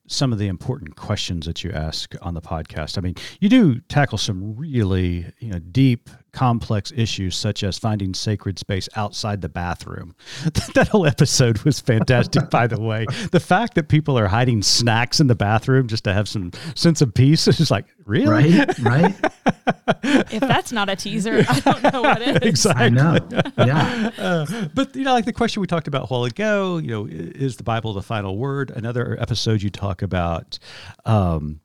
some 0.07 0.33
of 0.33 0.39
the 0.39 0.47
important 0.47 0.95
questions 0.95 1.45
that 1.45 1.63
you 1.63 1.71
ask 1.71 2.15
on 2.21 2.33
the 2.33 2.41
podcast. 2.41 2.97
I 2.97 3.01
mean, 3.01 3.15
you 3.39 3.49
do 3.49 3.79
tackle 3.81 4.17
some 4.17 4.55
really, 4.55 5.25
you 5.39 5.51
know, 5.51 5.59
deep, 5.59 6.09
complex 6.33 6.91
issues 6.95 7.35
such 7.35 7.63
as 7.63 7.77
finding 7.77 8.13
sacred 8.13 8.57
space 8.57 8.87
outside 8.95 9.41
the 9.41 9.49
bathroom. 9.49 10.15
that 10.73 10.87
whole 10.89 11.05
episode 11.05 11.59
was 11.63 11.79
fantastic, 11.79 12.49
by 12.49 12.67
the 12.67 12.79
way. 12.79 13.05
The 13.31 13.39
fact 13.39 13.75
that 13.75 13.89
people 13.89 14.17
are 14.17 14.27
hiding 14.27 14.61
snacks 14.61 15.19
in 15.19 15.27
the 15.27 15.35
bathroom 15.35 15.87
just 15.87 16.03
to 16.05 16.13
have 16.13 16.27
some 16.27 16.51
sense 16.75 17.01
of 17.01 17.13
peace 17.13 17.47
is 17.47 17.71
like, 17.71 17.85
really? 18.05 18.57
Right, 18.57 18.79
right. 18.79 19.15
if 20.03 20.41
that's 20.41 20.71
not 20.71 20.89
a 20.89 20.95
teaser, 20.95 21.43
I 21.47 21.59
don't 21.59 21.93
know 21.93 22.01
what 22.01 22.21
is. 22.21 22.37
Exactly. 22.37 22.85
I 22.85 22.89
know. 22.89 23.17
Yeah. 23.57 24.11
Uh, 24.17 24.67
but, 24.73 24.95
you 24.95 25.03
know, 25.03 25.13
like 25.13 25.25
the 25.25 25.33
question 25.33 25.61
we 25.61 25.67
talked 25.67 25.87
about 25.87 26.03
a 26.03 26.07
while 26.07 26.23
ago, 26.23 26.77
you 26.77 26.87
know, 26.87 27.07
is 27.09 27.57
the 27.57 27.63
Bible 27.63 27.93
the 27.93 28.01
final 28.01 28.37
word? 28.37 28.71
Another 28.71 29.17
episode 29.19 29.61
you 29.61 29.69
talk 29.69 30.01
about 30.01 30.59
um, 31.05 31.59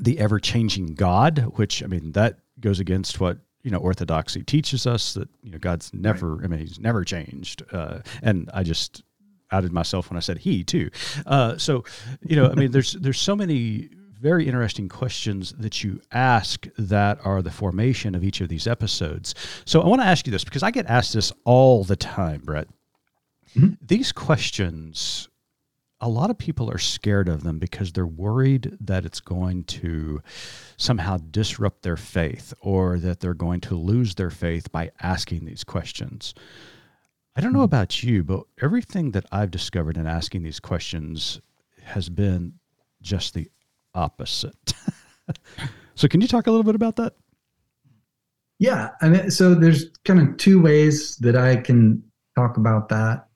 the 0.00 0.18
ever 0.18 0.38
changing 0.38 0.94
God, 0.94 1.52
which, 1.56 1.82
I 1.82 1.86
mean, 1.86 2.12
that 2.12 2.38
goes 2.60 2.80
against 2.80 3.20
what 3.20 3.38
you 3.62 3.70
know 3.70 3.78
orthodoxy 3.78 4.42
teaches 4.42 4.86
us 4.86 5.14
that 5.14 5.28
you 5.42 5.50
know 5.50 5.58
God's 5.58 5.92
never 5.92 6.36
right. 6.36 6.44
I 6.44 6.48
mean 6.48 6.60
he's 6.60 6.78
never 6.78 7.04
changed 7.04 7.62
uh, 7.72 8.00
and 8.22 8.50
I 8.54 8.62
just 8.62 9.02
outed 9.50 9.72
myself 9.72 10.10
when 10.10 10.16
I 10.16 10.20
said 10.20 10.38
he 10.38 10.64
too 10.64 10.90
uh, 11.26 11.56
so 11.58 11.84
you 12.22 12.36
know 12.36 12.50
I 12.50 12.54
mean 12.54 12.70
there's 12.70 12.92
there's 13.00 13.20
so 13.20 13.36
many 13.36 13.90
very 14.20 14.46
interesting 14.46 14.88
questions 14.88 15.54
that 15.58 15.84
you 15.84 16.00
ask 16.10 16.66
that 16.76 17.18
are 17.24 17.40
the 17.40 17.52
formation 17.52 18.16
of 18.16 18.24
each 18.24 18.40
of 18.40 18.48
these 18.48 18.66
episodes 18.66 19.34
so 19.64 19.80
I 19.80 19.86
want 19.86 20.02
to 20.02 20.06
ask 20.06 20.26
you 20.26 20.30
this 20.30 20.44
because 20.44 20.62
I 20.62 20.70
get 20.70 20.86
asked 20.86 21.14
this 21.14 21.32
all 21.44 21.84
the 21.84 21.96
time 21.96 22.42
Brett 22.44 22.68
mm-hmm. 23.54 23.74
these 23.80 24.12
questions 24.12 25.28
a 26.00 26.08
lot 26.08 26.30
of 26.30 26.38
people 26.38 26.70
are 26.70 26.78
scared 26.78 27.28
of 27.28 27.42
them 27.42 27.58
because 27.58 27.92
they're 27.92 28.06
worried 28.06 28.76
that 28.80 29.04
it's 29.04 29.20
going 29.20 29.64
to 29.64 30.22
somehow 30.76 31.18
disrupt 31.30 31.82
their 31.82 31.96
faith 31.96 32.54
or 32.60 32.98
that 32.98 33.20
they're 33.20 33.34
going 33.34 33.60
to 33.60 33.74
lose 33.74 34.14
their 34.14 34.30
faith 34.30 34.70
by 34.70 34.90
asking 35.00 35.44
these 35.44 35.64
questions. 35.64 36.34
I 37.34 37.40
don't 37.40 37.52
know 37.52 37.60
hmm. 37.60 37.64
about 37.64 38.02
you, 38.02 38.24
but 38.24 38.44
everything 38.62 39.12
that 39.12 39.26
I've 39.32 39.50
discovered 39.50 39.96
in 39.96 40.06
asking 40.06 40.42
these 40.42 40.60
questions 40.60 41.40
has 41.82 42.08
been 42.08 42.54
just 43.00 43.34
the 43.34 43.50
opposite. 43.94 44.74
so, 45.94 46.08
can 46.08 46.20
you 46.20 46.28
talk 46.28 46.46
a 46.46 46.50
little 46.50 46.64
bit 46.64 46.74
about 46.74 46.96
that? 46.96 47.14
Yeah, 48.58 48.90
I 49.00 49.08
mean, 49.08 49.30
so 49.30 49.54
there's 49.54 49.90
kind 50.04 50.20
of 50.20 50.36
two 50.36 50.60
ways 50.60 51.16
that 51.18 51.36
I 51.36 51.56
can 51.56 52.02
talk 52.36 52.56
about 52.56 52.88
that. 52.88 53.27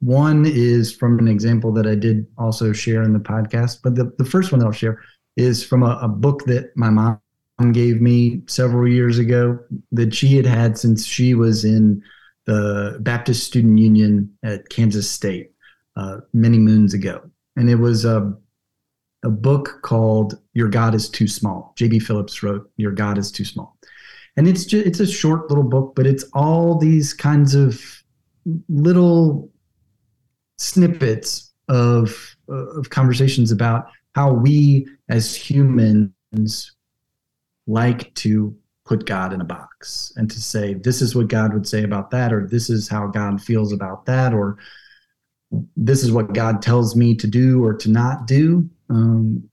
One 0.00 0.46
is 0.46 0.94
from 0.94 1.18
an 1.18 1.28
example 1.28 1.72
that 1.72 1.86
I 1.86 1.94
did 1.94 2.26
also 2.38 2.72
share 2.72 3.02
in 3.02 3.12
the 3.12 3.18
podcast, 3.18 3.80
but 3.82 3.94
the, 3.94 4.12
the 4.18 4.24
first 4.24 4.50
one 4.50 4.58
that 4.58 4.66
I'll 4.66 4.72
share 4.72 5.02
is 5.36 5.64
from 5.64 5.82
a, 5.82 5.98
a 6.02 6.08
book 6.08 6.44
that 6.46 6.74
my 6.76 6.90
mom 6.90 7.20
gave 7.72 8.00
me 8.00 8.42
several 8.46 8.88
years 8.88 9.18
ago 9.18 9.58
that 9.92 10.14
she 10.14 10.36
had 10.36 10.46
had 10.46 10.78
since 10.78 11.04
she 11.04 11.34
was 11.34 11.64
in 11.64 12.02
the 12.46 12.96
Baptist 13.00 13.44
Student 13.44 13.78
Union 13.78 14.34
at 14.42 14.68
Kansas 14.70 15.10
State 15.10 15.52
uh, 15.96 16.18
many 16.32 16.58
moons 16.58 16.94
ago. 16.94 17.20
And 17.56 17.68
it 17.68 17.76
was 17.76 18.06
a, 18.06 18.32
a 19.22 19.30
book 19.30 19.80
called 19.82 20.38
Your 20.54 20.68
God 20.68 20.94
is 20.94 21.10
Too 21.10 21.28
Small. 21.28 21.74
J.B. 21.76 21.98
Phillips 21.98 22.42
wrote 22.42 22.70
Your 22.78 22.92
God 22.92 23.18
is 23.18 23.30
Too 23.30 23.44
Small. 23.44 23.76
And 24.36 24.48
it's 24.48 24.64
just, 24.64 24.86
it's 24.86 25.00
a 25.00 25.06
short 25.06 25.50
little 25.50 25.64
book, 25.64 25.92
but 25.94 26.06
it's 26.06 26.24
all 26.32 26.78
these 26.78 27.12
kinds 27.12 27.54
of 27.54 27.82
little 28.68 29.50
snippets 30.60 31.52
of 31.68 32.36
of 32.48 32.90
conversations 32.90 33.50
about 33.50 33.86
how 34.14 34.32
we 34.32 34.86
as 35.08 35.34
humans 35.34 36.76
like 37.66 38.12
to 38.14 38.54
put 38.84 39.06
God 39.06 39.32
in 39.32 39.40
a 39.40 39.44
box 39.44 40.12
and 40.16 40.30
to 40.30 40.40
say 40.40 40.74
this 40.74 41.00
is 41.00 41.14
what 41.14 41.28
God 41.28 41.54
would 41.54 41.66
say 41.66 41.84
about 41.84 42.10
that 42.10 42.32
or 42.32 42.46
this 42.46 42.68
is 42.68 42.88
how 42.88 43.06
God 43.06 43.40
feels 43.40 43.72
about 43.72 44.04
that 44.06 44.34
or 44.34 44.58
this 45.76 46.02
is 46.02 46.12
what 46.12 46.34
God 46.34 46.60
tells 46.60 46.94
me 46.94 47.14
to 47.14 47.26
do 47.26 47.64
or 47.64 47.72
to 47.74 47.88
not 47.88 48.26
do. 48.26 48.68
Um, 48.88 49.48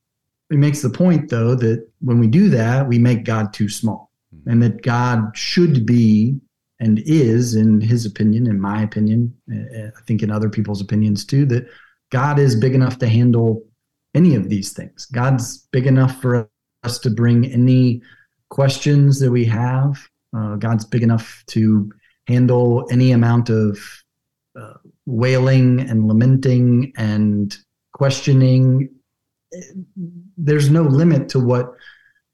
it 0.49 0.57
makes 0.57 0.81
the 0.81 0.89
point 0.89 1.29
though 1.29 1.55
that 1.55 1.87
when 1.99 2.19
we 2.19 2.27
do 2.27 2.49
that, 2.49 2.87
we 2.87 2.97
make 2.97 3.23
God 3.23 3.53
too 3.53 3.69
small, 3.69 4.11
hmm. 4.33 4.49
and 4.49 4.63
that 4.63 4.81
God 4.81 5.35
should 5.35 5.85
be 5.85 6.39
and 6.79 6.99
is, 7.05 7.55
in 7.55 7.81
his 7.81 8.05
opinion, 8.05 8.47
in 8.47 8.59
my 8.59 8.83
opinion, 8.83 9.35
uh, 9.51 9.87
I 9.97 10.01
think 10.05 10.21
in 10.21 10.31
other 10.31 10.49
people's 10.49 10.81
opinions 10.81 11.25
too, 11.25 11.45
that 11.47 11.67
God 12.11 12.39
is 12.39 12.55
big 12.55 12.75
enough 12.75 12.99
to 12.99 13.07
handle 13.07 13.63
any 14.13 14.35
of 14.35 14.49
these 14.49 14.73
things. 14.73 15.05
God's 15.05 15.67
big 15.71 15.87
enough 15.87 16.21
for 16.21 16.49
us 16.83 16.99
to 16.99 17.09
bring 17.09 17.45
any 17.45 18.01
questions 18.49 19.19
that 19.19 19.31
we 19.31 19.45
have. 19.45 20.07
Uh, 20.35 20.55
God's 20.55 20.85
big 20.85 21.03
enough 21.03 21.43
to 21.47 21.91
handle 22.27 22.87
any 22.91 23.11
amount 23.11 23.49
of 23.49 23.79
uh, 24.59 24.73
wailing 25.05 25.79
and 25.79 26.07
lamenting 26.07 26.93
and 26.97 27.57
questioning. 27.93 28.89
There's 30.37 30.69
no 30.69 30.83
limit 30.83 31.29
to 31.29 31.39
what 31.39 31.73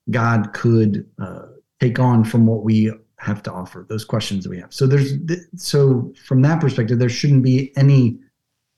God 0.10 0.54
could 0.54 1.10
uh, 1.22 1.44
take 1.80 2.00
on 2.00 2.24
from 2.24 2.46
what 2.46 2.64
we 2.64 2.91
have 3.24 3.41
to 3.43 3.51
offer, 3.51 3.86
those 3.89 4.05
questions 4.05 4.43
that 4.43 4.49
we 4.49 4.59
have. 4.59 4.74
So 4.74 4.86
there's 4.86 5.13
so 5.55 6.13
from 6.26 6.41
that 6.41 6.59
perspective, 6.59 6.99
there 6.99 7.09
shouldn't 7.09 7.43
be 7.43 7.71
any 7.78 8.19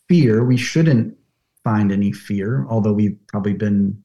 fear. 0.07 0.43
We 0.43 0.57
shouldn't 0.57 1.17
find 1.63 1.91
any 1.91 2.11
fear, 2.11 2.65
although 2.69 2.93
we've 2.93 3.17
probably 3.27 3.53
been 3.53 4.03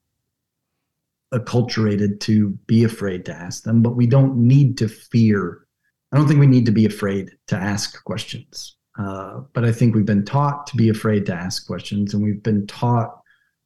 acculturated 1.33 2.19
to 2.21 2.49
be 2.67 2.83
afraid 2.83 3.25
to 3.25 3.33
ask 3.33 3.63
them, 3.63 3.81
but 3.81 3.95
we 3.95 4.05
don't 4.05 4.35
need 4.35 4.77
to 4.79 4.87
fear. 4.87 5.65
I 6.11 6.17
don't 6.17 6.27
think 6.27 6.39
we 6.39 6.47
need 6.47 6.65
to 6.65 6.71
be 6.71 6.85
afraid 6.85 7.31
to 7.47 7.55
ask 7.55 8.03
questions. 8.03 8.75
Uh, 8.99 9.41
but 9.53 9.63
I 9.63 9.71
think 9.71 9.95
we've 9.95 10.05
been 10.05 10.25
taught 10.25 10.67
to 10.67 10.75
be 10.75 10.89
afraid 10.89 11.25
to 11.27 11.33
ask 11.33 11.65
questions, 11.65 12.13
and 12.13 12.21
we've 12.21 12.43
been 12.43 12.67
taught 12.67 13.21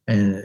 uh, 0.07 0.41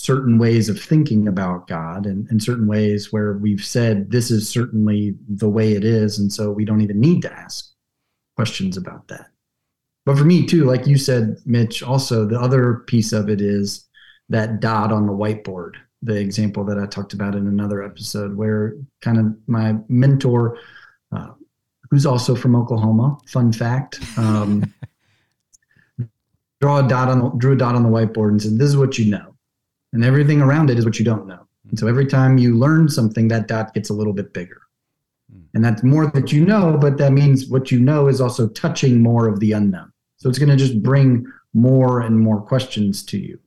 certain 0.00 0.38
ways 0.38 0.70
of 0.70 0.80
thinking 0.80 1.28
about 1.28 1.68
God 1.68 2.06
and, 2.06 2.26
and 2.30 2.42
certain 2.42 2.66
ways 2.66 3.12
where 3.12 3.34
we've 3.34 3.62
said 3.62 4.10
this 4.10 4.30
is 4.30 4.48
certainly 4.48 5.14
the 5.28 5.48
way 5.48 5.74
it 5.74 5.84
is. 5.84 6.18
And 6.18 6.32
so 6.32 6.50
we 6.50 6.64
don't 6.64 6.80
even 6.80 6.98
need 6.98 7.20
to 7.22 7.32
ask 7.32 7.70
questions 8.34 8.78
about 8.78 9.08
that. 9.08 9.26
But 10.06 10.16
for 10.16 10.24
me, 10.24 10.46
too, 10.46 10.64
like 10.64 10.86
you 10.86 10.96
said, 10.96 11.36
Mitch, 11.44 11.82
also 11.82 12.24
the 12.24 12.40
other 12.40 12.76
piece 12.86 13.12
of 13.12 13.28
it 13.28 13.42
is 13.42 13.86
that 14.30 14.60
dot 14.60 14.90
on 14.90 15.06
the 15.06 15.12
whiteboard, 15.12 15.74
the 16.00 16.16
example 16.16 16.64
that 16.64 16.78
I 16.78 16.86
talked 16.86 17.12
about 17.12 17.34
in 17.34 17.46
another 17.46 17.82
episode, 17.82 18.34
where 18.34 18.76
kind 19.02 19.18
of 19.18 19.36
my 19.48 19.74
mentor, 19.88 20.56
uh, 21.12 21.32
who's 21.90 22.06
also 22.06 22.34
from 22.34 22.56
Oklahoma, 22.56 23.18
fun 23.26 23.52
fact, 23.52 24.00
um, 24.16 24.72
draw 26.62 26.78
a 26.78 26.88
dot 26.88 27.10
on 27.10 27.18
the, 27.20 27.28
drew 27.36 27.52
a 27.52 27.56
dot 27.56 27.74
on 27.74 27.82
the 27.82 27.90
whiteboard 27.90 28.30
and 28.30 28.40
said, 28.40 28.58
"This 28.58 28.70
is 28.70 28.78
what 28.78 28.98
you 28.98 29.10
know." 29.10 29.34
And 29.92 30.04
everything 30.04 30.40
around 30.40 30.70
it 30.70 30.78
is 30.78 30.84
what 30.84 30.98
you 30.98 31.04
don't 31.04 31.26
know. 31.26 31.46
And 31.68 31.78
so 31.78 31.86
every 31.86 32.06
time 32.06 32.38
you 32.38 32.56
learn 32.56 32.88
something, 32.88 33.28
that 33.28 33.48
dot 33.48 33.74
gets 33.74 33.90
a 33.90 33.94
little 33.94 34.12
bit 34.12 34.32
bigger. 34.32 34.60
Hmm. 35.32 35.42
And 35.54 35.64
that's 35.64 35.82
more 35.82 36.10
that 36.10 36.32
you 36.32 36.44
know, 36.44 36.76
but 36.80 36.96
that 36.98 37.12
means 37.12 37.46
what 37.46 37.70
you 37.70 37.80
know 37.80 38.08
is 38.08 38.20
also 38.20 38.48
touching 38.48 39.02
more 39.02 39.28
of 39.28 39.40
the 39.40 39.52
unknown. 39.52 39.92
So 40.16 40.28
it's 40.28 40.38
going 40.38 40.50
to 40.50 40.56
just 40.56 40.82
bring 40.82 41.26
more 41.54 42.00
and 42.00 42.18
more 42.18 42.40
questions 42.40 43.04
to 43.06 43.18
you. 43.18 43.38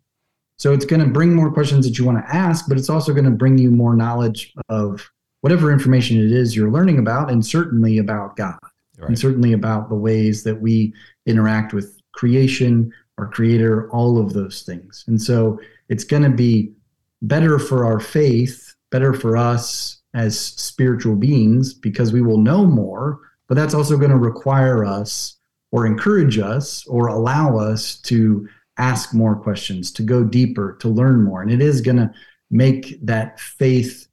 So 0.58 0.74
it's 0.74 0.86
going 0.86 1.02
to 1.02 1.08
bring 1.08 1.34
more 1.34 1.52
questions 1.52 1.86
that 1.86 1.98
you 1.98 2.06
want 2.06 2.26
to 2.26 2.36
ask, 2.36 2.66
but 2.68 2.78
it's 2.78 2.89
also 2.89 3.14
going 3.14 3.26
to 3.26 3.32
bring 3.32 3.58
you 3.58 3.72
more 3.72 3.96
knowledge 3.96 4.54
of 4.70 5.10
whatever 5.41 5.72
information 5.72 6.18
it 6.18 6.32
is 6.32 6.56
you're 6.56 6.72
learning 6.72 7.00
about, 7.00 7.30
and 7.30 7.46
certainly 7.46 7.98
about 7.98 8.38
God, 8.38 8.58
right. 8.98 9.10
and 9.10 9.20
certainly 9.20 9.52
about 9.52 9.89
the 9.89 9.96
ways 9.96 10.44
that 10.44 10.62
we 10.62 10.94
interact 11.26 11.74
with 11.74 12.00
creation, 12.14 12.94
our 13.18 13.28
creator, 13.28 13.89
all 13.89 14.18
of 14.18 14.32
those 14.34 14.62
things. 14.62 15.04
And 15.08 15.22
so 15.22 15.60
it's 15.90 16.04
going 16.04 16.24
to 16.24 16.30
be 16.30 16.74
better 17.22 17.60
for 17.60 17.86
our 17.86 18.00
faith, 18.00 18.76
better 18.92 19.14
for 19.14 19.38
us 19.38 20.02
as 20.14 20.40
spiritual 20.40 21.16
beings 21.16 21.74
because 21.74 22.14
we 22.14 22.22
will 22.22 22.38
know 22.38 22.66
more, 22.66 23.20
but 23.48 23.56
that's 23.56 23.74
also 23.74 23.98
going 23.98 24.12
to 24.12 24.18
require 24.18 24.86
us 24.86 25.38
or 25.72 25.86
encourage 25.86 26.38
us 26.38 26.86
or 26.88 27.08
allow 27.08 27.58
us 27.58 27.98
to 27.98 28.48
ask 28.78 29.14
more 29.14 29.36
questions, 29.36 29.92
to 29.92 30.04
go 30.04 30.24
deeper, 30.24 30.78
to 30.80 30.88
learn 30.88 31.24
more. 31.24 31.42
And 31.42 31.52
it 31.52 31.62
is 31.62 31.82
going 31.82 31.98
to 31.98 32.12
make 32.52 33.04
that 33.06 33.40
faith. 33.40 34.08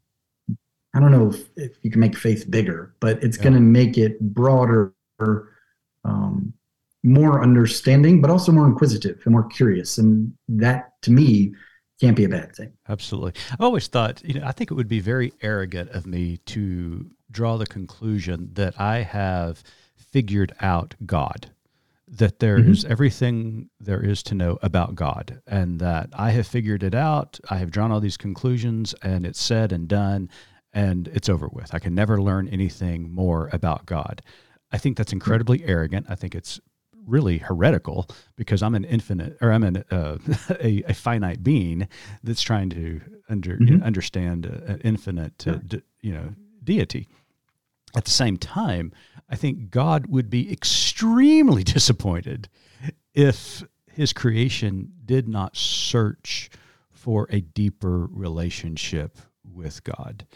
I 0.94 1.00
don't 1.00 1.12
know 1.12 1.30
if, 1.30 1.48
if, 1.56 1.72
you 1.82 1.90
can 1.90 2.00
make 2.00 2.16
faith 2.16 2.50
bigger, 2.50 2.94
but 3.00 3.22
it's 3.22 3.36
yeah. 3.36 3.44
going 3.44 3.54
to 3.54 3.60
make 3.60 3.96
it 3.96 4.18
broader, 4.20 4.94
um, 6.04 6.52
more 7.02 7.42
understanding, 7.42 8.20
but 8.20 8.30
also 8.30 8.52
more 8.52 8.66
inquisitive 8.66 9.20
and 9.24 9.32
more 9.32 9.46
curious. 9.46 9.98
And 9.98 10.32
that, 10.48 10.92
to 11.02 11.10
me, 11.10 11.54
can't 12.00 12.16
be 12.16 12.24
a 12.24 12.28
bad 12.28 12.54
thing. 12.54 12.72
Absolutely. 12.88 13.32
I've 13.52 13.60
always 13.60 13.86
thought, 13.86 14.22
you 14.24 14.40
know, 14.40 14.46
I 14.46 14.52
think 14.52 14.70
it 14.70 14.74
would 14.74 14.88
be 14.88 15.00
very 15.00 15.32
arrogant 15.42 15.90
of 15.90 16.06
me 16.06 16.38
to 16.46 17.10
draw 17.30 17.56
the 17.56 17.66
conclusion 17.66 18.50
that 18.54 18.80
I 18.80 19.02
have 19.02 19.62
figured 19.96 20.52
out 20.60 20.94
God 21.06 21.50
that 22.10 22.40
there 22.40 22.58
mm-hmm. 22.58 22.72
is 22.72 22.84
everything 22.84 23.70
there 23.78 24.02
is 24.02 24.22
to 24.24 24.34
know 24.34 24.58
about 24.62 24.96
God, 24.96 25.40
and 25.46 25.78
that 25.78 26.10
I 26.12 26.30
have 26.30 26.46
figured 26.46 26.82
it 26.82 26.94
out. 26.94 27.38
I 27.48 27.58
have 27.58 27.70
drawn 27.70 27.92
all 27.92 28.00
these 28.00 28.16
conclusions, 28.16 28.94
and 29.02 29.24
it's 29.24 29.40
said 29.40 29.70
and 29.70 29.86
done, 29.86 30.28
and 30.72 31.08
it's 31.08 31.28
over 31.28 31.48
with. 31.48 31.72
I 31.72 31.78
can 31.78 31.94
never 31.94 32.20
learn 32.20 32.48
anything 32.48 33.14
more 33.14 33.48
about 33.52 33.86
God. 33.86 34.22
I 34.72 34.78
think 34.78 34.96
that's 34.96 35.12
incredibly 35.12 35.64
arrogant. 35.64 36.06
I 36.08 36.16
think 36.16 36.34
it's 36.34 36.60
really 37.06 37.38
heretical 37.38 38.08
because 38.36 38.62
I'm 38.62 38.74
an 38.74 38.84
infinite 38.84 39.36
or 39.40 39.52
I'm 39.52 39.64
an, 39.64 39.84
uh, 39.90 40.18
a, 40.60 40.82
a, 40.86 40.94
finite 40.94 41.42
being 41.42 41.88
that's 42.22 42.42
trying 42.42 42.70
to 42.70 43.00
under, 43.28 43.54
mm-hmm. 43.54 43.64
you 43.64 43.76
know, 43.78 43.84
understand 43.84 44.46
an 44.46 44.80
infinite, 44.84 45.46
uh, 45.46 45.58
d- 45.66 45.82
you 46.00 46.12
know, 46.12 46.34
deity. 46.62 47.08
At 47.96 48.04
the 48.04 48.10
same 48.10 48.36
time, 48.36 48.92
I 49.28 49.36
think 49.36 49.70
God 49.70 50.06
would 50.06 50.30
be 50.30 50.52
extremely 50.52 51.64
disappointed 51.76 52.48
if 53.14 53.64
his 53.90 54.12
creation 54.12 54.92
did 55.04 55.28
not 55.28 55.56
search 55.56 56.50
for 56.90 57.26
a 57.30 57.40
deeper 57.40 58.06
relationship 58.06 59.18
with 59.44 59.82
God. 59.84 60.26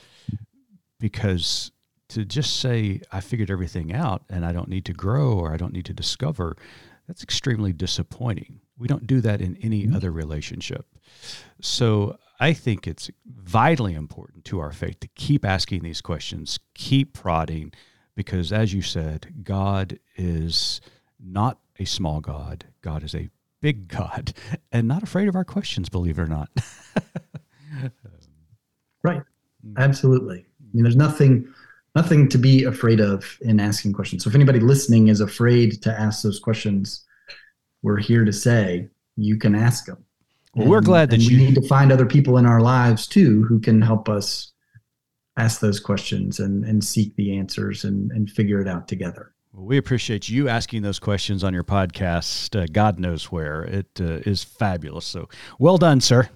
Because 0.98 1.70
to 2.10 2.24
just 2.24 2.60
say, 2.60 3.00
I 3.12 3.20
figured 3.20 3.50
everything 3.50 3.92
out 3.92 4.22
and 4.28 4.44
I 4.44 4.52
don't 4.52 4.68
need 4.68 4.84
to 4.86 4.92
grow 4.92 5.32
or 5.32 5.52
I 5.52 5.56
don't 5.56 5.72
need 5.72 5.86
to 5.86 5.94
discover, 5.94 6.56
that's 7.06 7.22
extremely 7.22 7.72
disappointing. 7.72 8.60
We 8.78 8.88
don't 8.88 9.06
do 9.06 9.20
that 9.20 9.40
in 9.40 9.56
any 9.62 9.84
mm-hmm. 9.84 9.96
other 9.96 10.10
relationship. 10.10 10.86
So 11.60 12.18
I 12.40 12.52
think 12.52 12.86
it's 12.86 13.10
vitally 13.26 13.94
important 13.94 14.44
to 14.46 14.60
our 14.60 14.72
faith 14.72 15.00
to 15.00 15.08
keep 15.08 15.44
asking 15.44 15.82
these 15.82 16.00
questions, 16.00 16.58
keep 16.74 17.12
prodding, 17.12 17.72
because 18.14 18.52
as 18.52 18.72
you 18.72 18.82
said, 18.82 19.44
God 19.44 19.98
is 20.16 20.80
not 21.18 21.58
a 21.78 21.84
small 21.84 22.20
God. 22.20 22.66
God 22.82 23.02
is 23.02 23.14
a 23.14 23.30
big 23.60 23.88
God 23.88 24.34
and 24.72 24.88
not 24.88 25.02
afraid 25.02 25.28
of 25.28 25.36
our 25.36 25.44
questions, 25.44 25.88
believe 25.88 26.18
it 26.18 26.22
or 26.22 26.26
not. 26.26 26.50
right. 29.02 29.22
Absolutely. 29.78 30.40
I 30.60 30.66
mean, 30.74 30.82
there's 30.82 30.96
nothing 30.96 31.52
nothing 31.94 32.28
to 32.28 32.38
be 32.38 32.64
afraid 32.64 33.00
of 33.00 33.38
in 33.42 33.60
asking 33.60 33.92
questions. 33.92 34.24
So 34.24 34.28
if 34.28 34.34
anybody 34.34 34.60
listening 34.60 35.08
is 35.08 35.20
afraid 35.20 35.82
to 35.82 35.92
ask 35.92 36.22
those 36.22 36.40
questions, 36.40 37.04
we're 37.82 37.98
here 37.98 38.24
to 38.24 38.32
say 38.32 38.88
you 39.16 39.38
can 39.38 39.54
ask 39.54 39.86
them. 39.86 40.04
Well, 40.54 40.62
and, 40.62 40.70
we're 40.70 40.80
glad 40.80 41.10
that 41.10 41.20
you 41.20 41.36
need 41.36 41.54
to 41.56 41.62
find 41.68 41.92
other 41.92 42.06
people 42.06 42.38
in 42.38 42.46
our 42.46 42.60
lives 42.60 43.06
too 43.06 43.44
who 43.44 43.60
can 43.60 43.80
help 43.80 44.08
us 44.08 44.52
ask 45.36 45.60
those 45.60 45.80
questions 45.80 46.38
and, 46.38 46.64
and 46.64 46.82
seek 46.82 47.14
the 47.16 47.36
answers 47.36 47.84
and, 47.84 48.10
and 48.12 48.30
figure 48.30 48.60
it 48.60 48.68
out 48.68 48.86
together. 48.86 49.32
Well, 49.52 49.66
we 49.66 49.76
appreciate 49.78 50.28
you 50.28 50.48
asking 50.48 50.82
those 50.82 50.98
questions 50.98 51.44
on 51.44 51.54
your 51.54 51.64
podcast. 51.64 52.60
Uh, 52.60 52.66
God 52.72 52.98
knows 52.98 53.30
where 53.30 53.62
it 53.62 53.86
uh, 54.00 54.20
is 54.26 54.42
fabulous. 54.42 55.06
So 55.06 55.28
well 55.58 55.78
done, 55.78 56.00
sir. 56.00 56.28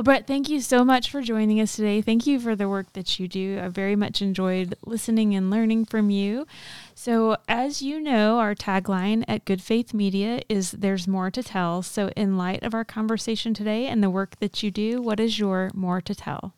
Well, 0.00 0.04
Brett, 0.04 0.26
thank 0.26 0.48
you 0.48 0.62
so 0.62 0.82
much 0.82 1.10
for 1.10 1.20
joining 1.20 1.60
us 1.60 1.76
today. 1.76 2.00
Thank 2.00 2.26
you 2.26 2.40
for 2.40 2.56
the 2.56 2.70
work 2.70 2.90
that 2.94 3.20
you 3.20 3.28
do. 3.28 3.60
I 3.62 3.68
very 3.68 3.96
much 3.96 4.22
enjoyed 4.22 4.74
listening 4.82 5.34
and 5.34 5.50
learning 5.50 5.84
from 5.84 6.08
you. 6.08 6.46
So, 6.94 7.36
as 7.46 7.82
you 7.82 8.00
know, 8.00 8.38
our 8.38 8.54
tagline 8.54 9.26
at 9.28 9.44
Good 9.44 9.60
Faith 9.60 9.92
Media 9.92 10.40
is 10.48 10.70
There's 10.70 11.06
More 11.06 11.30
to 11.32 11.42
Tell. 11.42 11.82
So, 11.82 12.08
in 12.16 12.38
light 12.38 12.62
of 12.62 12.72
our 12.72 12.82
conversation 12.82 13.52
today 13.52 13.88
and 13.88 14.02
the 14.02 14.08
work 14.08 14.36
that 14.40 14.62
you 14.62 14.70
do, 14.70 15.02
what 15.02 15.20
is 15.20 15.38
your 15.38 15.70
more 15.74 16.00
to 16.00 16.14
tell? 16.14 16.54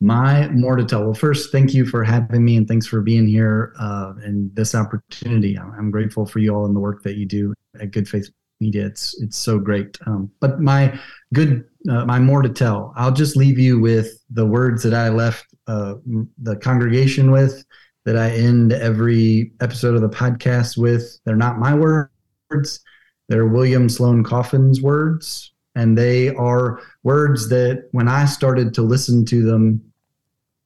My 0.00 0.46
more 0.50 0.76
to 0.76 0.84
tell. 0.84 1.02
Well, 1.02 1.14
first, 1.14 1.50
thank 1.50 1.74
you 1.74 1.84
for 1.84 2.04
having 2.04 2.44
me 2.44 2.56
and 2.56 2.68
thanks 2.68 2.86
for 2.86 3.00
being 3.00 3.26
here 3.26 3.72
uh, 3.80 4.12
and 4.22 4.54
this 4.54 4.76
opportunity. 4.76 5.58
I'm 5.58 5.90
grateful 5.90 6.24
for 6.24 6.38
you 6.38 6.54
all 6.54 6.66
and 6.66 6.76
the 6.76 6.80
work 6.80 7.02
that 7.02 7.16
you 7.16 7.26
do 7.26 7.52
at 7.80 7.90
Good 7.90 8.08
Faith 8.08 8.30
Media. 8.60 8.86
It's 8.86 9.20
it's 9.20 9.36
so 9.36 9.58
great. 9.58 9.98
Um, 10.06 10.30
but 10.38 10.60
my 10.60 10.96
good, 11.32 11.64
uh, 11.88 12.04
my 12.04 12.18
more 12.18 12.42
to 12.42 12.48
tell. 12.48 12.92
I'll 12.96 13.12
just 13.12 13.36
leave 13.36 13.58
you 13.58 13.80
with 13.80 14.22
the 14.30 14.46
words 14.46 14.82
that 14.82 14.94
I 14.94 15.08
left 15.08 15.46
uh, 15.66 15.94
the 16.42 16.56
congregation 16.56 17.30
with, 17.30 17.64
that 18.04 18.16
I 18.16 18.30
end 18.30 18.72
every 18.72 19.52
episode 19.60 19.94
of 19.94 20.00
the 20.00 20.08
podcast 20.08 20.76
with. 20.76 21.18
They're 21.24 21.36
not 21.36 21.58
my 21.58 21.74
words. 21.74 22.80
They're 23.28 23.46
William 23.46 23.88
Sloane 23.88 24.24
Coffin's 24.24 24.80
words, 24.80 25.52
and 25.76 25.96
they 25.96 26.34
are 26.34 26.80
words 27.04 27.48
that 27.50 27.88
when 27.92 28.08
I 28.08 28.24
started 28.24 28.74
to 28.74 28.82
listen 28.82 29.24
to 29.26 29.42
them 29.42 29.80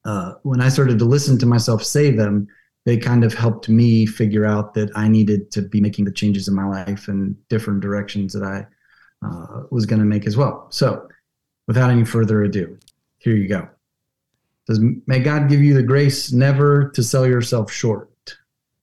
uh, 0.05 0.35
when 0.43 0.61
I 0.61 0.69
started 0.69 0.99
to 0.99 1.05
listen 1.05 1.39
to 1.39 1.47
myself 1.47 1.83
say 1.83 2.11
them, 2.11 2.47
they 2.85 2.99
kind 2.99 3.25
of 3.25 3.33
helped 3.33 3.69
me 3.69 4.05
figure 4.05 4.45
out 4.45 4.75
that 4.75 4.91
I 4.95 5.09
needed 5.09 5.51
to 5.53 5.62
be 5.62 5.81
making 5.81 6.05
the 6.05 6.12
changes 6.12 6.49
in 6.49 6.55
my 6.55 6.67
life 6.67 7.09
and 7.09 7.37
different 7.49 7.81
directions 7.81 8.35
that 8.35 8.43
I 8.43 8.67
uh, 9.25 9.62
was 9.70 9.87
going 9.87 10.01
to 10.01 10.07
make 10.07 10.27
as 10.27 10.37
well. 10.37 10.66
So, 10.70 11.09
without 11.66 11.91
any 11.91 12.05
further 12.05 12.43
ado, 12.43 12.79
here 13.18 13.35
you 13.35 13.49
go. 13.49 13.68
Says, 14.66 14.81
May 15.07 15.20
God 15.20 15.49
give 15.49 15.62
you 15.62 15.75
the 15.75 15.83
grace 15.83 16.33
never 16.33 16.91
to 16.91 17.03
sell 17.03 17.27
yourself 17.27 17.70
short. 17.70 18.11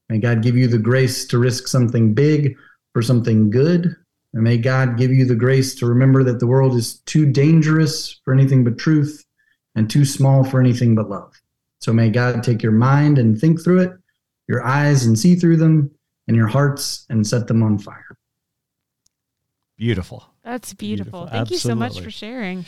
May 0.10 0.20
God 0.20 0.42
give 0.42 0.58
you 0.58 0.68
the 0.68 0.78
grace 0.78 1.26
to 1.28 1.38
risk 1.38 1.68
something 1.68 2.14
big 2.14 2.56
for 2.94 3.02
something 3.02 3.50
good. 3.50 3.96
And 4.34 4.44
may 4.44 4.58
God 4.58 4.98
give 4.98 5.12
you 5.12 5.26
the 5.26 5.36
grace 5.36 5.76
to 5.76 5.86
remember 5.86 6.24
that 6.24 6.40
the 6.40 6.48
world 6.48 6.76
is 6.76 7.00
too 7.02 7.26
dangerous 7.26 8.20
for 8.24 8.34
anything 8.34 8.64
but 8.64 8.78
truth 8.78 9.26
and 9.76 9.90
too 9.90 10.06
small 10.06 10.44
for 10.44 10.60
anything 10.60 10.96
but 10.96 11.10
love. 11.10 11.34
So 11.80 11.92
may 11.92 12.10
God 12.10 12.44
take 12.44 12.62
your 12.62 12.72
mind 12.72 13.18
and 13.18 13.40
think 13.40 13.64
through 13.64 13.82
it, 13.82 13.92
your 14.48 14.66
eyes 14.66 15.06
and 15.06 15.18
see 15.18 15.36
through 15.36 15.58
them, 15.58 15.92
and 16.28 16.38
your 16.38 16.48
hearts 16.48 17.06
and 17.10 17.26
set 17.26 17.48
them 17.48 17.64
on 17.64 17.78
fire. 17.78 18.11
Beautiful. 19.82 20.24
That's 20.44 20.76
beautiful. 20.76 21.22
beautiful. 21.22 21.28
Thank 21.28 21.52
Absolutely. 21.52 21.56
you 21.56 21.60
so 21.60 21.76
much 21.76 22.00
for 22.02 22.12
sharing. 22.12 22.66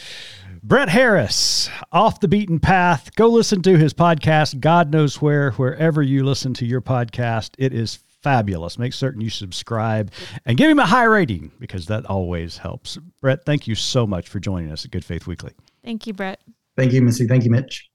Brett 0.63 0.89
Harris, 0.89 1.69
off 1.91 2.19
the 2.19 2.27
beaten 2.27 2.59
path. 2.59 3.13
Go 3.15 3.27
listen 3.27 3.61
to 3.61 3.77
his 3.77 3.93
podcast, 3.93 4.59
God 4.59 4.91
Knows 4.91 5.21
Where, 5.21 5.51
wherever 5.51 6.01
you 6.01 6.23
listen 6.23 6.55
to 6.55 6.65
your 6.65 6.81
podcast. 6.81 7.51
It 7.59 7.71
is 7.71 7.99
fabulous. 8.23 8.79
Make 8.79 8.93
certain 8.93 9.21
you 9.21 9.29
subscribe 9.29 10.11
and 10.47 10.57
give 10.57 10.71
him 10.71 10.79
a 10.79 10.87
high 10.87 11.03
rating 11.03 11.51
because 11.59 11.85
that 11.85 12.03
always 12.07 12.57
helps. 12.57 12.97
Brett, 13.21 13.45
thank 13.45 13.67
you 13.67 13.75
so 13.75 14.07
much 14.07 14.27
for 14.27 14.39
joining 14.39 14.71
us 14.71 14.83
at 14.83 14.89
Good 14.89 15.05
Faith 15.05 15.27
Weekly. 15.27 15.53
Thank 15.85 16.07
you, 16.07 16.13
Brett. 16.13 16.41
Thank 16.75 16.93
you, 16.93 17.03
Missy. 17.03 17.27
Thank 17.27 17.43
you, 17.43 17.51
Mitch. 17.51 17.91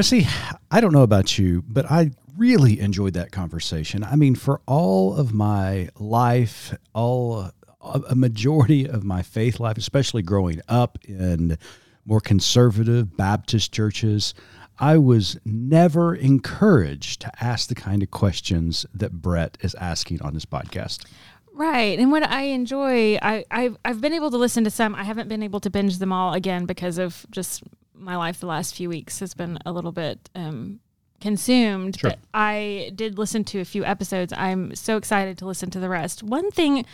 Missy, 0.00 0.26
I 0.70 0.80
don't 0.80 0.94
know 0.94 1.02
about 1.02 1.36
you, 1.36 1.62
but 1.68 1.90
I 1.90 2.12
really 2.38 2.80
enjoyed 2.80 3.12
that 3.12 3.32
conversation. 3.32 4.02
I 4.02 4.16
mean, 4.16 4.34
for 4.34 4.62
all 4.64 5.14
of 5.14 5.34
my 5.34 5.90
life, 5.98 6.74
all 6.94 7.50
a 7.82 8.14
majority 8.14 8.88
of 8.88 9.04
my 9.04 9.20
faith 9.20 9.60
life, 9.60 9.76
especially 9.76 10.22
growing 10.22 10.62
up 10.68 10.96
in 11.04 11.58
more 12.06 12.22
conservative 12.22 13.14
Baptist 13.14 13.74
churches, 13.74 14.32
I 14.78 14.96
was 14.96 15.38
never 15.44 16.14
encouraged 16.14 17.20
to 17.20 17.44
ask 17.44 17.68
the 17.68 17.74
kind 17.74 18.02
of 18.02 18.10
questions 18.10 18.86
that 18.94 19.12
Brett 19.12 19.58
is 19.60 19.74
asking 19.74 20.22
on 20.22 20.32
this 20.32 20.46
podcast. 20.46 21.04
Right. 21.52 21.98
And 21.98 22.10
what 22.10 22.22
I 22.22 22.44
enjoy, 22.44 23.16
I, 23.16 23.44
I've, 23.50 23.76
I've 23.84 24.00
been 24.00 24.14
able 24.14 24.30
to 24.30 24.38
listen 24.38 24.64
to 24.64 24.70
some. 24.70 24.94
I 24.94 25.04
haven't 25.04 25.28
been 25.28 25.42
able 25.42 25.60
to 25.60 25.68
binge 25.68 25.98
them 25.98 26.10
all 26.10 26.32
again 26.32 26.64
because 26.64 26.96
of 26.96 27.26
just 27.30 27.62
my 28.00 28.16
life 28.16 28.40
the 28.40 28.46
last 28.46 28.74
few 28.74 28.88
weeks 28.88 29.20
has 29.20 29.34
been 29.34 29.58
a 29.64 29.72
little 29.72 29.92
bit 29.92 30.30
um, 30.34 30.80
consumed. 31.20 31.98
Sure. 31.98 32.10
But 32.10 32.18
I 32.34 32.92
did 32.94 33.18
listen 33.18 33.44
to 33.44 33.60
a 33.60 33.64
few 33.64 33.84
episodes. 33.84 34.32
I'm 34.36 34.74
so 34.74 34.96
excited 34.96 35.38
to 35.38 35.46
listen 35.46 35.70
to 35.70 35.80
the 35.80 35.88
rest. 35.88 36.22
One 36.22 36.50
thing 36.50 36.84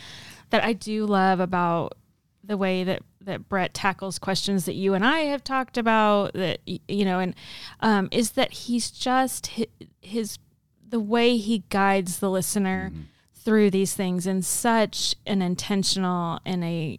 that 0.51 0.65
I 0.65 0.73
do 0.73 1.07
love 1.07 1.41
about 1.41 1.97
the 2.45 2.57
way 2.57 2.85
that 2.85 3.03
that 3.23 3.49
Brett 3.49 3.75
tackles 3.75 4.21
questions 4.21 4.67
that 4.67 4.75
you 4.75 4.95
and 4.95 5.05
I 5.05 5.21
have 5.21 5.43
talked 5.43 5.77
about 5.77 6.35
that 6.35 6.61
you 6.65 7.05
know 7.05 7.19
and 7.19 7.35
um, 7.81 8.09
is 8.13 8.33
that 8.33 8.53
he's 8.53 8.91
just 8.91 9.49
his, 9.49 9.67
his 10.01 10.39
the 10.89 11.01
way 11.01 11.37
he 11.37 11.65
guides 11.69 12.21
the 12.21 12.31
listener 12.31 12.93
through 13.35 13.71
these 13.71 13.95
things 13.95 14.27
in 14.27 14.43
such 14.43 15.15
an 15.27 15.43
intentional 15.43 16.39
and 16.45 16.63
a 16.63 16.99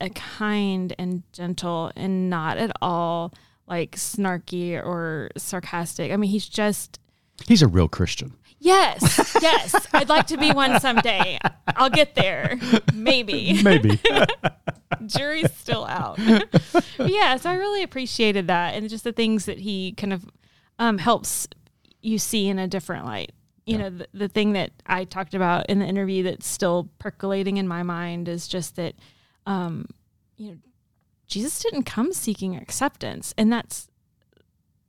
a 0.00 0.10
kind 0.10 0.94
and 0.98 1.22
gentle 1.32 1.90
and 1.96 2.28
not 2.30 2.58
at 2.58 2.72
all 2.82 3.32
like 3.66 3.96
snarky 3.96 4.74
or 4.74 5.30
sarcastic. 5.36 6.12
I 6.12 6.16
mean, 6.16 6.30
he's 6.30 6.48
just 6.48 6.98
He's 7.46 7.60
a 7.62 7.68
real 7.68 7.88
Christian. 7.88 8.34
yes, 8.60 9.36
yes. 9.42 9.86
I'd 9.92 10.08
like 10.08 10.26
to 10.28 10.38
be 10.38 10.52
one 10.52 10.80
someday. 10.80 11.38
I'll 11.68 11.90
get 11.90 12.14
there, 12.14 12.58
maybe. 12.94 13.62
Maybe. 13.62 14.00
Jury's 15.06 15.52
still 15.52 15.84
out. 15.84 16.18
Yeah, 16.98 17.36
so 17.36 17.50
I 17.50 17.54
really 17.54 17.82
appreciated 17.82 18.46
that, 18.46 18.74
and 18.74 18.88
just 18.88 19.04
the 19.04 19.12
things 19.12 19.44
that 19.44 19.58
he 19.58 19.92
kind 19.92 20.12
of 20.14 20.24
um, 20.78 20.96
helps 20.98 21.46
you 22.00 22.18
see 22.18 22.48
in 22.48 22.58
a 22.58 22.66
different 22.66 23.04
light. 23.04 23.32
You 23.66 23.78
know, 23.78 23.90
the, 23.90 24.06
the 24.14 24.28
thing 24.28 24.52
that 24.52 24.70
I 24.86 25.04
talked 25.04 25.34
about 25.34 25.66
in 25.68 25.80
the 25.80 25.86
interview 25.86 26.22
that's 26.22 26.46
still 26.46 26.88
percolating 27.00 27.56
in 27.56 27.66
my 27.66 27.82
mind 27.82 28.28
is 28.28 28.46
just 28.46 28.76
that, 28.76 28.94
um, 29.46 29.86
you 30.36 30.50
know, 30.50 30.56
Jesus 31.26 31.58
didn't 31.60 31.84
come 31.84 32.12
seeking 32.12 32.56
acceptance, 32.56 33.34
and 33.38 33.52
that's 33.52 33.88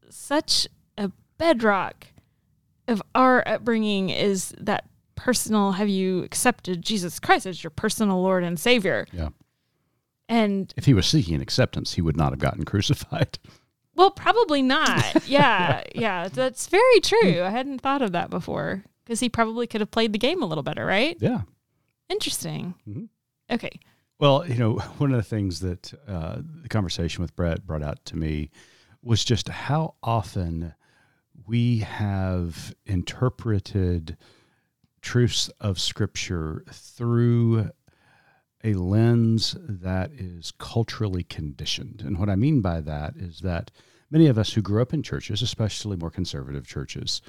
such 0.09 0.67
a 0.97 1.11
bedrock 1.37 2.07
of 2.87 3.01
our 3.15 3.47
upbringing 3.47 4.09
is 4.09 4.53
that 4.59 4.85
personal 5.15 5.73
have 5.73 5.89
you 5.89 6.23
accepted 6.23 6.81
Jesus 6.81 7.19
Christ 7.19 7.45
as 7.45 7.63
your 7.63 7.71
personal 7.71 8.21
Lord 8.21 8.43
and 8.43 8.59
Savior? 8.59 9.07
Yeah. 9.11 9.29
And 10.29 10.73
If 10.77 10.85
he 10.85 10.93
was 10.93 11.07
seeking 11.07 11.41
acceptance, 11.41 11.93
he 11.93 12.01
would 12.01 12.17
not 12.17 12.31
have 12.31 12.39
gotten 12.39 12.65
crucified. 12.71 13.39
well, 13.95 14.11
probably 14.11 14.61
not. 14.61 15.25
Yeah, 15.27 15.83
yeah, 15.95 16.27
that's 16.29 16.67
very 16.67 16.99
true. 17.01 17.41
I 17.41 17.49
hadn't 17.49 17.79
thought 17.81 18.01
of 18.01 18.11
that 18.13 18.29
before 18.29 18.83
because 19.03 19.19
he 19.19 19.27
probably 19.29 19.67
could 19.67 19.81
have 19.81 19.91
played 19.91 20.13
the 20.13 20.19
game 20.19 20.41
a 20.41 20.45
little 20.45 20.63
better, 20.63 20.85
right? 20.85 21.17
Yeah. 21.19 21.41
Interesting. 22.09 22.75
Mhm. 22.87 23.09
Okay. 23.51 23.79
Well, 24.19 24.47
you 24.47 24.55
know, 24.55 24.73
one 24.97 25.11
of 25.11 25.17
the 25.17 25.23
things 25.23 25.59
that 25.59 25.93
uh, 26.07 26.41
the 26.61 26.69
conversation 26.69 27.21
with 27.21 27.35
Brett 27.35 27.65
brought 27.65 27.83
out 27.83 28.03
to 28.05 28.17
me 28.17 28.49
was 29.01 29.23
just 29.23 29.47
how 29.47 29.95
often 30.01 30.73
we 31.45 31.79
have 31.79 32.73
interpreted 32.85 34.17
truths 35.01 35.49
of 35.61 35.79
Scripture 35.79 36.65
through 36.71 37.69
a 38.63 38.73
lens 38.73 39.55
that 39.61 40.11
is 40.11 40.51
culturally 40.57 41.23
conditioned. 41.23 42.01
And 42.05 42.17
what 42.17 42.29
I 42.29 42.35
mean 42.35 42.61
by 42.61 42.81
that 42.81 43.15
is 43.15 43.39
that 43.41 43.69
many 44.09 44.27
of 44.27 44.37
us 44.37 44.53
who 44.53 44.61
grew 44.61 44.81
up 44.81 44.93
in 44.93 45.03
churches, 45.03 45.41
especially 45.41 45.95
more 45.95 46.09
conservative 46.09 46.67
churches, 46.67 47.21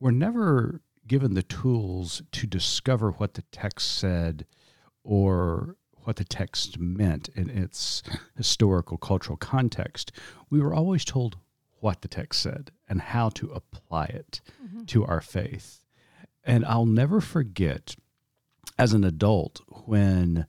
were 0.00 0.10
never 0.10 0.80
given 1.06 1.34
the 1.34 1.42
tools 1.42 2.22
to 2.32 2.46
discover 2.46 3.10
what 3.10 3.34
the 3.34 3.44
text 3.52 3.98
said 3.98 4.46
or 5.04 5.76
what 6.04 6.16
the 6.16 6.24
text 6.24 6.78
meant 6.78 7.28
in 7.34 7.50
its 7.50 8.02
historical 8.36 8.96
cultural 8.96 9.36
context. 9.36 10.12
We 10.50 10.60
were 10.60 10.74
always 10.74 11.04
told 11.04 11.36
what 11.80 12.02
the 12.02 12.08
text 12.08 12.42
said 12.42 12.70
and 12.88 13.00
how 13.00 13.28
to 13.30 13.50
apply 13.50 14.06
it 14.06 14.40
mm-hmm. 14.62 14.84
to 14.84 15.04
our 15.04 15.20
faith. 15.20 15.80
And 16.44 16.64
I'll 16.64 16.86
never 16.86 17.20
forget 17.20 17.96
as 18.78 18.92
an 18.92 19.04
adult 19.04 19.60
when 19.86 20.46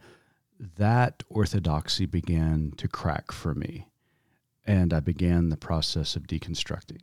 that 0.60 1.24
orthodoxy 1.30 2.06
began 2.06 2.72
to 2.78 2.88
crack 2.88 3.32
for 3.32 3.53
me 3.53 3.88
and 4.66 4.93
I 4.93 4.99
began 4.99 5.49
the 5.49 5.58
process 5.58 6.16
of 6.16 6.24
deconstructing. 6.24 7.01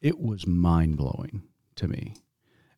It 0.00 0.18
was 0.18 0.46
mind 0.46 0.96
blowing 0.96 1.42
to 1.76 1.88
me. 1.88 2.14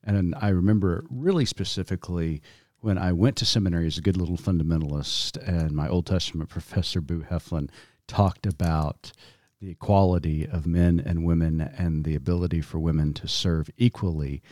And 0.03 0.35
I 0.39 0.49
remember 0.49 1.05
really 1.09 1.47
specifically 1.47 2.43
when 2.85 2.99
I 2.99 3.15
went 3.15 3.37
to 3.37 3.47
seminary 3.47 3.87
as 3.87 3.97
a 3.97 4.03
good 4.03 4.19
little 4.19 4.37
fundamentalist, 4.37 5.39
and 5.49 5.73
my 5.73 5.89
Old 5.89 6.05
Testament 6.05 6.51
professor, 6.51 7.01
Boo 7.01 7.23
Heflin, 7.23 7.71
talked 8.07 8.45
about 8.45 9.11
the 9.59 9.71
equality 9.71 10.47
of 10.47 10.67
men 10.67 11.03
and 11.05 11.25
women 11.25 11.63
and 11.63 12.05
the 12.05 12.15
ability 12.15 12.61
for 12.61 12.79
women 12.79 13.15
to 13.15 13.27
serve 13.27 13.71
equally 13.79 14.43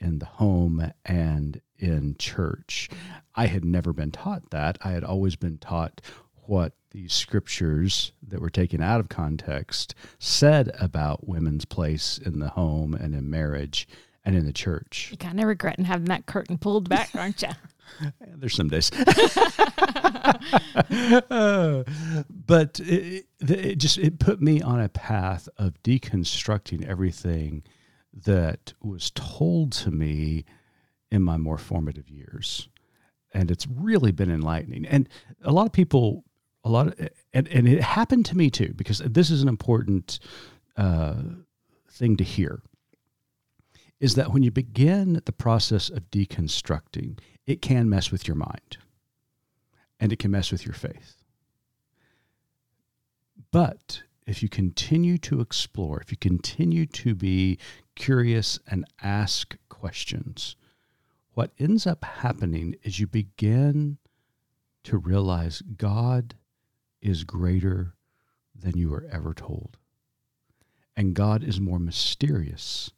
in 0.00 0.20
the 0.20 0.24
home 0.24 0.90
and 1.04 1.60
in 1.78 2.16
church. 2.18 2.88
I 3.34 3.44
had 3.44 3.62
never 3.62 3.92
been 3.92 4.10
taught 4.10 4.48
that. 4.52 4.78
I 4.82 4.92
had 4.92 5.04
always 5.04 5.36
been 5.36 5.58
taught 5.58 6.00
what 6.46 6.72
these 6.92 7.12
scriptures 7.12 8.12
that 8.26 8.40
were 8.40 8.48
taken 8.48 8.80
out 8.80 9.00
of 9.00 9.10
context 9.10 9.94
said 10.18 10.74
about 10.80 11.28
women's 11.28 11.66
place 11.66 12.16
in 12.16 12.38
the 12.38 12.48
home 12.48 12.94
and 12.94 13.14
in 13.14 13.28
marriage 13.28 13.86
and 14.24 14.34
in 14.34 14.46
the 14.46 14.52
church. 14.52 15.08
You 15.10 15.18
kind 15.18 15.38
of 15.40 15.46
regretting 15.46 15.84
having 15.84 16.06
that 16.06 16.24
curtain 16.24 16.56
pulled 16.56 16.88
back, 16.88 17.10
aren't 17.14 17.42
you? 17.42 17.48
There's 18.36 18.54
some 18.54 18.68
days. 18.68 18.90
Uh, 21.30 21.84
but 22.46 22.80
it, 22.80 23.26
it, 23.40 23.78
just 23.78 23.98
it 23.98 24.18
put 24.18 24.40
me 24.40 24.60
on 24.62 24.80
a 24.80 24.88
path 24.88 25.48
of 25.56 25.80
deconstructing 25.82 26.86
everything 26.86 27.62
that 28.24 28.74
was 28.82 29.10
told 29.14 29.72
to 29.72 29.90
me 29.90 30.44
in 31.10 31.22
my 31.22 31.36
more 31.36 31.58
formative 31.58 32.08
years. 32.08 32.68
And 33.32 33.50
it's 33.50 33.66
really 33.66 34.12
been 34.12 34.30
enlightening. 34.30 34.86
And 34.86 35.08
a 35.42 35.52
lot 35.52 35.66
of 35.66 35.72
people, 35.72 36.24
a 36.64 36.68
lot 36.68 36.88
of, 36.88 37.08
and, 37.32 37.48
and 37.48 37.66
it 37.66 37.82
happened 37.82 38.26
to 38.26 38.36
me 38.36 38.50
too, 38.50 38.72
because 38.76 38.98
this 38.98 39.30
is 39.30 39.42
an 39.42 39.48
important 39.48 40.18
uh, 40.76 41.14
thing 41.90 42.16
to 42.16 42.24
hear 42.24 42.62
is 44.02 44.16
that 44.16 44.32
when 44.32 44.42
you 44.42 44.50
begin 44.50 45.22
the 45.24 45.32
process 45.32 45.88
of 45.88 46.10
deconstructing, 46.10 47.18
it 47.46 47.62
can 47.62 47.88
mess 47.88 48.10
with 48.10 48.26
your 48.26 48.36
mind 48.36 48.78
and 49.98 50.12
it 50.12 50.18
can 50.18 50.30
mess 50.30 50.50
with 50.50 50.64
your 50.64 50.74
faith. 50.74 51.22
But 53.50 54.02
if 54.26 54.42
you 54.42 54.48
continue 54.48 55.18
to 55.18 55.40
explore, 55.40 56.00
if 56.00 56.10
you 56.10 56.16
continue 56.16 56.86
to 56.86 57.14
be 57.14 57.58
curious 57.94 58.58
and 58.66 58.84
ask 59.02 59.56
questions, 59.68 60.56
what 61.34 61.52
ends 61.58 61.86
up 61.86 62.04
happening 62.04 62.76
is 62.82 63.00
you 63.00 63.06
begin 63.06 63.98
to 64.84 64.98
realize 64.98 65.62
God 65.62 66.34
is 67.00 67.24
greater 67.24 67.94
than 68.54 68.76
you 68.76 68.90
were 68.90 69.06
ever 69.10 69.34
told. 69.34 69.78
And 70.96 71.14
God 71.14 71.42
is 71.42 71.60
more 71.60 71.78
mysterious 71.78 72.90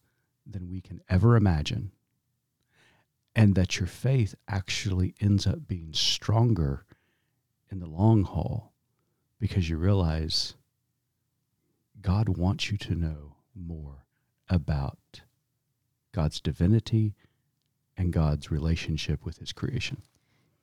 than 0.47 0.69
we 0.69 0.81
can 0.81 1.01
ever 1.09 1.37
imagine. 1.37 1.93
And 3.37 3.55
that 3.57 3.81
your 3.81 3.89
faith 3.89 4.35
actually 4.47 5.15
ends 5.21 5.47
up 5.47 5.67
being 5.67 5.93
stronger 5.93 6.85
in 7.71 7.81
the 7.81 7.89
long 7.89 8.23
haul 8.23 8.73
because 9.41 9.69
you 9.69 9.77
realize 9.77 10.55
God 12.01 12.29
wants 12.29 12.71
you 12.71 12.79
to 12.79 12.95
know 12.95 13.37
more 13.55 14.05
about 14.49 15.23
God's 16.13 16.41
divinity 16.41 17.15
and 17.97 18.13
God's 18.13 18.51
relationship 18.51 19.25
with 19.25 19.39
his 19.39 19.53
creation. 19.53 20.03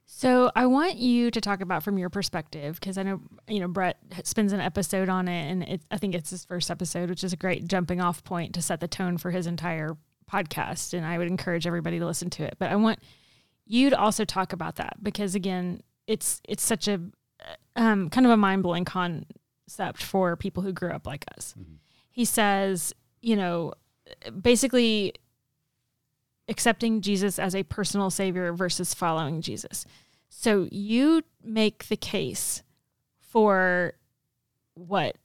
So 0.05 0.51
I 0.55 0.65
want 0.65 0.97
you 0.97 1.31
to 1.31 1.39
talk 1.39 1.61
about 1.61 1.83
from 1.83 1.97
your 1.97 2.09
perspective 2.09 2.79
because 2.79 2.97
I 2.97 3.03
know 3.03 3.21
you 3.47 3.61
know 3.61 3.69
Brett 3.69 3.97
spends 4.23 4.51
an 4.51 4.59
episode 4.59 5.07
on 5.07 5.27
it, 5.27 5.49
and 5.49 5.63
it, 5.63 5.81
I 5.89 5.97
think 5.97 6.15
it's 6.15 6.31
his 6.31 6.43
first 6.43 6.69
episode, 6.69 7.09
which 7.09 7.23
is 7.23 7.31
a 7.31 7.37
great 7.37 7.67
jumping 7.67 8.01
off 8.01 8.23
point 8.23 8.53
to 8.55 8.61
set 8.61 8.81
the 8.81 8.89
tone 8.89 9.17
for 9.17 9.31
his 9.31 9.47
entire 9.47 9.95
podcast. 10.31 10.93
And 10.93 11.05
I 11.05 11.17
would 11.17 11.27
encourage 11.27 11.67
everybody 11.67 11.99
to 11.99 12.05
listen 12.05 12.29
to 12.31 12.43
it. 12.43 12.55
But 12.59 12.71
I 12.71 12.75
want 12.75 12.99
you 13.65 13.89
to 13.89 13.97
also 13.99 14.25
talk 14.25 14.53
about 14.53 14.75
that 14.77 14.97
because 15.03 15.35
again, 15.35 15.81
it's 16.07 16.41
it's 16.47 16.63
such 16.63 16.87
a 16.87 16.99
um, 17.75 18.09
kind 18.09 18.25
of 18.25 18.31
a 18.31 18.37
mind 18.37 18.63
blowing 18.63 18.85
concept 18.85 20.03
for 20.03 20.35
people 20.35 20.63
who 20.63 20.71
grew 20.73 20.91
up 20.91 21.07
like 21.07 21.25
us. 21.37 21.55
He 22.09 22.25
says, 22.25 22.93
you 23.21 23.35
know, 23.35 23.73
basically 24.41 25.13
accepting 26.49 27.01
Jesus 27.01 27.39
as 27.39 27.55
a 27.55 27.63
personal 27.63 28.09
savior 28.09 28.51
versus 28.53 28.93
following 28.93 29.41
Jesus. 29.41 29.85
So 30.29 30.67
you 30.71 31.23
make 31.43 31.87
the 31.87 31.95
case 31.95 32.63
for 33.19 33.93
what 34.73 35.15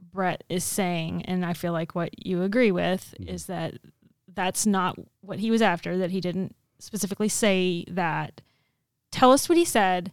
Brett 0.00 0.44
is 0.48 0.62
saying, 0.64 1.24
and 1.24 1.44
I 1.44 1.52
feel 1.52 1.72
like 1.72 1.94
what 1.94 2.24
you 2.26 2.42
agree 2.42 2.70
with 2.70 3.14
Mhm. 3.18 3.28
is 3.28 3.46
that 3.46 3.74
that's 4.34 4.66
not 4.66 4.98
what 5.20 5.38
he 5.38 5.50
was 5.50 5.62
after, 5.62 5.98
that 5.98 6.10
he 6.10 6.20
didn't 6.20 6.54
specifically 6.78 7.28
say 7.28 7.84
that. 7.88 8.40
Tell 9.10 9.32
us 9.32 9.48
what 9.48 9.58
he 9.58 9.64
said. 9.64 10.12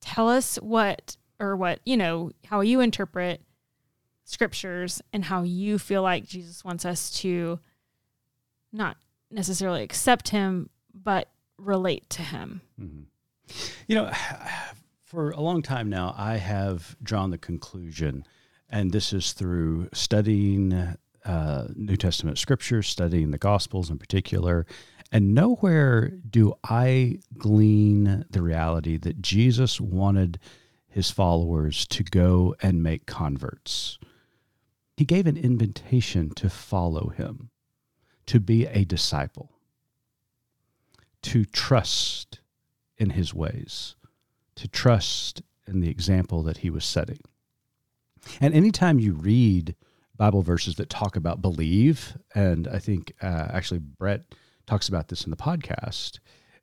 Tell 0.00 0.28
us 0.28 0.56
what, 0.56 1.16
or 1.38 1.54
what, 1.56 1.80
you 1.84 1.96
know, 1.96 2.32
how 2.46 2.60
you 2.60 2.80
interpret 2.80 3.42
scriptures 4.24 5.02
and 5.12 5.24
how 5.24 5.42
you 5.42 5.78
feel 5.78 6.02
like 6.02 6.24
Jesus 6.24 6.64
wants 6.64 6.84
us 6.84 7.10
to 7.20 7.60
not 8.72 8.96
necessarily 9.30 9.82
accept 9.82 10.30
him, 10.30 10.70
but 10.94 11.28
relate 11.58 12.08
to 12.10 12.22
him. 12.22 12.62
Mhm. 12.80 13.04
You 13.86 13.96
know, 13.96 14.12
for 15.04 15.30
a 15.30 15.40
long 15.40 15.62
time 15.62 15.88
now, 15.88 16.14
I 16.16 16.36
have 16.36 16.96
drawn 17.02 17.30
the 17.30 17.38
conclusion, 17.38 18.24
and 18.68 18.92
this 18.92 19.12
is 19.12 19.32
through 19.32 19.88
studying 19.92 20.96
uh, 21.24 21.68
New 21.74 21.96
Testament 21.96 22.38
scriptures, 22.38 22.88
studying 22.88 23.30
the 23.30 23.38
Gospels 23.38 23.90
in 23.90 23.98
particular, 23.98 24.66
and 25.10 25.34
nowhere 25.34 26.08
do 26.08 26.54
I 26.64 27.18
glean 27.36 28.24
the 28.30 28.42
reality 28.42 28.96
that 28.96 29.20
Jesus 29.20 29.80
wanted 29.80 30.38
his 30.88 31.10
followers 31.10 31.86
to 31.88 32.02
go 32.02 32.54
and 32.62 32.82
make 32.82 33.06
converts. 33.06 33.98
He 34.96 35.04
gave 35.04 35.26
an 35.26 35.36
invitation 35.36 36.30
to 36.34 36.50
follow 36.50 37.08
him, 37.08 37.50
to 38.26 38.40
be 38.40 38.66
a 38.66 38.84
disciple, 38.84 39.50
to 41.22 41.44
trust 41.44 42.40
in 42.96 43.10
his 43.10 43.34
ways, 43.34 43.96
to 44.56 44.68
trust 44.68 45.42
in 45.66 45.80
the 45.80 45.90
example 45.90 46.42
that 46.42 46.58
he 46.58 46.70
was 46.70 46.84
setting. 46.84 47.20
And 48.40 48.54
anytime 48.54 48.98
you 48.98 49.14
read 49.14 49.74
Bible 50.22 50.42
verses 50.42 50.76
that 50.76 50.88
talk 50.88 51.16
about 51.16 51.42
believe, 51.42 52.16
and 52.32 52.68
I 52.68 52.78
think 52.78 53.12
uh, 53.22 53.48
actually 53.50 53.80
Brett 53.80 54.22
talks 54.68 54.88
about 54.88 55.08
this 55.08 55.24
in 55.24 55.32
the 55.32 55.36
podcast, 55.36 56.20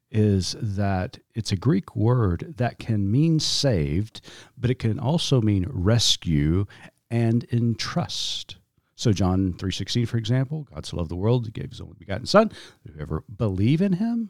is 0.10 0.56
that 0.62 1.20
it's 1.36 1.52
a 1.52 1.58
Greek 1.58 1.94
word 1.94 2.54
that 2.56 2.80
can 2.80 3.12
mean 3.12 3.38
saved, 3.38 4.22
but 4.58 4.72
it 4.72 4.80
can 4.80 4.98
also 4.98 5.42
mean 5.42 5.68
rescue 5.70 6.68
and 7.12 7.46
entrust. 7.52 8.56
So 8.96 9.12
John 9.12 9.52
3:16 9.56 10.08
for 10.08 10.16
example, 10.16 10.66
God 10.74 10.86
so 10.86 10.96
loved 10.96 11.12
the 11.12 11.18
world 11.18 11.46
he 11.46 11.52
gave 11.52 11.72
his 11.72 11.82
only 11.82 11.98
begotten 12.00 12.28
son, 12.28 12.54
whoever 12.88 13.26
believe 13.28 13.82
in 13.82 13.92
him 13.92 14.30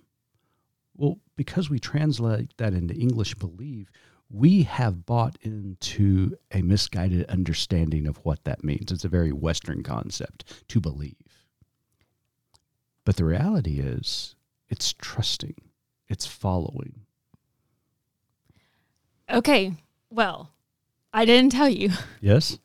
well, 1.00 1.18
because 1.38 1.70
we 1.70 1.80
translate 1.80 2.52
that 2.58 2.74
into 2.74 2.94
English 2.94 3.34
believe, 3.36 3.90
we 4.32 4.64
have 4.64 5.06
bought 5.06 5.38
into 5.42 6.36
a 6.52 6.62
misguided 6.62 7.28
understanding 7.30 8.06
of 8.08 8.18
what 8.18 8.44
that 8.44 8.64
means. 8.64 8.92
It's 8.92 9.04
a 9.06 9.10
very 9.10 9.32
Western 9.32 9.82
concept 9.84 10.68
to 10.70 10.80
believe. 10.80 11.16
But 13.06 13.16
the 13.16 13.26
reality 13.26 13.80
is, 13.80 14.36
it's 14.68 14.94
trusting, 14.94 15.56
it's 16.08 16.28
following. 16.28 17.02
Okay, 19.32 19.74
well, 20.10 20.52
I 21.14 21.26
didn't 21.26 21.52
tell 21.52 21.70
you, 21.70 21.90
Yes? 22.22 22.60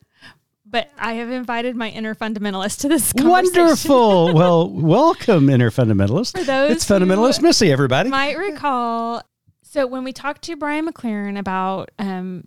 but 0.67 0.91
I 0.99 1.15
have 1.15 1.31
invited 1.31 1.77
my 1.77 1.89
inner 1.91 2.15
fundamentalist 2.15 2.81
to 2.81 2.89
this 2.89 3.12
conversation. 3.12 3.61
Wonderful. 3.62 4.35
well, 4.35 4.69
welcome, 4.69 5.49
inner 5.49 5.71
fundamentalist. 5.71 6.37
For 6.39 6.45
those 6.45 6.73
it's 6.73 6.85
fundamentalist 6.85 7.41
Missy, 7.43 7.71
everybody. 7.73 8.11
might 8.11 8.37
recall, 8.37 9.23
so 9.75 9.89
when 9.89 10.05
we 10.05 10.12
talked 10.12 10.43
to 10.43 10.55
Brian 10.55 10.87
McLaren 10.87 11.37
about 11.37 11.91
um, 11.99 12.45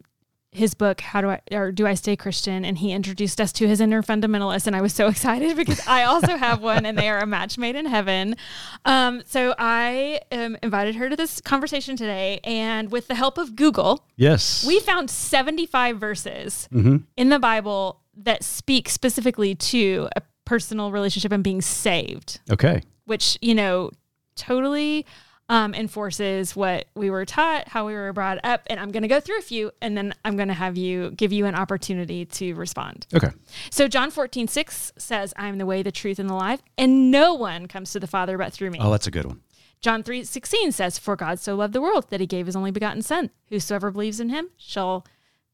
his 0.53 0.73
book, 0.73 1.01
How 1.01 1.19
Do 1.19 1.30
I 1.32 1.41
or 1.51 1.73
Do 1.73 1.86
I 1.86 1.93
Stay 1.93 2.15
Christian, 2.15 2.63
and 2.63 2.78
he 2.78 2.93
introduced 2.93 3.41
us 3.41 3.51
to 3.51 3.67
his 3.67 3.82
inner 3.82 4.01
fundamentalist, 4.01 4.65
and 4.65 4.73
I 4.78 4.82
was 4.82 4.93
so 4.93 5.07
excited 5.13 5.57
because 5.57 5.86
I 5.86 6.03
also 6.03 6.38
have 6.38 6.61
one, 6.63 6.86
and 6.86 6.97
they 6.97 7.09
are 7.09 7.19
a 7.19 7.25
match 7.25 7.57
made 7.57 7.75
in 7.75 7.86
heaven. 7.86 8.38
Um, 8.86 9.23
so 9.25 9.53
I 9.59 10.21
um, 10.32 10.55
invited 10.63 10.95
her 10.95 11.09
to 11.09 11.17
this 11.17 11.41
conversation 11.41 11.97
today, 11.97 12.39
and 12.45 12.89
with 12.93 13.09
the 13.09 13.15
help 13.15 13.38
of 13.38 13.57
Google, 13.57 14.05
yes. 14.15 14.65
we 14.65 14.80
found 14.80 15.09
seventy-five 15.09 15.99
verses 15.99 16.69
Mhm. 16.71 17.03
in 17.17 17.28
the 17.28 17.39
Bible 17.39 17.99
that 18.15 18.41
speak 18.41 18.88
specifically 18.88 19.53
to 19.53 20.07
a 20.15 20.21
personal 20.45 20.93
relationship 20.93 21.34
and 21.34 21.43
being 21.43 21.61
saved 21.61 22.39
Okay. 22.49 22.82
which 23.03 23.38
you 23.41 23.53
know 23.53 23.91
totally 24.38 25.05
um, 25.50 25.74
enforces 25.74 26.56
what 26.56 26.88
we 26.95 27.10
were 27.10 27.26
taught, 27.26 27.70
how 27.70 27.88
we 27.88 27.93
were 27.93 28.12
brought 28.12 28.39
up. 28.43 28.64
And 28.68 28.80
I'm 28.80 28.91
going 28.91 29.04
to 29.04 29.08
go 29.08 29.20
through 29.20 29.39
a 29.39 29.41
few, 29.41 29.72
and 29.82 29.98
then 29.98 30.14
I'm 30.26 30.36
going 30.36 30.50
to 30.50 30.54
have 30.54 30.78
you 30.78 31.12
give 31.12 31.32
you 31.32 31.45
an 31.45 31.56
opportunity 31.56 32.26
to 32.26 32.54
respond. 32.56 33.08
Okay. 33.14 33.30
So 33.70 33.88
John 33.88 34.12
14, 34.12 34.48
6 34.48 34.93
says, 34.98 35.34
I 35.38 35.48
am 35.48 35.58
the 35.58 35.66
way, 35.66 35.84
the 35.84 35.91
truth, 35.91 36.20
and 36.20 36.30
the 36.30 36.34
life, 36.34 36.62
and 36.78 37.12
no 37.12 37.34
one 37.34 37.68
comes 37.68 37.91
to 37.93 38.00
the 38.00 38.08
Father 38.08 38.38
but 38.38 38.52
through 38.52 38.72
me. 38.72 38.80
Oh, 38.82 38.91
that's 38.91 39.08
a 39.08 39.12
good 39.12 39.26
one. 39.26 39.41
John 39.80 40.04
3, 40.04 40.24
16 40.24 40.72
says, 40.72 40.98
For 40.98 41.16
God 41.16 41.39
so 41.39 41.56
loved 41.56 41.74
the 41.74 41.82
world 41.82 42.10
that 42.10 42.20
he 42.20 42.26
gave 42.26 42.48
his 42.48 42.56
only 42.56 42.72
begotten 42.72 43.02
Son. 43.02 43.30
Whosoever 43.50 43.91
believes 43.91 44.20
in 44.20 44.30
him 44.30 44.50
shall 44.58 45.06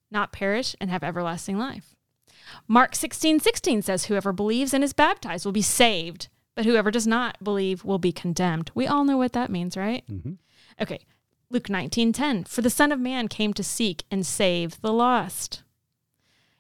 not 0.09 0.31
perish 0.31 0.75
and 0.79 0.89
have 0.89 1.03
everlasting 1.03 1.57
life. 1.57 1.95
Mark 2.67 2.95
16, 2.95 3.39
16 3.39 3.81
says, 3.81 4.05
Whoever 4.05 4.31
believes 4.31 4.73
and 4.73 4.83
is 4.83 4.93
baptized 4.93 5.45
will 5.45 5.51
be 5.51 5.61
saved, 5.61 6.29
but 6.55 6.65
whoever 6.65 6.91
does 6.91 7.07
not 7.07 7.43
believe 7.43 7.83
will 7.83 7.99
be 7.99 8.11
condemned. 8.11 8.71
We 8.73 8.87
all 8.87 9.03
know 9.03 9.17
what 9.17 9.33
that 9.33 9.49
means, 9.49 9.75
right? 9.77 10.03
Mhm. 10.09 10.37
Okay. 10.81 10.99
Luke 11.49 11.69
19:10 11.69 12.45
For 12.45 12.61
the 12.61 12.69
Son 12.69 12.91
of 12.91 12.99
Man 12.99 13.27
came 13.27 13.53
to 13.53 13.63
seek 13.63 14.03
and 14.09 14.25
save 14.25 14.81
the 14.81 14.93
lost. 14.93 15.63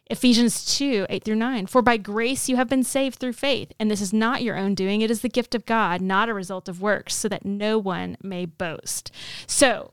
Ephesians 0.09 0.65
2, 0.77 1.07
8 1.09 1.23
through 1.23 1.35
9. 1.35 1.65
For 1.65 1.81
by 1.81 1.97
grace 1.97 2.49
you 2.49 2.57
have 2.57 2.67
been 2.69 2.83
saved 2.83 3.17
through 3.19 3.33
faith, 3.33 3.71
and 3.79 3.89
this 3.89 4.01
is 4.01 4.13
not 4.13 4.43
your 4.43 4.57
own 4.57 4.75
doing. 4.75 5.01
It 5.01 5.09
is 5.09 5.21
the 5.21 5.29
gift 5.29 5.55
of 5.55 5.65
God, 5.65 6.01
not 6.01 6.29
a 6.29 6.33
result 6.33 6.67
of 6.67 6.81
works, 6.81 7.15
so 7.15 7.29
that 7.29 7.45
no 7.45 7.79
one 7.79 8.17
may 8.21 8.45
boast. 8.45 9.11
So, 9.47 9.91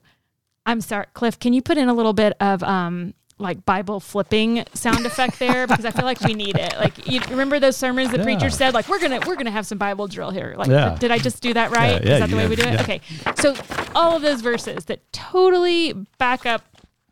I'm 0.66 0.80
sorry, 0.80 1.06
Cliff, 1.14 1.38
can 1.38 1.52
you 1.52 1.62
put 1.62 1.78
in 1.78 1.88
a 1.88 1.94
little 1.94 2.12
bit 2.12 2.34
of 2.40 2.62
um, 2.64 3.14
like 3.40 3.64
Bible 3.64 3.98
flipping 4.00 4.64
sound 4.74 5.04
effect 5.06 5.38
there? 5.38 5.66
Because 5.66 5.84
I 5.84 5.90
feel 5.90 6.04
like 6.04 6.20
we 6.20 6.34
need 6.34 6.56
it. 6.56 6.74
Like, 6.78 7.10
you 7.10 7.20
remember 7.30 7.58
those 7.58 7.76
sermons 7.76 8.10
the 8.10 8.18
Yeah. 8.18 8.24
preacher 8.24 8.50
said, 8.50 8.74
like, 8.74 8.88
we're 8.88 9.00
gonna 9.00 9.20
we're 9.26 9.36
gonna 9.36 9.50
have 9.50 9.66
some 9.66 9.78
Bible 9.78 10.06
drill 10.08 10.30
here. 10.30 10.54
Like, 10.56 10.68
Yeah. 10.68 10.96
did 10.98 11.10
I 11.10 11.18
just 11.18 11.42
do 11.42 11.54
that 11.54 11.70
right? 11.70 12.04
Yeah, 12.04 12.14
is 12.14 12.20
that 12.20 12.30
the 12.30 12.36
way 12.36 12.46
we 12.46 12.56
do 12.56 12.62
it? 12.62 12.80
Okay. 12.82 13.00
So 13.36 13.54
all 13.94 14.14
of 14.14 14.22
those 14.22 14.40
verses 14.40 14.84
that 14.86 15.12
totally 15.12 15.94
back 16.18 16.46
up 16.46 16.62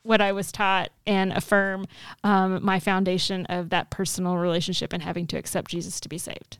what 0.02 0.20
I 0.20 0.32
was 0.32 0.50
taught 0.52 0.90
and 1.06 1.32
affirm 1.32 1.86
um, 2.24 2.64
my 2.64 2.78
foundation 2.80 3.44
of 3.46 3.70
that 3.70 3.90
personal 3.90 4.36
relationship 4.36 4.92
and 4.92 5.02
having 5.02 5.26
to 5.26 5.36
accept 5.36 5.70
Jesus 5.70 6.00
to 6.00 6.08
be 6.08 6.16
saved. 6.18 6.58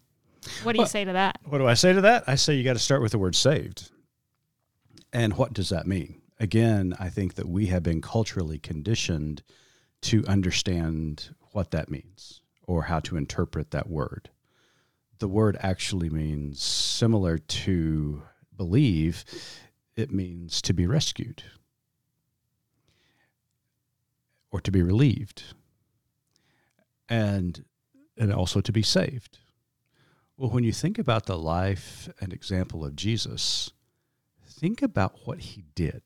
What 0.64 0.74
do 0.74 0.80
you 0.82 0.86
say 0.86 1.04
to 1.04 1.12
that? 1.12 1.38
What 1.44 1.58
do 1.58 1.66
I 1.66 1.74
say 1.74 1.92
to 1.92 2.00
that? 2.02 2.24
I 2.26 2.34
say 2.34 2.54
you 2.54 2.64
got 2.64 2.74
to 2.74 2.78
start 2.78 3.00
with 3.02 3.12
the 3.12 3.18
word 3.18 3.34
saved. 3.34 3.90
And 5.12 5.36
what 5.38 5.52
does 5.54 5.70
that 5.70 5.86
mean? 5.86 6.17
Again, 6.40 6.94
I 6.98 7.08
think 7.08 7.34
that 7.34 7.48
we 7.48 7.66
have 7.66 7.82
been 7.82 8.00
culturally 8.00 8.58
conditioned 8.58 9.42
to 10.02 10.24
understand 10.26 11.34
what 11.52 11.72
that 11.72 11.90
means 11.90 12.40
or 12.62 12.84
how 12.84 13.00
to 13.00 13.16
interpret 13.16 13.72
that 13.72 13.88
word. 13.88 14.30
The 15.18 15.28
word 15.28 15.56
actually 15.60 16.10
means 16.10 16.62
similar 16.62 17.38
to 17.38 18.22
believe, 18.56 19.24
it 19.96 20.12
means 20.12 20.62
to 20.62 20.72
be 20.72 20.86
rescued 20.86 21.42
or 24.52 24.60
to 24.60 24.70
be 24.70 24.82
relieved 24.82 25.42
and 27.08 27.64
and 28.16 28.32
also 28.32 28.60
to 28.60 28.72
be 28.72 28.82
saved. 28.82 29.38
Well, 30.36 30.50
when 30.50 30.64
you 30.64 30.72
think 30.72 30.98
about 30.98 31.26
the 31.26 31.38
life 31.38 32.08
and 32.20 32.32
example 32.32 32.84
of 32.84 32.96
Jesus, 32.96 33.70
think 34.44 34.82
about 34.82 35.26
what 35.26 35.38
he 35.40 35.64
did. 35.74 36.02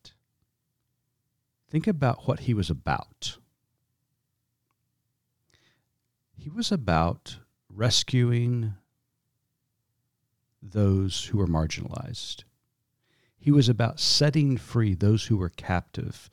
Think 1.73 1.87
about 1.87 2.27
what 2.27 2.41
he 2.41 2.53
was 2.53 2.69
about. 2.69 3.39
He 6.37 6.47
was 6.47 6.71
about 6.71 7.39
rescuing 7.67 8.75
those 10.61 11.25
who 11.25 11.39
were 11.39 11.47
marginalized. 11.47 12.43
He 13.39 13.49
was 13.49 13.69
about 13.69 13.99
setting 13.99 14.55
free 14.55 14.93
those 14.93 15.25
who 15.25 15.37
were 15.37 15.49
captive 15.49 16.29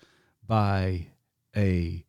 by 0.46 1.06
a 1.56 2.04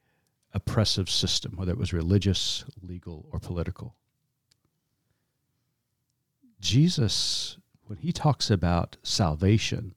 oppressive 0.54 1.10
system, 1.10 1.54
whether 1.56 1.72
it 1.72 1.78
was 1.78 1.94
religious, 1.94 2.66
legal, 2.82 3.30
or 3.32 3.40
political. 3.40 3.96
Jesus, 6.60 7.58
when 7.86 8.00
he 8.00 8.12
talks 8.12 8.52
about 8.52 8.98
salvation, 9.04 9.96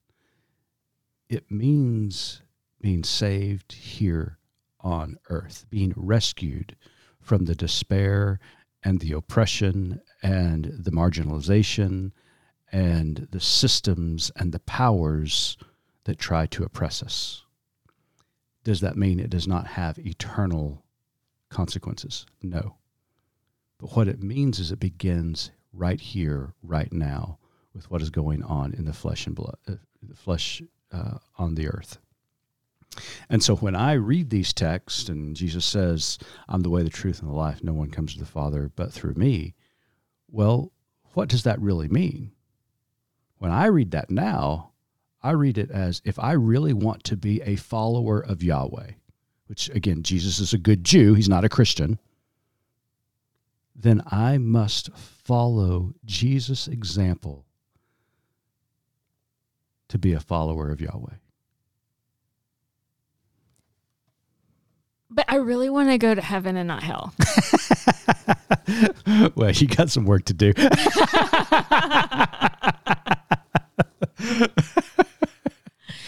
it 1.28 1.51
means 1.51 2.41
being 2.85 3.03
saved 3.03 3.72
here 3.72 4.37
on 4.80 5.16
earth, 5.30 5.64
being 5.70 5.95
rescued 5.97 6.76
from 7.18 7.47
the 7.47 7.55
despair 7.55 8.39
and 8.82 9.01
the 9.01 9.12
oppression 9.12 9.99
and 10.22 10.66
the 10.66 10.91
marginalization 10.91 12.12
and 12.70 13.26
the 13.30 13.41
systems 13.41 14.30
and 14.37 14.53
the 14.53 14.59
powers 14.59 15.57
that 16.05 16.18
try 16.18 16.45
to 16.45 16.62
oppress 16.62 17.03
us. 17.03 17.47
Does 18.64 18.82
that 18.82 18.99
mean 18.99 19.18
it 19.18 19.30
does 19.30 19.49
not 19.49 19.66
have 19.66 19.99
eternal 19.99 20.85
consequences? 21.49 22.26
No. 22.43 22.76
But 23.78 23.97
what 23.97 24.09
it 24.09 24.22
means 24.22 24.59
is 24.59 24.70
it 24.70 24.78
begins 24.78 25.51
right 25.72 25.99
here, 26.03 26.53
right 26.62 26.93
now, 26.93 27.39
with 27.72 27.91
what 27.91 28.03
is 28.03 28.11
going 28.11 28.43
on 28.43 28.74
in 28.74 28.85
the 28.85 28.93
flesh 28.93 29.26
and 29.26 29.35
blood, 29.35 29.57
uh, 29.66 29.76
the 30.03 30.14
flesh 30.14 30.61
uh, 30.93 31.16
on 31.39 31.55
the 31.55 31.68
earth. 31.68 31.97
And 33.28 33.42
so 33.42 33.57
when 33.57 33.74
I 33.74 33.92
read 33.92 34.30
these 34.30 34.53
texts 34.53 35.09
and 35.09 35.36
Jesus 35.36 35.64
says, 35.64 36.18
I'm 36.49 36.62
the 36.62 36.70
way, 36.70 36.82
the 36.82 36.90
truth, 36.90 37.20
and 37.20 37.30
the 37.30 37.34
life, 37.34 37.62
no 37.62 37.72
one 37.72 37.90
comes 37.90 38.14
to 38.14 38.18
the 38.18 38.26
Father 38.26 38.70
but 38.76 38.92
through 38.92 39.14
me, 39.14 39.55
well, 40.30 40.72
what 41.14 41.28
does 41.28 41.45
that 41.45 41.61
really 41.61 41.88
mean? 41.88 42.32
When 43.38 43.51
I 43.51 43.66
read 43.66 43.90
that 43.92 44.11
now, 44.11 44.70
I 45.22 45.30
read 45.30 45.59
it 45.59 45.70
as 45.70 46.03
if 46.05 46.18
I 46.18 46.32
really 46.32 46.72
want 46.72 47.05
to 47.05 47.16
be 47.16 47.40
a 47.42 47.57
follower 47.57 48.20
of 48.20 48.42
Yahweh, 48.42 48.92
which 49.47 49.68
again, 49.70 50.03
Jesus 50.03 50.38
is 50.38 50.53
a 50.53 50.59
good 50.59 50.84
Jew, 50.84 51.14
he's 51.14 51.28
not 51.28 51.45
a 51.45 51.49
Christian, 51.49 51.99
then 53.74 54.03
I 54.07 54.38
must 54.38 54.95
follow 54.97 55.95
Jesus' 56.05 56.68
example 56.68 57.45
to 59.88 59.99
be 59.99 60.12
a 60.12 60.20
follower 60.20 60.70
of 60.70 60.80
Yahweh. 60.80 61.16
But 65.14 65.26
I 65.28 65.36
really 65.36 65.70
want 65.70 65.90
to 65.90 65.98
go 65.98 66.12
to 66.12 66.20
heaven 66.20 66.56
and 66.56 66.66
not 66.66 66.82
hell. 66.82 67.14
well, 69.36 69.52
you 69.52 69.68
got 69.68 69.88
some 69.88 70.06
work 70.06 70.24
to 70.24 70.34
do. 70.34 70.52
but 70.54 70.68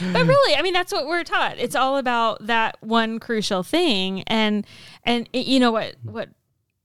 really, 0.01 0.57
I 0.57 0.63
mean, 0.63 0.73
that's 0.73 0.93
what 0.93 1.07
we're 1.07 1.23
taught. 1.23 1.57
It's 1.57 1.77
all 1.77 1.99
about 1.99 2.45
that 2.49 2.79
one 2.81 3.21
crucial 3.21 3.63
thing, 3.63 4.25
and 4.25 4.67
and 5.05 5.29
it, 5.33 5.47
you 5.47 5.61
know 5.61 5.71
what 5.71 5.95
what 6.03 6.31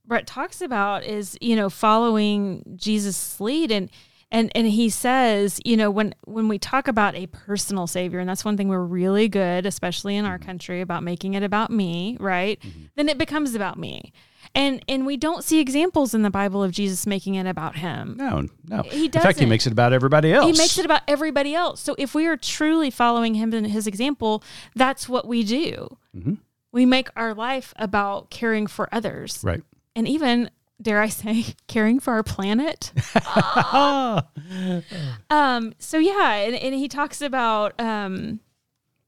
Brett 0.06 0.28
talks 0.28 0.62
about 0.62 1.04
is 1.04 1.36
you 1.42 1.56
know 1.56 1.72
following 1.72 2.64
Jesus' 2.76 3.40
lead 3.40 3.72
and. 3.72 3.90
And, 4.32 4.52
and 4.56 4.66
he 4.68 4.90
says, 4.90 5.60
you 5.66 5.76
know, 5.76 5.92
when 5.92 6.16
when 6.26 6.48
we 6.48 6.58
talk 6.58 6.88
about 6.88 7.16
a 7.16 7.28
personal 7.28 7.86
savior, 7.86 8.20
and 8.20 8.30
that's 8.30 8.46
one 8.46 8.56
thing 8.56 8.70
we're 8.70 8.80
really 8.80 9.28
good, 9.28 9.66
especially 9.66 10.16
in 10.16 10.26
our 10.26 10.40
country, 10.40 10.80
about 10.80 11.04
making 11.04 11.34
it 11.34 11.44
about 11.44 11.70
me, 11.70 12.16
right? 12.20 12.60
Mm-hmm. 12.62 12.84
Then 12.96 13.10
it 13.10 13.18
becomes 13.18 13.56
about 13.56 13.78
me 13.78 14.14
and 14.54 14.84
and 14.88 15.06
we 15.06 15.18
don't 15.18 15.44
see 15.44 15.60
examples 15.60 16.14
in 16.14 16.24
the 16.24 16.30
Bible 16.30 16.64
of 16.64 16.72
Jesus 16.72 17.08
making 17.08 17.36
it 17.36 17.48
about 17.48 17.78
him. 17.78 18.16
No, 18.18 18.48
no. 18.68 18.84
He 18.84 19.08
does. 19.08 19.22
In 19.22 19.28
fact, 19.28 19.40
he 19.40 19.46
makes 19.46 19.66
it 19.66 19.74
about 19.74 19.94
everybody 19.94 20.34
else. 20.34 20.46
He 20.46 20.62
makes 20.62 20.78
it 20.78 20.86
about 20.86 21.02
everybody 21.08 21.56
else. 21.56 21.80
So 21.80 21.96
if 21.98 22.14
we 22.14 22.28
are 22.28 22.38
truly 22.38 22.90
following 22.90 23.36
him 23.36 23.54
and 23.54 23.68
his 23.68 23.88
example, 23.88 24.44
that's 24.76 25.08
what 25.08 25.28
we 25.28 25.44
do. 25.44 25.98
Mm-hmm. 26.16 26.36
We 26.72 26.86
make 26.86 27.10
our 27.16 27.34
life 27.34 27.74
about 27.78 28.30
caring 28.30 28.68
for 28.68 28.90
others, 28.94 29.40
right? 29.44 29.62
And 29.96 30.08
even 30.08 30.50
dare 30.82 31.02
I 31.02 31.10
say, 31.10 31.56
caring 31.68 32.00
for 32.00 32.14
our 32.14 32.24
planet. 32.24 32.92
um, 35.30 35.74
so 35.78 35.98
yeah, 35.98 36.34
and, 36.34 36.56
and, 36.56 36.76
he 36.76 36.88
talks 36.88 37.22
about, 37.22 37.80
um, 37.80 38.40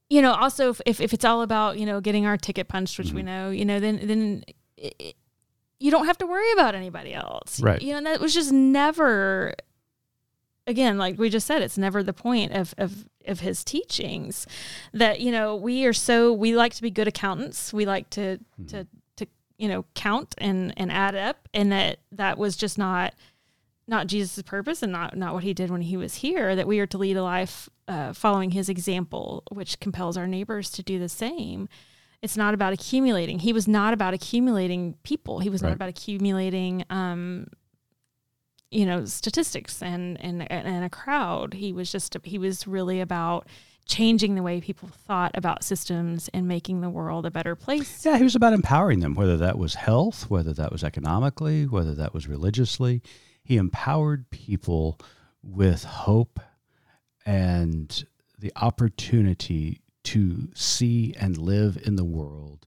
you 0.08 0.22
know, 0.22 0.32
also 0.32 0.70
if, 0.70 0.80
if, 0.86 1.00
if, 1.00 1.12
it's 1.12 1.24
all 1.24 1.42
about, 1.42 1.78
you 1.78 1.86
know, 1.86 2.00
getting 2.00 2.26
our 2.26 2.36
ticket 2.36 2.68
punched, 2.68 2.98
which 2.98 3.08
mm-hmm. 3.08 3.16
we 3.16 3.22
know, 3.22 3.50
you 3.50 3.64
know, 3.64 3.80
then, 3.80 4.00
then 4.02 4.44
it, 4.76 5.16
you 5.78 5.90
don't 5.90 6.06
have 6.06 6.18
to 6.18 6.26
worry 6.26 6.50
about 6.52 6.74
anybody 6.74 7.12
else. 7.12 7.60
Right. 7.60 7.82
You 7.82 7.92
know, 7.92 7.98
and 7.98 8.06
that 8.06 8.20
was 8.20 8.34
just 8.34 8.52
never 8.52 9.54
again, 10.66 10.98
like 10.98 11.18
we 11.18 11.28
just 11.28 11.46
said, 11.46 11.62
it's 11.62 11.78
never 11.78 12.02
the 12.02 12.12
point 12.12 12.52
of, 12.52 12.74
of 12.78 13.06
of 13.26 13.40
his 13.40 13.64
teachings. 13.64 14.46
That, 14.92 15.20
you 15.20 15.32
know, 15.32 15.56
we 15.56 15.86
are 15.86 15.92
so 15.92 16.32
we 16.32 16.56
like 16.56 16.74
to 16.74 16.82
be 16.82 16.90
good 16.90 17.08
accountants. 17.08 17.72
We 17.72 17.86
like 17.86 18.10
to 18.10 18.38
mm-hmm. 18.60 18.66
to 18.66 18.84
to, 18.84 18.88
you 19.58 19.68
know, 19.68 19.84
count 19.94 20.34
and, 20.38 20.72
and 20.76 20.90
add 20.90 21.14
up 21.14 21.48
and 21.54 21.70
that 21.72 21.98
that 22.12 22.38
was 22.38 22.56
just 22.56 22.78
not 22.78 23.14
not 23.86 24.06
Jesus' 24.06 24.42
purpose 24.42 24.82
and 24.82 24.92
not 24.92 25.16
not 25.16 25.34
what 25.34 25.44
he 25.44 25.52
did 25.52 25.70
when 25.70 25.82
he 25.82 25.96
was 25.96 26.16
here, 26.16 26.56
that 26.56 26.66
we 26.66 26.80
are 26.80 26.86
to 26.86 26.98
lead 26.98 27.16
a 27.16 27.22
life 27.22 27.68
uh, 27.86 28.12
following 28.12 28.52
his 28.52 28.68
example, 28.68 29.42
which 29.50 29.78
compels 29.80 30.16
our 30.16 30.26
neighbors 30.26 30.70
to 30.70 30.82
do 30.82 30.98
the 30.98 31.08
same. 31.08 31.68
It's 32.22 32.36
not 32.36 32.54
about 32.54 32.72
accumulating. 32.72 33.40
He 33.40 33.52
was 33.52 33.68
not 33.68 33.92
about 33.92 34.14
accumulating 34.14 34.94
people. 35.02 35.40
He 35.40 35.50
was 35.50 35.62
right. 35.62 35.68
not 35.68 35.74
about 35.74 35.90
accumulating, 35.90 36.84
um, 36.88 37.48
you 38.70 38.86
know, 38.86 39.04
statistics 39.04 39.82
and, 39.82 40.18
and 40.24 40.50
and 40.50 40.84
a 40.84 40.90
crowd. 40.90 41.54
He 41.54 41.72
was 41.72 41.92
just 41.92 42.16
he 42.24 42.38
was 42.38 42.66
really 42.66 43.00
about 43.00 43.46
changing 43.86 44.34
the 44.34 44.42
way 44.42 44.60
people 44.60 44.88
thought 44.88 45.32
about 45.34 45.64
systems 45.64 46.28
and 46.32 46.48
making 46.48 46.80
the 46.80 46.90
world 46.90 47.26
a 47.26 47.30
better 47.30 47.54
place. 47.54 48.04
Yeah, 48.04 48.16
he 48.16 48.24
was 48.24 48.34
about 48.34 48.52
empowering 48.52 49.00
them, 49.00 49.14
whether 49.14 49.36
that 49.36 49.58
was 49.58 49.74
health, 49.74 50.30
whether 50.30 50.52
that 50.54 50.72
was 50.72 50.82
economically, 50.82 51.66
whether 51.66 51.94
that 51.94 52.14
was 52.14 52.26
religiously. 52.26 53.02
He 53.42 53.56
empowered 53.56 54.30
people 54.30 54.98
with 55.42 55.84
hope 55.84 56.40
and 57.26 58.04
the 58.38 58.52
opportunity 58.56 59.80
to 60.04 60.48
see 60.54 61.14
and 61.18 61.36
live 61.36 61.78
in 61.84 61.96
the 61.96 62.04
world 62.04 62.66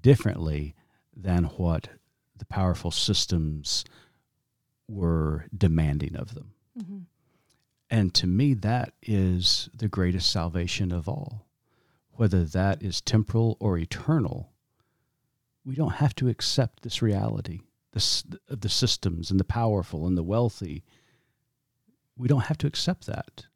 differently 0.00 0.74
than 1.14 1.44
what 1.44 1.88
the 2.36 2.46
powerful 2.46 2.90
systems 2.90 3.84
were 4.88 5.46
demanding 5.56 6.16
of 6.16 6.34
them. 6.34 6.52
Mm-hmm. 6.78 6.98
And 7.90 8.14
to 8.14 8.26
me, 8.26 8.54
that 8.54 8.92
is 9.02 9.68
the 9.74 9.88
greatest 9.88 10.30
salvation 10.30 10.92
of 10.92 11.08
all. 11.08 11.48
Whether 12.12 12.44
that 12.44 12.82
is 12.82 13.00
temporal 13.00 13.56
or 13.58 13.76
eternal, 13.78 14.52
we 15.64 15.74
don't 15.74 15.94
have 15.94 16.14
to 16.16 16.28
accept 16.28 16.82
this 16.82 17.02
reality 17.02 17.60
of 17.92 18.60
the 18.60 18.68
systems 18.68 19.30
and 19.30 19.40
the 19.40 19.44
powerful 19.44 20.06
and 20.06 20.16
the 20.16 20.22
wealthy. 20.22 20.84
We 22.16 22.28
don't 22.28 22.44
have 22.44 22.58
to 22.58 22.66
accept 22.66 23.06
that. 23.06 23.46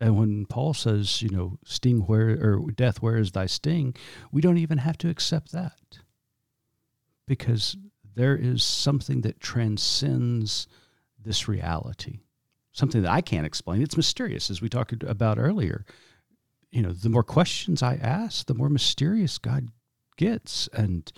And 0.00 0.16
when 0.16 0.46
Paul 0.46 0.74
says, 0.74 1.22
you 1.22 1.28
know, 1.30 1.58
sting 1.64 2.00
where 2.02 2.38
or 2.40 2.70
death, 2.70 3.02
where 3.02 3.16
is 3.16 3.32
thy 3.32 3.46
sting? 3.46 3.96
We 4.30 4.40
don't 4.40 4.58
even 4.58 4.78
have 4.78 4.96
to 4.98 5.08
accept 5.08 5.50
that. 5.52 5.98
Because 7.26 7.76
there 8.14 8.36
is 8.36 8.62
something 8.62 9.22
that 9.22 9.40
transcends 9.40 10.68
this 11.18 11.48
reality. 11.48 12.20
Something 12.78 13.02
that 13.02 13.10
I 13.10 13.22
can't 13.22 13.44
explain. 13.44 13.82
It's 13.82 13.96
mysterious, 13.96 14.50
as 14.50 14.62
we 14.62 14.68
talked 14.68 15.02
about 15.02 15.36
earlier. 15.36 15.84
You 16.70 16.82
know, 16.82 16.92
the 16.92 17.08
more 17.08 17.24
questions 17.24 17.82
I 17.82 17.96
ask, 17.96 18.46
the 18.46 18.54
more 18.54 18.68
mysterious 18.68 19.36
God 19.36 19.70
gets. 20.16 20.68
And 20.72 21.10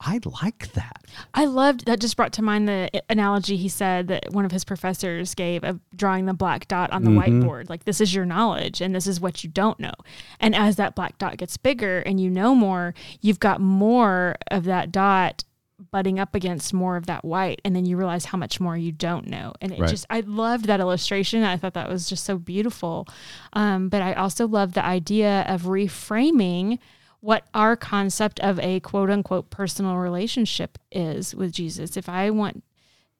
I 0.00 0.18
like 0.24 0.72
that. 0.72 1.04
I 1.34 1.44
loved 1.44 1.86
that. 1.86 2.00
Just 2.00 2.16
brought 2.16 2.32
to 2.32 2.42
mind 2.42 2.68
the 2.68 2.90
analogy 3.08 3.56
he 3.56 3.68
said 3.68 4.08
that 4.08 4.32
one 4.32 4.44
of 4.44 4.50
his 4.50 4.64
professors 4.64 5.36
gave 5.36 5.62
of 5.62 5.78
drawing 5.94 6.26
the 6.26 6.34
black 6.34 6.66
dot 6.66 6.90
on 6.90 7.04
the 7.04 7.10
mm-hmm. 7.10 7.42
whiteboard. 7.42 7.70
Like, 7.70 7.84
this 7.84 8.00
is 8.00 8.12
your 8.12 8.24
knowledge 8.24 8.80
and 8.80 8.92
this 8.92 9.06
is 9.06 9.20
what 9.20 9.44
you 9.44 9.50
don't 9.50 9.78
know. 9.78 9.94
And 10.40 10.56
as 10.56 10.74
that 10.76 10.96
black 10.96 11.16
dot 11.18 11.36
gets 11.36 11.56
bigger 11.56 12.00
and 12.00 12.20
you 12.20 12.28
know 12.28 12.56
more, 12.56 12.92
you've 13.20 13.38
got 13.38 13.60
more 13.60 14.34
of 14.50 14.64
that 14.64 14.90
dot 14.90 15.44
butting 15.90 16.18
up 16.18 16.34
against 16.34 16.72
more 16.72 16.96
of 16.96 17.06
that 17.06 17.24
white. 17.24 17.60
And 17.64 17.74
then 17.74 17.86
you 17.86 17.96
realize 17.96 18.26
how 18.26 18.38
much 18.38 18.60
more 18.60 18.76
you 18.76 18.92
don't 18.92 19.26
know. 19.26 19.52
And 19.60 19.72
it 19.72 19.78
right. 19.78 19.90
just, 19.90 20.06
I 20.10 20.20
loved 20.20 20.66
that 20.66 20.80
illustration. 20.80 21.42
I 21.42 21.56
thought 21.56 21.74
that 21.74 21.88
was 21.88 22.08
just 22.08 22.24
so 22.24 22.38
beautiful. 22.38 23.06
Um, 23.52 23.88
but 23.88 24.02
I 24.02 24.14
also 24.14 24.46
love 24.46 24.74
the 24.74 24.84
idea 24.84 25.44
of 25.48 25.62
reframing 25.62 26.78
what 27.20 27.46
our 27.52 27.76
concept 27.76 28.38
of 28.40 28.60
a 28.60 28.80
quote 28.80 29.10
unquote 29.10 29.50
personal 29.50 29.96
relationship 29.96 30.78
is 30.92 31.34
with 31.34 31.52
Jesus. 31.52 31.96
If 31.96 32.08
I 32.08 32.30
want 32.30 32.62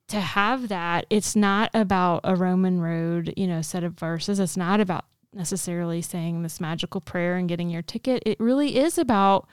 to 0.07 0.19
have 0.19 0.69
that, 0.69 1.05
it's 1.09 1.35
not 1.35 1.69
about 1.73 2.21
a 2.23 2.35
Roman 2.35 2.81
road, 2.81 3.33
you 3.37 3.45
know, 3.47 3.61
set 3.61 3.83
of 3.83 3.93
verses. 3.93 4.39
It's 4.39 4.57
not 4.57 4.79
about 4.79 5.05
necessarily 5.33 6.01
saying 6.01 6.41
this 6.41 6.59
magical 6.59 7.01
prayer 7.01 7.35
and 7.35 7.47
getting 7.47 7.69
your 7.69 7.81
ticket. 7.81 8.23
It 8.25 8.39
really 8.39 8.77
is 8.77 8.97
about 8.97 9.47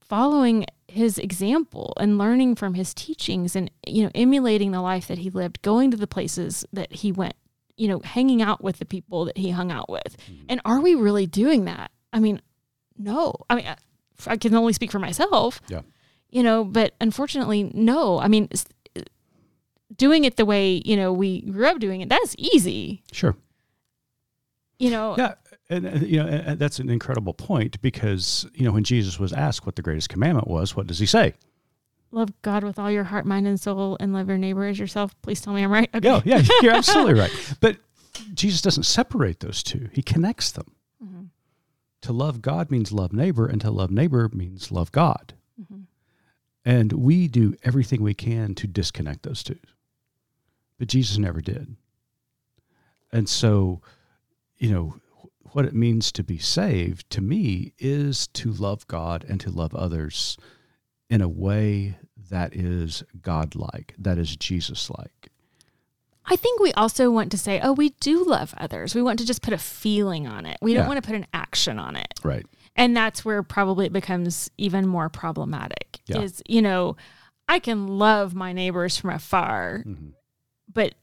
following 0.00 0.66
his 0.94 1.18
example 1.18 1.92
and 1.98 2.18
learning 2.18 2.54
from 2.54 2.74
his 2.74 2.94
teachings 2.94 3.54
and 3.56 3.70
you 3.86 4.02
know 4.02 4.10
emulating 4.14 4.72
the 4.72 4.80
life 4.80 5.06
that 5.08 5.18
he 5.18 5.30
lived 5.30 5.60
going 5.62 5.90
to 5.90 5.96
the 5.96 6.06
places 6.06 6.64
that 6.72 6.92
he 6.92 7.12
went 7.12 7.34
you 7.76 7.88
know 7.88 8.00
hanging 8.00 8.40
out 8.40 8.62
with 8.62 8.78
the 8.78 8.84
people 8.84 9.24
that 9.24 9.36
he 9.36 9.50
hung 9.50 9.70
out 9.70 9.88
with 9.88 10.16
mm-hmm. 10.26 10.44
and 10.48 10.60
are 10.64 10.80
we 10.80 10.94
really 10.94 11.26
doing 11.26 11.64
that 11.64 11.90
i 12.12 12.18
mean 12.18 12.40
no. 12.96 13.34
I 13.50 13.54
mean, 13.54 13.66
I 14.26 14.36
can 14.36 14.54
only 14.54 14.72
speak 14.72 14.92
for 14.92 14.98
myself. 14.98 15.60
Yeah. 15.68 15.82
You 16.30 16.42
know, 16.42 16.64
but 16.64 16.94
unfortunately, 17.00 17.70
no. 17.74 18.18
I 18.18 18.28
mean, 18.28 18.48
doing 19.96 20.24
it 20.24 20.36
the 20.36 20.44
way, 20.44 20.82
you 20.84 20.96
know, 20.96 21.12
we 21.12 21.42
grew 21.42 21.66
up 21.66 21.78
doing 21.78 22.00
it, 22.00 22.08
that's 22.08 22.34
easy. 22.38 23.02
Sure. 23.12 23.36
You 24.78 24.90
know, 24.90 25.14
yeah. 25.16 25.34
And, 25.70 26.02
you 26.02 26.22
know, 26.22 26.26
and 26.28 26.58
that's 26.58 26.78
an 26.78 26.90
incredible 26.90 27.32
point 27.32 27.80
because, 27.80 28.46
you 28.54 28.64
know, 28.64 28.72
when 28.72 28.84
Jesus 28.84 29.18
was 29.18 29.32
asked 29.32 29.64
what 29.64 29.76
the 29.76 29.82
greatest 29.82 30.10
commandment 30.10 30.46
was, 30.46 30.76
what 30.76 30.86
does 30.86 30.98
he 30.98 31.06
say? 31.06 31.34
Love 32.10 32.30
God 32.42 32.62
with 32.62 32.78
all 32.78 32.90
your 32.90 33.04
heart, 33.04 33.24
mind, 33.24 33.46
and 33.46 33.58
soul, 33.58 33.96
and 33.98 34.12
love 34.12 34.28
your 34.28 34.38
neighbor 34.38 34.66
as 34.66 34.78
yourself. 34.78 35.20
Please 35.22 35.40
tell 35.40 35.54
me 35.54 35.62
I'm 35.62 35.72
right. 35.72 35.88
Okay. 35.94 36.06
Yeah, 36.06 36.20
yeah, 36.24 36.42
you're 36.62 36.74
absolutely 36.74 37.14
right. 37.14 37.32
But 37.60 37.78
Jesus 38.34 38.60
doesn't 38.60 38.84
separate 38.84 39.40
those 39.40 39.62
two; 39.62 39.88
he 39.92 40.02
connects 40.02 40.52
them 40.52 40.74
to 42.04 42.12
love 42.12 42.42
God 42.42 42.70
means 42.70 42.92
love 42.92 43.14
neighbor, 43.14 43.46
and 43.46 43.62
to 43.62 43.70
love 43.70 43.90
neighbor 43.90 44.28
means 44.30 44.70
love 44.70 44.92
God. 44.92 45.32
Mm-hmm. 45.58 45.84
And 46.62 46.92
we 46.92 47.28
do 47.28 47.54
everything 47.62 48.02
we 48.02 48.12
can 48.12 48.54
to 48.56 48.66
disconnect 48.66 49.22
those 49.22 49.42
two. 49.42 49.58
But 50.78 50.88
Jesus 50.88 51.16
never 51.16 51.40
did. 51.40 51.76
And 53.10 53.26
so, 53.26 53.80
you 54.58 54.70
know, 54.70 54.96
what 55.52 55.64
it 55.64 55.74
means 55.74 56.10
to 56.12 56.24
be 56.24 56.38
saved 56.38 57.08
to 57.10 57.20
me 57.20 57.72
is 57.78 58.26
to 58.28 58.52
love 58.52 58.86
God 58.88 59.24
and 59.28 59.40
to 59.40 59.50
love 59.50 59.74
others 59.74 60.36
in 61.10 61.20
a 61.20 61.28
way 61.28 61.96
that 62.30 62.54
is 62.54 63.04
godlike, 63.20 63.94
that 63.98 64.18
is 64.18 64.36
Jesus 64.36 64.90
like. 64.90 65.30
I 66.26 66.36
think 66.36 66.60
we 66.60 66.72
also 66.72 67.10
want 67.10 67.30
to 67.32 67.38
say, 67.38 67.60
oh, 67.62 67.72
we 67.72 67.90
do 68.00 68.24
love 68.24 68.54
others. 68.56 68.94
We 68.94 69.02
want 69.02 69.18
to 69.18 69.26
just 69.26 69.42
put 69.42 69.52
a 69.52 69.58
feeling 69.58 70.26
on 70.26 70.46
it. 70.46 70.56
We 70.62 70.72
Yeah. 70.72 70.78
don't 70.80 70.88
want 70.88 71.02
to 71.02 71.06
put 71.06 71.16
an 71.16 71.26
action 71.34 71.78
on 71.78 71.96
it. 71.96 72.14
Right. 72.22 72.46
And 72.76 72.96
that's 72.96 73.24
where 73.24 73.42
probably 73.42 73.86
it 73.86 73.92
becomes 73.92 74.50
even 74.56 74.88
more 74.88 75.08
problematic. 75.10 76.00
Yeah. 76.06 76.20
Is, 76.22 76.42
you 76.48 76.62
know, 76.62 76.96
I 77.46 77.58
can 77.58 77.86
love 77.86 78.34
my 78.34 78.52
neighbors 78.54 78.96
from 78.96 79.10
afar, 79.10 79.82
Mhm. 79.86 80.12
but 80.72 80.94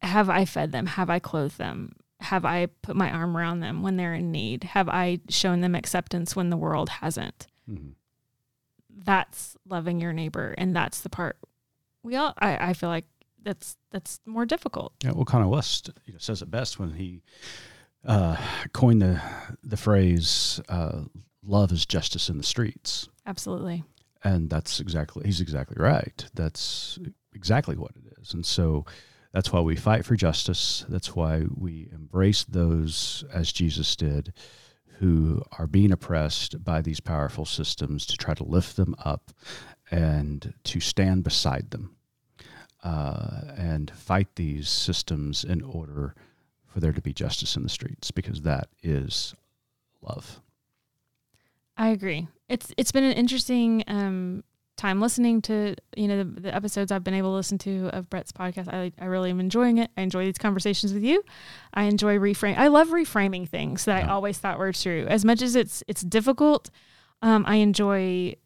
have 0.00 0.30
I 0.30 0.46
fed 0.46 0.72
them? 0.72 0.86
Have 0.86 1.10
I 1.10 1.18
clothed 1.18 1.58
them? 1.58 1.94
Have 2.24 2.44
I 2.44 2.66
put 2.82 2.96
my 2.96 3.10
arm 3.10 3.36
around 3.36 3.60
them 3.60 3.82
when 3.82 3.96
they're 3.96 4.14
in 4.14 4.32
need? 4.32 4.64
Have 4.64 4.88
I 4.88 5.20
shown 5.28 5.60
them 5.60 5.74
acceptance 5.74 6.34
when 6.34 6.50
the 6.50 6.56
world 6.56 6.88
hasn't? 6.88 7.46
Mhm. 7.68 7.92
That's 8.90 9.56
loving 9.68 10.00
your 10.00 10.12
neighbor. 10.12 10.54
And 10.58 10.74
that's 10.74 11.00
the 11.00 11.08
part 11.10 11.36
we 12.02 12.16
all, 12.16 12.34
I, 12.38 12.70
I 12.70 12.72
feel 12.74 12.88
like 12.90 13.06
that's, 13.42 13.76
that's 13.90 14.20
more 14.26 14.46
difficult. 14.46 14.92
Yeah, 15.02 15.12
well, 15.12 15.24
Cornel 15.24 15.50
West 15.50 15.90
you 16.06 16.12
know, 16.12 16.18
says 16.18 16.42
it 16.42 16.50
best 16.50 16.78
when 16.78 16.92
he 16.92 17.22
uh, 18.06 18.36
coined 18.72 19.00
the 19.02 19.20
the 19.62 19.76
phrase 19.78 20.60
uh, 20.68 21.02
"love 21.42 21.72
is 21.72 21.86
justice 21.86 22.28
in 22.28 22.36
the 22.36 22.42
streets," 22.42 23.08
Absolutely. 23.24 23.82
and 24.22 24.50
that's 24.50 24.78
exactly 24.80 25.22
he's 25.24 25.40
exactly 25.40 25.76
right. 25.78 26.26
That's 26.34 26.98
exactly 27.34 27.76
what 27.76 27.92
it 27.96 28.12
is, 28.20 28.34
and 28.34 28.44
so 28.44 28.84
that's 29.34 29.52
why 29.52 29.60
we 29.60 29.74
fight 29.74 30.04
for 30.04 30.14
justice. 30.14 30.84
That's 30.88 31.16
why 31.16 31.42
we 31.52 31.88
embrace 31.92 32.44
those 32.44 33.24
as 33.32 33.50
Jesus 33.50 33.96
did, 33.96 34.32
who 35.00 35.42
are 35.58 35.66
being 35.66 35.90
oppressed 35.90 36.62
by 36.62 36.80
these 36.80 37.00
powerful 37.00 37.44
systems, 37.44 38.06
to 38.06 38.16
try 38.16 38.34
to 38.34 38.44
lift 38.44 38.76
them 38.76 38.94
up 39.04 39.32
and 39.90 40.54
to 40.62 40.78
stand 40.78 41.24
beside 41.24 41.72
them 41.72 41.96
uh, 42.84 43.40
and 43.56 43.90
fight 43.90 44.28
these 44.36 44.68
systems 44.68 45.42
in 45.42 45.62
order 45.62 46.14
for 46.64 46.78
there 46.78 46.92
to 46.92 47.02
be 47.02 47.12
justice 47.12 47.56
in 47.56 47.64
the 47.64 47.68
streets 47.68 48.12
because 48.12 48.42
that 48.42 48.68
is 48.84 49.34
love. 50.00 50.40
I 51.76 51.88
agree. 51.88 52.28
It's 52.48 52.72
it's 52.76 52.92
been 52.92 53.02
an 53.02 53.14
interesting 53.14 53.82
um, 53.88 54.44
time 54.76 55.00
listening 55.00 55.40
to 55.42 55.74
you 55.96 56.08
know 56.08 56.18
the, 56.24 56.40
the 56.40 56.54
episodes 56.54 56.90
I've 56.90 57.04
been 57.04 57.14
able 57.14 57.30
to 57.30 57.36
listen 57.36 57.58
to 57.58 57.88
of 57.92 58.10
Brett's 58.10 58.32
podcast. 58.32 58.72
I 58.72 58.92
I 59.00 59.06
really 59.06 59.30
am 59.30 59.40
enjoying 59.40 59.78
it. 59.78 59.90
I 59.96 60.02
enjoy 60.02 60.24
these 60.24 60.38
conversations 60.38 60.92
with 60.92 61.02
you. 61.02 61.22
I 61.72 61.84
enjoy 61.84 62.18
reframe. 62.18 62.56
I 62.56 62.68
love 62.68 62.88
reframing 62.88 63.48
things 63.48 63.84
that 63.84 64.04
I 64.04 64.08
always 64.08 64.38
thought 64.38 64.58
were 64.58 64.72
true. 64.72 65.06
As 65.08 65.24
much 65.24 65.42
as 65.42 65.56
it's 65.56 65.82
it's 65.86 66.02
difficult, 66.02 66.70
um, 67.22 67.44
I 67.46 67.56
enjoy 67.56 68.36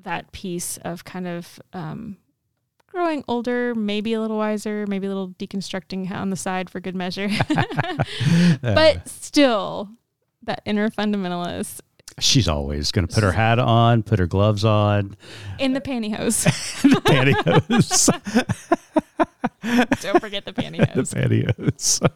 that 0.00 0.32
piece 0.32 0.76
of 0.78 1.04
kind 1.04 1.26
of 1.26 1.60
um, 1.72 2.18
growing 2.86 3.24
older, 3.26 3.74
maybe 3.74 4.12
a 4.12 4.20
little 4.20 4.36
wiser, 4.36 4.86
maybe 4.86 5.06
a 5.06 5.10
little 5.10 5.30
deconstructing 5.30 6.10
on 6.10 6.30
the 6.30 6.36
side 6.36 6.70
for 6.70 6.80
good 6.80 6.94
measure, 6.94 7.28
but 8.62 9.08
still 9.08 9.88
that 10.42 10.62
inner 10.64 10.90
fundamentalist 10.90 11.80
she's 12.18 12.48
always 12.48 12.92
going 12.92 13.06
to 13.06 13.14
put 13.14 13.22
her 13.22 13.32
hat 13.32 13.58
on, 13.58 14.02
put 14.02 14.18
her 14.18 14.26
gloves 14.26 14.64
on, 14.64 15.16
in 15.58 15.72
the 15.72 15.80
pantyhose. 15.80 16.44
the 16.82 17.00
pantyhose, 17.00 18.10
Don't 20.02 20.20
forget 20.20 20.44
the 20.44 20.52
pantyhose. 20.52 21.10
the 21.10 21.54
pantyhose. 21.54 22.10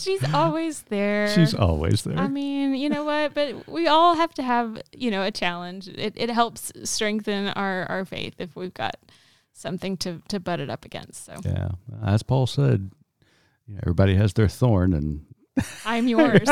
She's 0.00 0.34
always 0.34 0.82
there. 0.82 1.28
She's 1.34 1.54
always 1.54 2.02
there. 2.02 2.18
I 2.18 2.28
mean, 2.28 2.74
you 2.74 2.88
know 2.88 3.04
what? 3.04 3.34
But 3.34 3.68
we 3.68 3.86
all 3.86 4.14
have 4.14 4.32
to 4.34 4.42
have, 4.42 4.80
you 4.92 5.10
know, 5.10 5.22
a 5.22 5.30
challenge. 5.30 5.88
It, 5.88 6.14
it 6.16 6.30
helps 6.30 6.72
strengthen 6.84 7.48
our, 7.48 7.84
our 7.84 8.04
faith 8.04 8.34
if 8.38 8.56
we've 8.56 8.74
got 8.74 8.96
something 9.52 9.96
to, 9.98 10.22
to 10.28 10.40
butt 10.40 10.60
it 10.60 10.70
up 10.70 10.84
against. 10.84 11.26
So 11.26 11.34
yeah, 11.44 11.70
as 12.02 12.22
Paul 12.22 12.46
said, 12.46 12.90
everybody 13.82 14.16
has 14.16 14.32
their 14.32 14.48
thorn, 14.48 14.92
and 14.94 15.26
I'm 15.84 16.08
yours. 16.08 16.42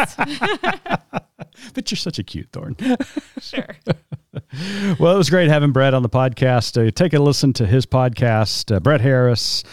but 1.74 1.90
you're 1.90 1.96
such 1.96 2.18
a 2.18 2.22
cute 2.22 2.48
thorn. 2.52 2.76
sure. 3.40 3.76
Well, 4.98 5.14
it 5.14 5.18
was 5.18 5.30
great 5.30 5.48
having 5.48 5.72
Brett 5.72 5.94
on 5.94 6.02
the 6.02 6.09
podcast. 6.09 6.86
Uh, 6.86 6.90
take 6.90 7.12
a 7.12 7.18
listen 7.18 7.52
to 7.54 7.66
his 7.66 7.86
podcast, 7.86 8.74
uh, 8.74 8.80
Brett 8.80 9.00
Harris. 9.00 9.64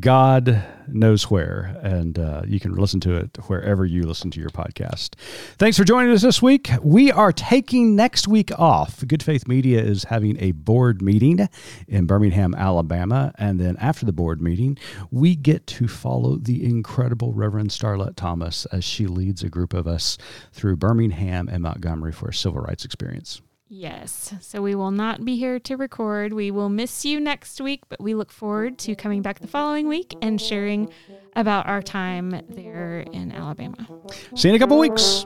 God 0.00 0.64
knows 0.88 1.30
where, 1.30 1.78
and 1.82 2.18
uh, 2.18 2.42
you 2.46 2.58
can 2.58 2.74
listen 2.74 2.98
to 3.00 3.14
it 3.14 3.36
wherever 3.48 3.84
you 3.84 4.04
listen 4.04 4.30
to 4.30 4.40
your 4.40 4.48
podcast. 4.48 5.16
Thanks 5.58 5.76
for 5.76 5.84
joining 5.84 6.12
us 6.12 6.22
this 6.22 6.40
week. 6.40 6.70
We 6.82 7.12
are 7.12 7.30
taking 7.30 7.94
next 7.94 8.26
week 8.26 8.58
off. 8.58 9.06
Good 9.06 9.22
Faith 9.22 9.46
Media 9.46 9.82
is 9.82 10.04
having 10.04 10.40
a 10.40 10.52
board 10.52 11.02
meeting 11.02 11.46
in 11.86 12.06
Birmingham, 12.06 12.54
Alabama, 12.54 13.34
and 13.36 13.60
then 13.60 13.76
after 13.76 14.06
the 14.06 14.14
board 14.14 14.40
meeting, 14.40 14.78
we 15.10 15.36
get 15.36 15.66
to 15.66 15.86
follow 15.86 16.36
the 16.36 16.64
incredible 16.64 17.34
Reverend 17.34 17.68
Starlette 17.68 18.16
Thomas 18.16 18.64
as 18.66 18.84
she 18.84 19.06
leads 19.06 19.42
a 19.42 19.50
group 19.50 19.74
of 19.74 19.86
us 19.86 20.16
through 20.52 20.76
Birmingham 20.76 21.48
and 21.48 21.62
Montgomery 21.62 22.12
for 22.12 22.30
a 22.30 22.34
civil 22.34 22.62
rights 22.62 22.86
experience. 22.86 23.42
Yes. 23.74 24.34
So 24.42 24.60
we 24.60 24.74
will 24.74 24.90
not 24.90 25.24
be 25.24 25.38
here 25.38 25.58
to 25.60 25.78
record. 25.78 26.34
We 26.34 26.50
will 26.50 26.68
miss 26.68 27.06
you 27.06 27.18
next 27.18 27.58
week, 27.58 27.80
but 27.88 28.02
we 28.02 28.12
look 28.12 28.30
forward 28.30 28.76
to 28.80 28.94
coming 28.94 29.22
back 29.22 29.38
the 29.38 29.46
following 29.46 29.88
week 29.88 30.14
and 30.20 30.38
sharing 30.38 30.90
about 31.36 31.66
our 31.66 31.80
time 31.80 32.42
there 32.50 33.00
in 33.12 33.32
Alabama. 33.32 33.88
See 34.36 34.48
you 34.48 34.54
in 34.54 34.56
a 34.56 34.58
couple 34.58 34.78
weeks. 34.78 35.24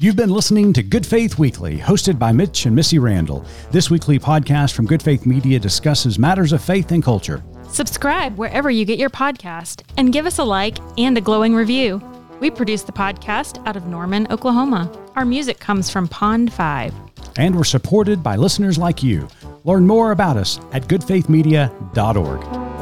You've 0.00 0.16
been 0.16 0.30
listening 0.30 0.72
to 0.72 0.82
Good 0.82 1.06
Faith 1.06 1.38
Weekly, 1.38 1.78
hosted 1.78 2.18
by 2.18 2.32
Mitch 2.32 2.66
and 2.66 2.74
Missy 2.74 2.98
Randall. 2.98 3.44
This 3.70 3.90
weekly 3.90 4.18
podcast 4.18 4.72
from 4.72 4.86
Good 4.86 5.02
Faith 5.02 5.24
Media 5.24 5.60
discusses 5.60 6.18
matters 6.18 6.52
of 6.52 6.60
faith 6.60 6.90
and 6.90 7.02
culture. 7.02 7.44
Subscribe 7.68 8.36
wherever 8.38 8.70
you 8.70 8.84
get 8.84 8.98
your 8.98 9.10
podcast 9.10 9.82
and 9.96 10.12
give 10.12 10.26
us 10.26 10.38
a 10.38 10.44
like 10.44 10.78
and 10.98 11.16
a 11.16 11.20
glowing 11.20 11.54
review. 11.54 12.02
We 12.40 12.50
produce 12.50 12.82
the 12.82 12.92
podcast 12.92 13.64
out 13.66 13.76
of 13.76 13.86
Norman, 13.86 14.26
Oklahoma. 14.30 14.90
Our 15.16 15.24
music 15.24 15.58
comes 15.58 15.90
from 15.90 16.08
Pond5. 16.08 16.94
And 17.36 17.54
we're 17.54 17.64
supported 17.64 18.22
by 18.22 18.36
listeners 18.36 18.78
like 18.78 19.02
you. 19.02 19.28
Learn 19.64 19.86
more 19.86 20.12
about 20.12 20.36
us 20.36 20.58
at 20.72 20.84
goodfaithmedia.org. 20.84 22.77